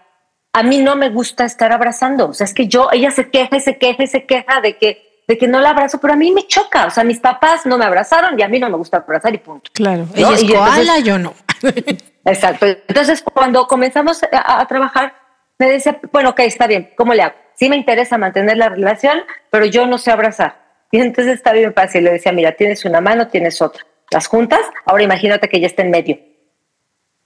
a 0.54 0.64
mí 0.64 0.80
no 0.80 0.96
me 0.96 1.10
gusta 1.10 1.46
estar 1.46 1.72
abrazando, 1.72 2.30
o 2.30 2.34
sea, 2.34 2.46
es 2.46 2.54
que 2.54 2.68
yo, 2.68 2.90
ella 2.92 3.12
se 3.12 3.30
queja 3.30 3.58
y 3.58 3.60
se 3.62 3.78
queja 3.78 4.04
y 4.04 4.08
se 4.08 4.26
queja 4.26 4.62
de 4.62 4.78
que, 4.78 5.13
de 5.28 5.38
que 5.38 5.48
no 5.48 5.60
la 5.62 5.70
abrazo, 5.70 6.00
pero 6.00 6.14
a 6.14 6.18
mí 6.18 6.32
me 6.32 6.46
choca, 6.48 6.86
o 6.88 6.90
sea, 6.90 7.04
mis 7.04 7.20
papás 7.20 7.66
no 7.66 7.78
me 7.78 7.86
abrazaron 7.86 8.38
y 8.40 8.44
a 8.44 8.48
mí 8.48 8.60
no 8.60 8.70
me 8.70 8.78
gusta 8.78 8.98
abrazar 8.98 9.34
y 9.34 9.38
punto. 9.38 9.72
Claro. 9.74 10.06
¿No? 10.06 10.16
Ella 10.16 10.34
es 10.36 10.44
Y 10.44 10.54
entonces- 10.54 11.04
yo 11.04 11.18
no. 11.20 11.34
Exacto. 12.26 12.66
Entonces, 12.66 13.22
cuando 13.22 13.68
comenzamos 13.68 14.22
a, 14.24 14.60
a 14.62 14.66
trabajar, 14.68 15.14
me 15.60 15.70
decía, 15.70 16.00
bueno, 16.12 16.30
ok, 16.32 16.40
está 16.42 16.68
bien, 16.68 16.92
¿cómo 16.98 17.14
le 17.14 17.22
hago? 17.24 17.36
Sí 17.56 17.70
me 17.70 17.76
interesa 17.76 18.18
mantener 18.18 18.58
la 18.58 18.70
relación, 18.70 19.20
pero 19.50 19.66
yo 19.66 19.86
no 19.86 19.98
sé 19.98 20.12
abrazar. 20.12 20.62
Y 20.92 21.00
entonces 21.00 21.36
está 21.36 21.54
bien 21.54 21.74
fácil. 21.74 22.04
Le 22.04 22.12
decía, 22.12 22.32
mira, 22.32 22.52
tienes 22.54 22.86
una 22.86 23.02
mano, 23.02 23.28
tienes 23.28 23.62
otra. 23.62 23.84
Las 24.12 24.28
juntas, 24.28 24.62
ahora 24.86 25.04
imagínate 25.04 25.48
que 25.50 25.60
ya 25.60 25.68
está 25.68 25.82
en 25.84 25.92
medio. 25.92 26.20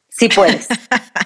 Sí 0.10 0.29
puedes. 0.29 0.67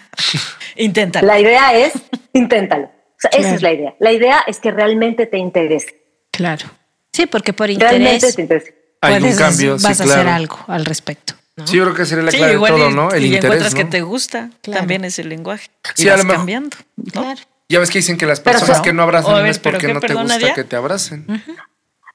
Inténtalo. 0.75 1.27
la 1.27 1.39
idea 1.39 1.73
es, 1.75 1.93
inténtalo. 2.33 2.85
O 2.85 3.17
sea, 3.17 3.31
esa 3.39 3.55
es 3.55 3.61
la 3.61 3.71
idea. 3.71 3.93
La 3.99 4.11
idea 4.11 4.43
es 4.47 4.59
que 4.59 4.71
realmente 4.71 5.25
te 5.27 5.37
interese. 5.37 6.00
Claro. 6.31 6.65
Sí, 7.11 7.25
porque 7.25 7.53
por 7.53 7.67
Realmente 7.67 8.13
interés 8.15 8.35
te 8.35 8.41
interese. 8.41 8.75
Hay 9.01 9.21
un 9.21 9.35
cambio, 9.35 9.77
sí, 9.79 9.83
vas 9.85 9.99
a 9.99 10.03
hacer 10.03 10.27
algo 10.27 10.59
al 10.67 10.85
respecto. 10.85 11.33
¿no? 11.57 11.67
Sí, 11.67 11.77
yo 11.77 11.83
creo 11.83 11.95
que 11.95 12.05
sería 12.05 12.23
la 12.23 12.31
Sí, 12.31 12.37
clave 12.37 12.53
de 12.53 12.59
todo, 12.59 12.89
y, 12.89 12.93
¿no? 12.93 13.11
El 13.11 13.23
y 13.23 13.25
interés, 13.35 13.43
encuentras 13.45 13.73
¿no? 13.73 13.77
que 13.79 13.85
te 13.85 14.01
gusta, 14.01 14.49
Claro. 14.61 14.79
también 14.79 15.03
es 15.05 15.19
el 15.19 15.29
lenguaje. 15.29 15.69
Sí, 15.95 16.05
y 16.07 16.09
vas 16.09 16.23
cambiando. 16.25 16.77
¿no? 16.95 17.11
Claro. 17.21 17.41
Ya 17.67 17.79
ves 17.79 17.89
que 17.89 17.99
dicen 17.99 18.17
que 18.17 18.25
las 18.25 18.39
personas 18.39 18.77
so- 18.77 18.83
que 18.83 18.93
no 18.93 19.03
abrazan 19.03 19.33
O 19.33 19.37
a 19.37 19.41
ver, 19.41 19.51
es 19.51 19.59
¿pero 19.59 19.77
porque 19.77 19.93
no 19.93 19.99
te 19.99 20.13
gusta 20.13 20.53
que 20.53 20.63
te 20.63 20.75
abracen. 20.75 21.25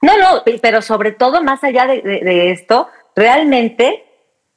No, 0.02 0.18
no, 0.18 0.42
pero 0.62 0.82
sobre 0.82 1.12
todo, 1.12 1.42
más 1.42 1.62
allá 1.64 1.86
de, 1.86 2.02
de- 2.02 2.20
de 2.24 2.50
esto, 2.52 2.88
realmente 3.14 4.04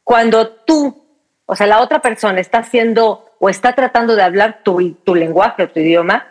cuando 0.04 0.50
tú, 0.50 1.06
o 1.46 1.56
sea, 1.56 1.68
la 1.68 1.80
otra 1.82 2.02
persona 2.02 2.40
está 2.40 2.60
haciendo 2.60 3.26
o 3.40 3.50
está 3.50 3.74
tratando 3.74 4.16
de 4.16 4.22
hablar 4.24 4.62
tu, 4.64 4.94
tu 5.06 5.16
lenguaje 5.16 5.64
o 5.64 5.70
tu 5.70 5.80
idioma, 5.80 6.28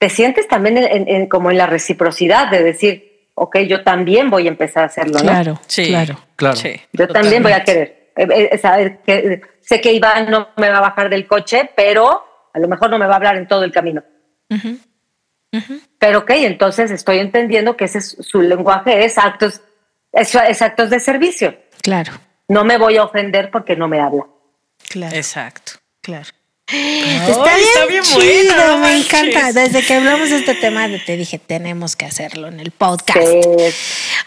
te 0.00 0.08
sientes 0.10 0.48
también 0.48 0.78
en- 0.78 0.90
en- 0.90 1.08
en- 1.08 1.28
como 1.28 1.50
en 1.52 1.58
la 1.58 1.66
reciprocidad 1.66 2.50
de 2.50 2.64
decir, 2.64 3.28
ok, 3.34 3.58
yo 3.60 3.84
también 3.84 4.30
voy 4.30 4.46
a 4.46 4.50
empezar 4.50 4.82
a 4.82 4.86
hacerlo, 4.86 5.18
¿no? 5.18 5.22
Claro, 5.22 5.60
Sí. 5.68 5.86
claro. 5.86 6.18
Claro. 6.34 6.56
Sí, 6.56 6.80
Yo 6.92 7.06
también 7.06 7.42
voy 7.42 7.52
a 7.52 7.62
querer 7.62 8.10
eh, 8.16 8.48
eh, 8.52 8.58
saber 8.58 8.98
que 9.06 9.40
sé 9.60 9.80
que 9.80 9.92
Iván 9.92 10.30
no 10.30 10.48
me 10.56 10.68
va 10.70 10.78
a 10.78 10.80
bajar 10.80 11.08
del 11.10 11.26
coche, 11.26 11.70
pero 11.76 12.24
a 12.52 12.58
lo 12.58 12.66
mejor 12.66 12.90
no 12.90 12.98
me 12.98 13.06
va 13.06 13.12
a 13.12 13.16
hablar 13.16 13.36
en 13.36 13.46
todo 13.46 13.62
el 13.62 13.70
camino. 13.72 14.02
Pero 15.98 16.20
ok, 16.20 16.30
entonces 16.30 16.90
estoy 16.90 17.18
entendiendo 17.18 17.76
que 17.76 17.84
ese 17.84 17.98
es 17.98 18.16
su 18.20 18.40
lenguaje 18.40 19.04
es 19.04 19.18
actos, 19.18 19.60
es, 20.12 20.34
es 20.34 20.62
actos 20.62 20.90
de 20.90 21.00
servicio. 21.00 21.54
Claro, 21.82 22.12
No 22.48 22.64
me 22.64 22.78
voy 22.78 22.96
a 22.96 23.04
ofender 23.04 23.50
porque 23.50 23.76
no 23.76 23.86
me 23.88 24.00
habla. 24.00 24.26
claro, 24.88 25.14
Exacto. 25.16 25.72
claro. 26.00 26.28
Ay, 26.72 27.30
Está 27.30 27.56
bien, 27.56 27.68
está 27.74 27.86
bien 27.86 28.02
chido, 28.02 28.54
me 28.78 28.78
manches. 28.78 29.06
encanta. 29.14 29.52
Desde 29.52 29.82
que 29.84 29.94
hablamos 29.94 30.30
de 30.30 30.36
este 30.38 30.54
tema, 30.54 30.86
te 31.04 31.16
dije, 31.16 31.38
tenemos 31.38 31.96
que 31.96 32.04
hacerlo 32.06 32.48
en 32.48 32.60
el 32.60 32.70
podcast. 32.70 33.18
Eh, 33.18 33.74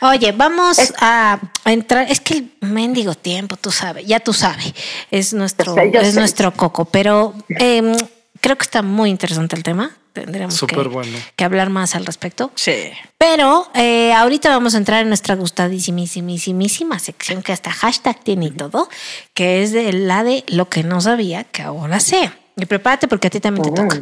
Oye, 0.01 0.31
vamos 0.33 0.79
Es- 0.79 0.93
a, 0.99 1.39
entrar. 1.65 2.11
Es 2.11 2.19
que 2.19 2.33
el 2.35 2.51
mendigo 2.61 3.15
tiempo, 3.15 3.55
tú 3.57 3.71
sabes, 3.71 4.05
ya 4.05 4.19
tú 4.19 4.33
sabes, 4.33 4.73
es 5.11 5.33
nuestro, 5.33 5.75
yo 5.91 6.01
es 6.01 6.13
sé. 6.13 6.19
nuestro 6.19 6.51
coco. 6.53 6.85
Pero 6.85 7.33
em, 7.49 7.95
creo 8.43 8.57
que 8.57 8.63
está 8.63 8.81
muy 8.81 9.09
interesante 9.09 9.55
el 9.55 9.63
tema. 9.63 9.91
Tendremos 10.11 10.53
que, 10.53 10.59
Súper 10.59 10.89
bueno. 10.89 11.17
que 11.35 11.43
hablar 11.45 11.69
más 11.69 11.95
al 11.95 12.05
respecto. 12.05 12.51
Sí. 12.55 12.91
Pero 13.17 13.71
eh, 13.73 14.13
ahorita 14.13 14.49
vamos 14.49 14.75
a 14.75 14.77
entrar 14.77 15.01
en 15.01 15.07
nuestra 15.07 15.35
gustadísimísima 15.35 16.99
sección 16.99 17.41
que 17.41 17.53
hasta 17.53 17.71
hashtag 17.71 18.19
tiene 18.21 18.47
y 18.47 18.51
todo, 18.51 18.89
que 19.33 19.63
es 19.63 19.71
de 19.71 19.91
la 19.93 20.23
de 20.23 20.43
lo 20.49 20.69
que 20.69 20.83
no 20.83 20.99
sabía 20.99 21.45
que 21.45 21.63
ahora 21.63 22.01
sé. 22.01 22.31
Y 22.57 22.65
prepárate 22.65 23.07
porque 23.07 23.27
a 23.27 23.29
ti 23.31 23.39
también 23.39 23.63
te 23.63 23.81
toca. 23.81 24.01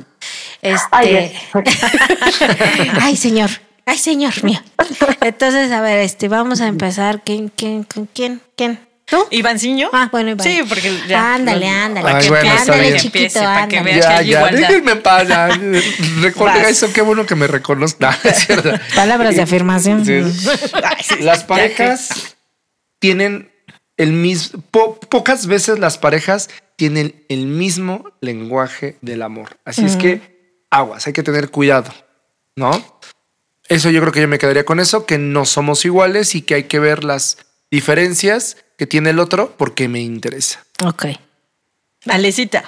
Este, 0.62 0.88
Ay, 0.92 1.34
Ay, 3.00 3.16
señor. 3.16 3.52
Ay, 3.86 3.98
señor 4.00 4.44
mío. 4.44 4.60
Entonces, 5.22 5.72
a 5.72 5.82
ver, 5.82 6.00
este, 6.00 6.28
vamos 6.28 6.62
a 6.62 6.68
empezar. 6.68 7.24
¿Quién, 7.24 7.50
quién, 7.56 7.84
con 7.84 8.08
quién, 8.08 8.42
quién? 8.58 8.80
¿Tú? 9.12 9.28
Ivanciño. 9.30 9.90
Ah, 9.94 10.08
bueno, 10.12 10.32
Iván. 10.32 10.48
Sí, 10.48 10.62
porque 10.68 10.92
ya. 11.08 11.36
Ándale, 11.36 11.68
ándale. 11.68 12.08
Ay, 12.08 12.14
Para 12.14 12.20
que, 12.24 12.30
bueno, 12.30 12.50
está 12.50 12.62
ándale, 12.62 12.82
bien. 12.82 12.94
que 12.98 13.06
empiece, 13.08 13.28
chiquito, 13.28 13.40
para 13.46 13.68
que 13.68 13.78
ándale. 13.78 13.96
veas 14.00 14.06
que 14.06 14.12
Ya, 14.14 14.22
ya, 14.24 14.38
igualdad. 14.40 14.60
déjenme 14.70 14.92
en 14.94 15.02
paz. 15.04 15.28
ya. 15.28 15.48
Vas. 16.62 16.68
eso, 16.70 16.94
qué 16.94 17.02
bueno 17.02 17.26
que 17.26 17.36
me 17.36 17.46
cierto. 18.46 18.72
Palabras 18.96 19.36
de 19.36 19.42
afirmación. 19.42 20.06
Sí. 20.06 20.14
Ay, 20.84 21.04
sí, 21.04 21.16
Las 21.20 21.44
parejas 21.44 22.36
tienen 23.00 23.52
el 23.98 24.14
mismo. 24.14 24.62
pocas 24.72 25.46
veces 25.46 25.78
las 25.78 25.98
parejas 25.98 26.50
tienen 26.78 27.26
el 27.30 27.46
mismo 27.48 28.12
lenguaje 28.22 28.98
del 29.02 29.22
amor. 29.24 29.58
Así 29.66 29.86
es 29.86 29.98
que 29.98 30.64
aguas, 30.72 31.06
hay 31.06 31.14
que 31.14 31.22
tener 31.22 31.50
cuidado, 31.50 31.94
¿no? 32.56 32.72
Eso 33.68 33.90
yo 33.90 34.00
creo 34.02 34.14
que 34.14 34.22
yo 34.22 34.28
me 34.28 34.40
quedaría 34.40 34.66
con 34.66 34.80
eso, 34.80 35.06
que 35.06 35.18
no 35.18 35.46
somos 35.46 35.84
iguales 35.86 36.34
y 36.34 36.42
que 36.42 36.56
hay 36.56 36.64
que 36.64 36.80
ver 36.80 37.04
las 37.04 37.38
diferencias 37.70 38.58
que 38.82 38.88
tiene 38.88 39.12
el 39.12 39.20
otro 39.20 39.54
porque 39.60 39.88
me 39.88 40.00
interesa. 40.00 40.66
Ok. 40.84 41.04
que- 41.04 41.20
Alecita. 42.12 42.64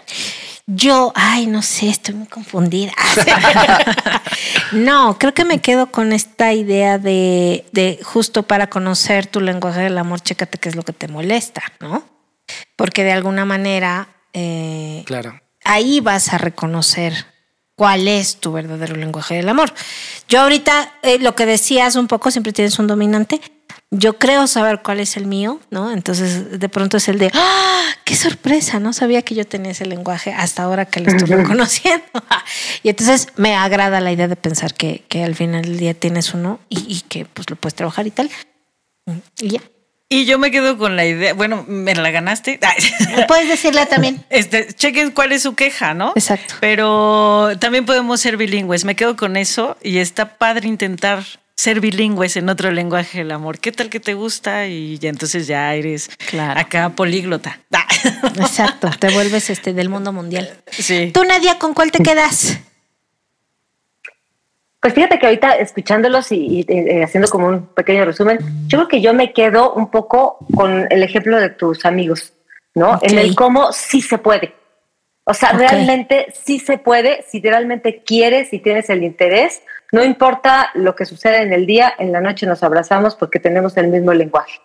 Yo, 0.67 1.11
ay, 1.15 1.47
no 1.47 1.63
sé, 1.63 1.89
estoy 1.89 2.13
muy 2.13 2.27
confundida. 2.27 2.93
no, 4.73 5.17
creo 5.17 5.33
que 5.33 5.43
me 5.43 5.59
quedo 5.59 5.87
con 5.89 6.13
esta 6.13 6.53
idea 6.53 6.99
de, 6.99 7.65
de 7.71 7.99
justo 8.03 8.43
para 8.43 8.67
conocer 8.67 9.25
tu 9.25 9.41
lenguaje 9.41 9.81
del 9.81 9.97
amor, 9.97 10.21
chécate 10.21 10.59
qué 10.59 10.69
es 10.69 10.75
lo 10.75 10.83
que 10.83 10.93
te 10.93 11.07
molesta, 11.07 11.63
¿no? 11.79 12.03
Porque 12.75 13.03
de 13.03 13.11
alguna 13.11 13.43
manera 13.45 14.07
eh, 14.33 15.01
Claro. 15.07 15.41
ahí 15.63 15.99
vas 15.99 16.31
a 16.31 16.37
reconocer 16.37 17.25
cuál 17.75 18.07
es 18.07 18.37
tu 18.39 18.51
verdadero 18.51 18.95
lenguaje 18.95 19.33
del 19.33 19.49
amor. 19.49 19.73
Yo 20.29 20.41
ahorita, 20.41 20.93
eh, 21.01 21.17
lo 21.17 21.33
que 21.33 21.47
decías 21.47 21.95
un 21.95 22.05
poco, 22.07 22.29
siempre 22.29 22.53
tienes 22.53 22.77
un 22.77 22.85
dominante. 22.85 23.41
Yo 23.95 24.17
creo 24.17 24.47
saber 24.47 24.81
cuál 24.81 24.99
es 24.99 25.17
el 25.17 25.27
mío, 25.27 25.59
¿no? 25.69 25.91
Entonces, 25.91 26.59
de 26.59 26.69
pronto 26.69 26.97
es 26.97 27.07
el 27.07 27.19
de, 27.19 27.29
¡ah! 27.33 27.83
¡Qué 28.03 28.15
sorpresa! 28.15 28.79
No 28.79 28.91
sabía 28.91 29.21
que 29.21 29.35
yo 29.35 29.45
tenía 29.45 29.71
ese 29.71 29.85
lenguaje 29.85 30.33
hasta 30.33 30.63
ahora 30.63 30.85
que 30.85 30.99
lo 30.99 31.11
estoy 31.11 31.35
reconociendo. 31.35 32.03
y 32.83 32.89
entonces 32.89 33.27
me 33.35 33.55
agrada 33.55 34.01
la 34.01 34.11
idea 34.11 34.27
de 34.27 34.35
pensar 34.35 34.73
que, 34.73 35.03
que 35.09 35.23
al 35.23 35.35
final 35.35 35.61
del 35.61 35.77
día 35.77 35.93
tienes 35.93 36.33
uno 36.33 36.59
y, 36.69 36.79
y 36.91 37.01
que 37.01 37.25
pues 37.25 37.49
lo 37.51 37.55
puedes 37.55 37.75
trabajar 37.75 38.07
y 38.07 38.11
tal. 38.11 38.31
Y 39.39 39.49
ya. 39.49 39.61
Y 40.09 40.25
yo 40.25 40.37
me 40.37 40.51
quedo 40.51 40.77
con 40.77 40.95
la 40.95 41.05
idea, 41.05 41.33
bueno, 41.33 41.65
me 41.67 41.95
la 41.95 42.11
ganaste. 42.11 42.59
Puedes 43.27 43.49
decirla 43.49 43.87
también. 43.87 44.23
Este, 44.29 44.71
chequen 44.71 45.09
cuál 45.09 45.31
es 45.31 45.41
su 45.41 45.55
queja, 45.55 45.95
¿no? 45.95 46.13
Exacto. 46.15 46.53
Pero 46.59 47.49
también 47.59 47.85
podemos 47.85 48.21
ser 48.21 48.37
bilingües. 48.37 48.85
Me 48.85 48.95
quedo 48.95 49.15
con 49.15 49.37
eso 49.37 49.75
y 49.81 49.97
está 49.97 50.37
padre 50.37 50.67
intentar 50.67 51.23
ser 51.55 51.79
bilingües 51.79 52.35
en 52.37 52.49
otro 52.49 52.71
lenguaje 52.71 53.19
del 53.19 53.31
amor. 53.31 53.59
¿Qué 53.59 53.71
tal 53.71 53.89
que 53.89 53.99
te 53.99 54.13
gusta? 54.13 54.67
Y 54.67 54.97
ya 54.97 55.09
entonces 55.09 55.47
ya 55.47 55.73
eres 55.75 56.09
Claro. 56.29 56.59
acá 56.59 56.89
políglota. 56.89 57.59
Exacto. 58.39 58.89
Te 58.99 59.09
vuelves 59.11 59.49
este 59.49 59.73
del 59.73 59.89
mundo 59.89 60.11
mundial. 60.11 60.49
Sí. 60.71 61.11
Tú, 61.13 61.23
Nadia, 61.23 61.59
¿con 61.59 61.73
cuál 61.73 61.91
te 61.91 62.01
quedas? 62.01 62.59
Pues 64.81 64.93
fíjate 64.93 65.17
que 65.17 65.25
ahorita 65.27 65.55
escuchándolos 65.55 66.29
y, 66.33 66.35
y, 66.35 66.65
eh, 66.67 67.03
haciendo 67.03 67.29
como 67.29 67.47
un 67.47 67.67
pequeño 67.67 68.03
resumen, 68.03 68.39
yo 68.67 68.79
creo 68.79 68.87
que 68.89 69.01
yo 69.01 69.13
me 69.13 69.31
quedo 69.31 69.73
un 69.73 69.89
poco 69.89 70.39
con 70.53 70.87
el 70.91 71.03
ejemplo 71.03 71.39
de 71.39 71.49
tus 71.49 71.85
amigos, 71.85 72.33
¿no? 72.75 72.99
En 73.01 73.17
el 73.17 73.33
cómo 73.33 73.71
sí 73.71 74.01
se 74.01 74.17
puede. 74.17 74.53
O 75.23 75.33
sea, 75.33 75.53
realmente 75.53 76.33
sí 76.43 76.59
se 76.59 76.77
puede, 76.77 77.23
si 77.29 77.39
realmente 77.39 78.03
quieres, 78.05 78.49
si 78.49 78.59
tienes 78.59 78.89
el 78.89 79.03
interés, 79.03 79.61
no 79.93 80.03
importa 80.03 80.71
lo 80.73 80.95
que 80.95 81.05
suceda 81.05 81.43
en 81.43 81.53
el 81.53 81.67
día, 81.67 81.93
en 81.99 82.11
la 82.11 82.19
noche 82.19 82.47
nos 82.47 82.63
abrazamos 82.63 83.15
porque 83.15 83.39
tenemos 83.39 83.77
el 83.77 83.89
mismo 83.89 84.11
lenguaje. 84.11 84.59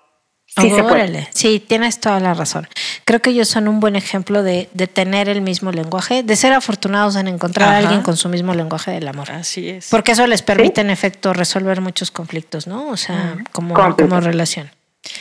Sí 0.47 0.70
se 0.70 0.83
puede. 0.83 1.03
Órale. 1.03 1.29
Sí, 1.35 1.61
tienes 1.61 2.01
toda 2.01 2.18
la 2.18 2.33
razón. 2.33 2.66
Creo 3.05 3.20
que 3.20 3.29
ellos 3.29 3.47
son 3.47 3.68
un 3.68 3.79
buen 3.79 3.95
ejemplo 3.95 4.43
de, 4.43 4.70
de 4.72 4.87
tener 4.87 5.29
el 5.29 5.43
mismo 5.43 5.70
lenguaje, 5.70 6.22
de 6.22 6.35
ser 6.35 6.55
afortunados 6.55 7.14
en 7.16 7.29
encontrar 7.29 7.68
a 7.68 7.76
alguien 7.76 8.01
con 8.01 8.16
su 8.16 8.31
mismo 8.31 8.55
lenguaje 8.55 8.91
del 8.91 9.07
amor. 9.07 9.31
Así 9.31 9.68
es. 9.68 9.91
Porque 9.91 10.12
eso 10.12 10.26
les 10.26 10.41
permite, 10.41 10.81
en 10.81 10.89
efecto, 10.89 11.35
resolver 11.35 11.83
muchos 11.83 12.11
conflictos, 12.11 12.66
¿no? 12.66 12.89
O 12.89 12.97
sea, 12.97 13.37
como, 13.53 13.74
como 13.74 14.20
relación. 14.20 14.70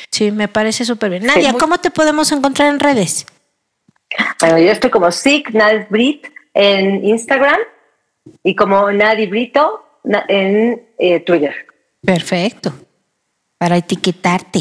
Sí, 0.09 0.31
me 0.31 0.47
parece 0.47 0.85
súper 0.85 1.09
bien. 1.09 1.25
Nadia, 1.25 1.51
¿cómo 1.51 1.79
te 1.79 1.91
podemos 1.91 2.31
encontrar 2.31 2.69
en 2.69 2.79
redes? 2.79 3.25
Bueno, 4.39 4.57
yo 4.57 4.71
estoy 4.71 4.89
como 4.89 5.11
Sick 5.11 5.49
Nad 5.51 5.87
Brit 5.89 6.27
en 6.53 7.03
Instagram 7.03 7.59
y 8.43 8.55
como 8.55 8.89
Nadi 8.89 9.27
Brito 9.27 9.83
en 10.27 10.81
eh. 10.97 11.23
Perfecto. 12.01 12.73
Para 13.57 13.77
etiquetarte. 13.77 14.59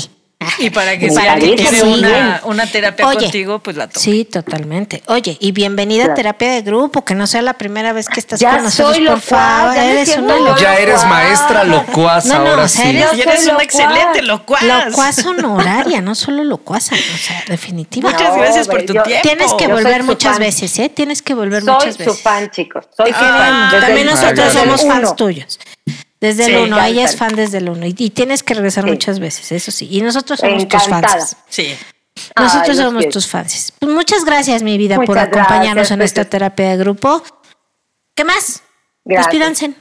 Y 0.59 0.71
para 0.71 0.99
que 0.99 1.11
si 1.11 1.17
alguien 1.19 1.57
que 1.57 1.63
quiere 1.65 1.79
sí. 1.81 1.87
una, 1.87 2.41
una 2.45 2.67
terapia 2.67 3.07
Oye, 3.07 3.19
contigo, 3.21 3.59
pues 3.59 3.77
la 3.77 3.89
toma. 3.89 4.03
Sí, 4.03 4.25
totalmente. 4.25 5.03
Oye, 5.07 5.37
y 5.41 5.53
bienvenida 5.53 6.07
a 6.07 6.15
terapia 6.15 6.51
de 6.53 6.63
grupo, 6.63 7.05
que 7.05 7.15
no 7.15 7.27
sea 7.27 7.41
la 7.43 7.55
primera 7.55 7.93
vez 7.93 8.09
que 8.09 8.21
estás 8.21 8.39
Ya 8.41 8.53
con 8.57 8.65
nosotros, 8.65 8.97
soy 8.97 9.07
por 9.07 9.21
favor. 9.21 9.75
ya 9.75 9.85
Eres 9.91 10.17
una 10.19 10.37
locuaz. 10.37 10.61
Ya 10.61 10.77
eres 10.77 11.05
maestra 11.07 11.65
locuaz 11.65 12.27
No, 12.27 12.39
no, 12.45 12.51
ahora 12.51 12.65
o 12.65 12.69
sea, 12.69 12.85
sí. 12.85 12.91
eres- 12.91 13.13
eres 13.15 13.43
una 13.45 13.53
locuaz. 13.53 13.65
excelente 13.65 14.23
locuaz. 14.23 14.63
Locuaz 14.63 15.27
honoraria, 15.27 16.01
no 16.03 16.15
solo 16.15 16.45
locuaza, 16.45 16.95
o 16.95 17.19
sea, 17.19 17.43
definitivamente. 17.49 18.23
Muchas 18.23 18.37
No, 18.37 18.43
gracias 18.43 18.69
por 18.69 18.83
tu 18.85 18.93
yo- 18.95 19.03
tiempo. 19.03 19.23
Tienes 19.29 19.53
que 19.55 19.65
Yo 19.65 19.71
volver 19.75 20.03
muchas 20.05 20.39
veces, 20.39 20.79
¿eh? 20.79 20.89
Tienes 20.91 21.23
que 21.23 21.35
volver 21.35 21.63
Soy 21.65 21.73
muchas 21.73 21.95
su 21.95 21.99
veces. 22.05 22.21
fan, 22.23 22.51
chicos. 22.51 22.85
Soy 22.97 23.09
su 23.13 23.19
fan. 23.19 23.71
Desde 23.71 23.87
También 23.87 24.07
nosotros 24.07 24.53
somos 24.53 24.87
fans 24.87 25.17
tuyos. 25.17 25.59
Desde 26.21 26.47
el 26.47 26.57
uno, 26.57 26.83
ella 26.83 27.05
es 27.05 27.17
fan 27.17 27.35
desde 27.37 27.59
el 27.59 27.69
uno. 27.69 27.87
Y, 27.87 27.95
y 27.99 28.11
tienes 28.11 28.43
que 28.43 28.55
regresar 28.55 28.85
Sí. 28.85 28.91
muchas 28.91 29.19
veces, 29.21 29.53
eso 29.53 29.71
sí. 29.71 29.89
Y 29.91 30.01
nosotros 30.01 30.41
somos 30.41 30.67
tus 30.67 30.83
fans. 30.85 31.37
Sí. 31.49 31.75
Nosotros 32.35 32.79
Ay, 32.79 32.85
somos 32.85 33.09
tus 33.11 33.27
fans. 33.27 33.73
Pues 33.79 33.93
muchas 33.93 34.25
gracias, 34.25 34.63
mi 34.63 34.79
vida, 34.79 34.99
por 35.03 35.19
acompañarnos 35.19 35.75
gracias, 35.75 35.91
en 35.91 36.03
esta 36.03 36.21
Pepe. 36.23 36.31
terapia 36.31 36.71
de 36.71 36.77
grupo. 36.79 37.23
¿Qué 38.15 38.25
más? 38.25 38.63
Gracias. 39.05 39.27
Despídanse. 39.27 39.73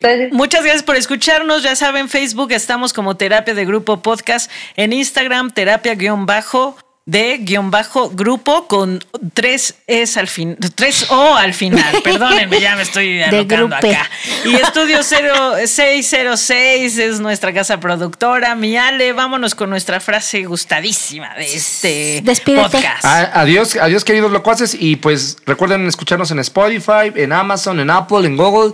Entonces, 0.00 0.32
Muchas 0.32 0.62
gracias 0.64 0.82
por 0.82 0.96
escucharnos. 0.96 1.62
Ya 1.62 1.76
saben, 1.76 2.08
Facebook 2.08 2.50
estamos 2.52 2.92
como 2.92 3.16
Terapia 3.16 3.54
de 3.54 3.64
Grupo 3.64 4.02
Podcast. 4.02 4.50
En 4.74 4.92
Instagram, 4.92 5.50
terapia 5.52 5.94
guion 5.94 6.26
bajo 6.26 6.76
de 7.06 7.38
guion 7.38 7.70
bajo 7.70 8.10
grupo 8.10 8.68
con 8.68 9.02
tres 9.34 9.74
es 9.86 10.16
al 10.16 10.28
fin, 10.28 10.56
tres 10.74 11.06
O 11.10 11.34
al 11.34 11.54
final. 11.54 12.00
Perdónenme, 12.04 12.60
ya 12.60 12.76
me 12.76 12.82
estoy 12.82 13.22
alocando 13.22 13.74
acá. 13.76 14.08
Y 14.44 14.54
Estudio 14.54 15.02
0606 15.02 16.98
es 16.98 17.20
nuestra 17.20 17.52
casa 17.52 17.80
productora. 17.80 18.54
Mi 18.54 18.76
Ale, 18.76 19.12
vámonos 19.12 19.54
con 19.54 19.70
nuestra 19.70 19.98
frase 20.00 20.44
gustadísima 20.44 21.34
de 21.34 21.54
este 21.54 22.20
Despídete. 22.22 22.62
podcast. 22.62 23.04
Adiós, 23.04 23.76
adiós 23.76 24.04
queridos 24.04 24.30
locuaces 24.30 24.76
y 24.78 24.96
pues 24.96 25.38
recuerden 25.46 25.86
escucharnos 25.86 26.30
en 26.30 26.38
Spotify, 26.40 27.12
en 27.14 27.32
Amazon, 27.32 27.80
en 27.80 27.90
Apple, 27.90 28.26
en 28.26 28.36
Google. 28.36 28.72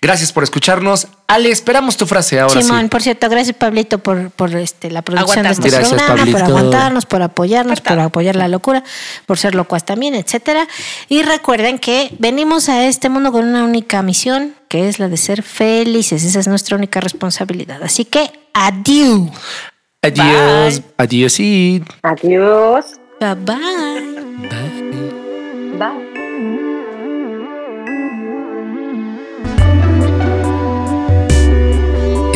Gracias 0.00 0.32
por 0.32 0.42
escucharnos. 0.42 1.06
Ale, 1.28 1.50
esperamos 1.50 1.96
tu 1.96 2.06
frase 2.06 2.38
ahora 2.38 2.62
Simón, 2.62 2.82
sí. 2.82 2.88
por 2.88 3.02
cierto, 3.02 3.28
gracias 3.28 3.56
Pablito 3.56 3.98
por, 3.98 4.30
por 4.30 4.54
este, 4.54 4.92
la 4.92 5.02
producción 5.02 5.42
de 5.42 5.50
este. 5.50 5.70
Gracias, 5.70 6.02
programa, 6.02 6.30
por 6.30 6.42
aguantarnos, 6.42 7.06
por 7.06 7.22
apoyarnos, 7.22 7.80
Por 7.80 7.94
por 7.94 8.00
apoyar 8.00 8.36
la 8.36 8.46
locura, 8.46 8.84
por 9.26 9.36
ser 9.36 9.56
locuaz 9.56 9.84
también, 9.84 10.14
etcétera. 10.14 10.68
Y 11.08 11.22
recuerden 11.22 11.80
que 11.80 12.14
venimos 12.20 12.68
a 12.68 12.86
este 12.86 13.08
mundo 13.08 13.32
con 13.32 13.44
una 13.44 13.64
única 13.64 14.02
misión, 14.02 14.54
que 14.68 14.88
es 14.88 15.00
la 15.00 15.08
de 15.08 15.16
ser 15.16 15.42
felices. 15.42 16.22
Esa 16.22 16.38
es 16.38 16.46
nuestra 16.46 16.76
única 16.76 17.00
responsabilidad. 17.00 17.82
Así 17.82 18.04
que 18.04 18.30
adiós. 18.52 19.30
Adiós, 20.02 20.82
adiós 20.96 21.40
y 21.40 21.82
adiós. 22.02 22.86
Bye 23.20 23.34
bye. 23.34 23.56
Bye. 25.76 26.05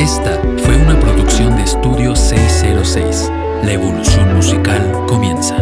Esta 0.01 0.41
fue 0.65 0.79
una 0.79 0.99
producción 0.99 1.57
de 1.57 1.63
Estudio 1.65 2.17
606. 2.17 3.31
La 3.63 3.73
evolución 3.75 4.35
musical 4.35 5.05
comienza. 5.07 5.59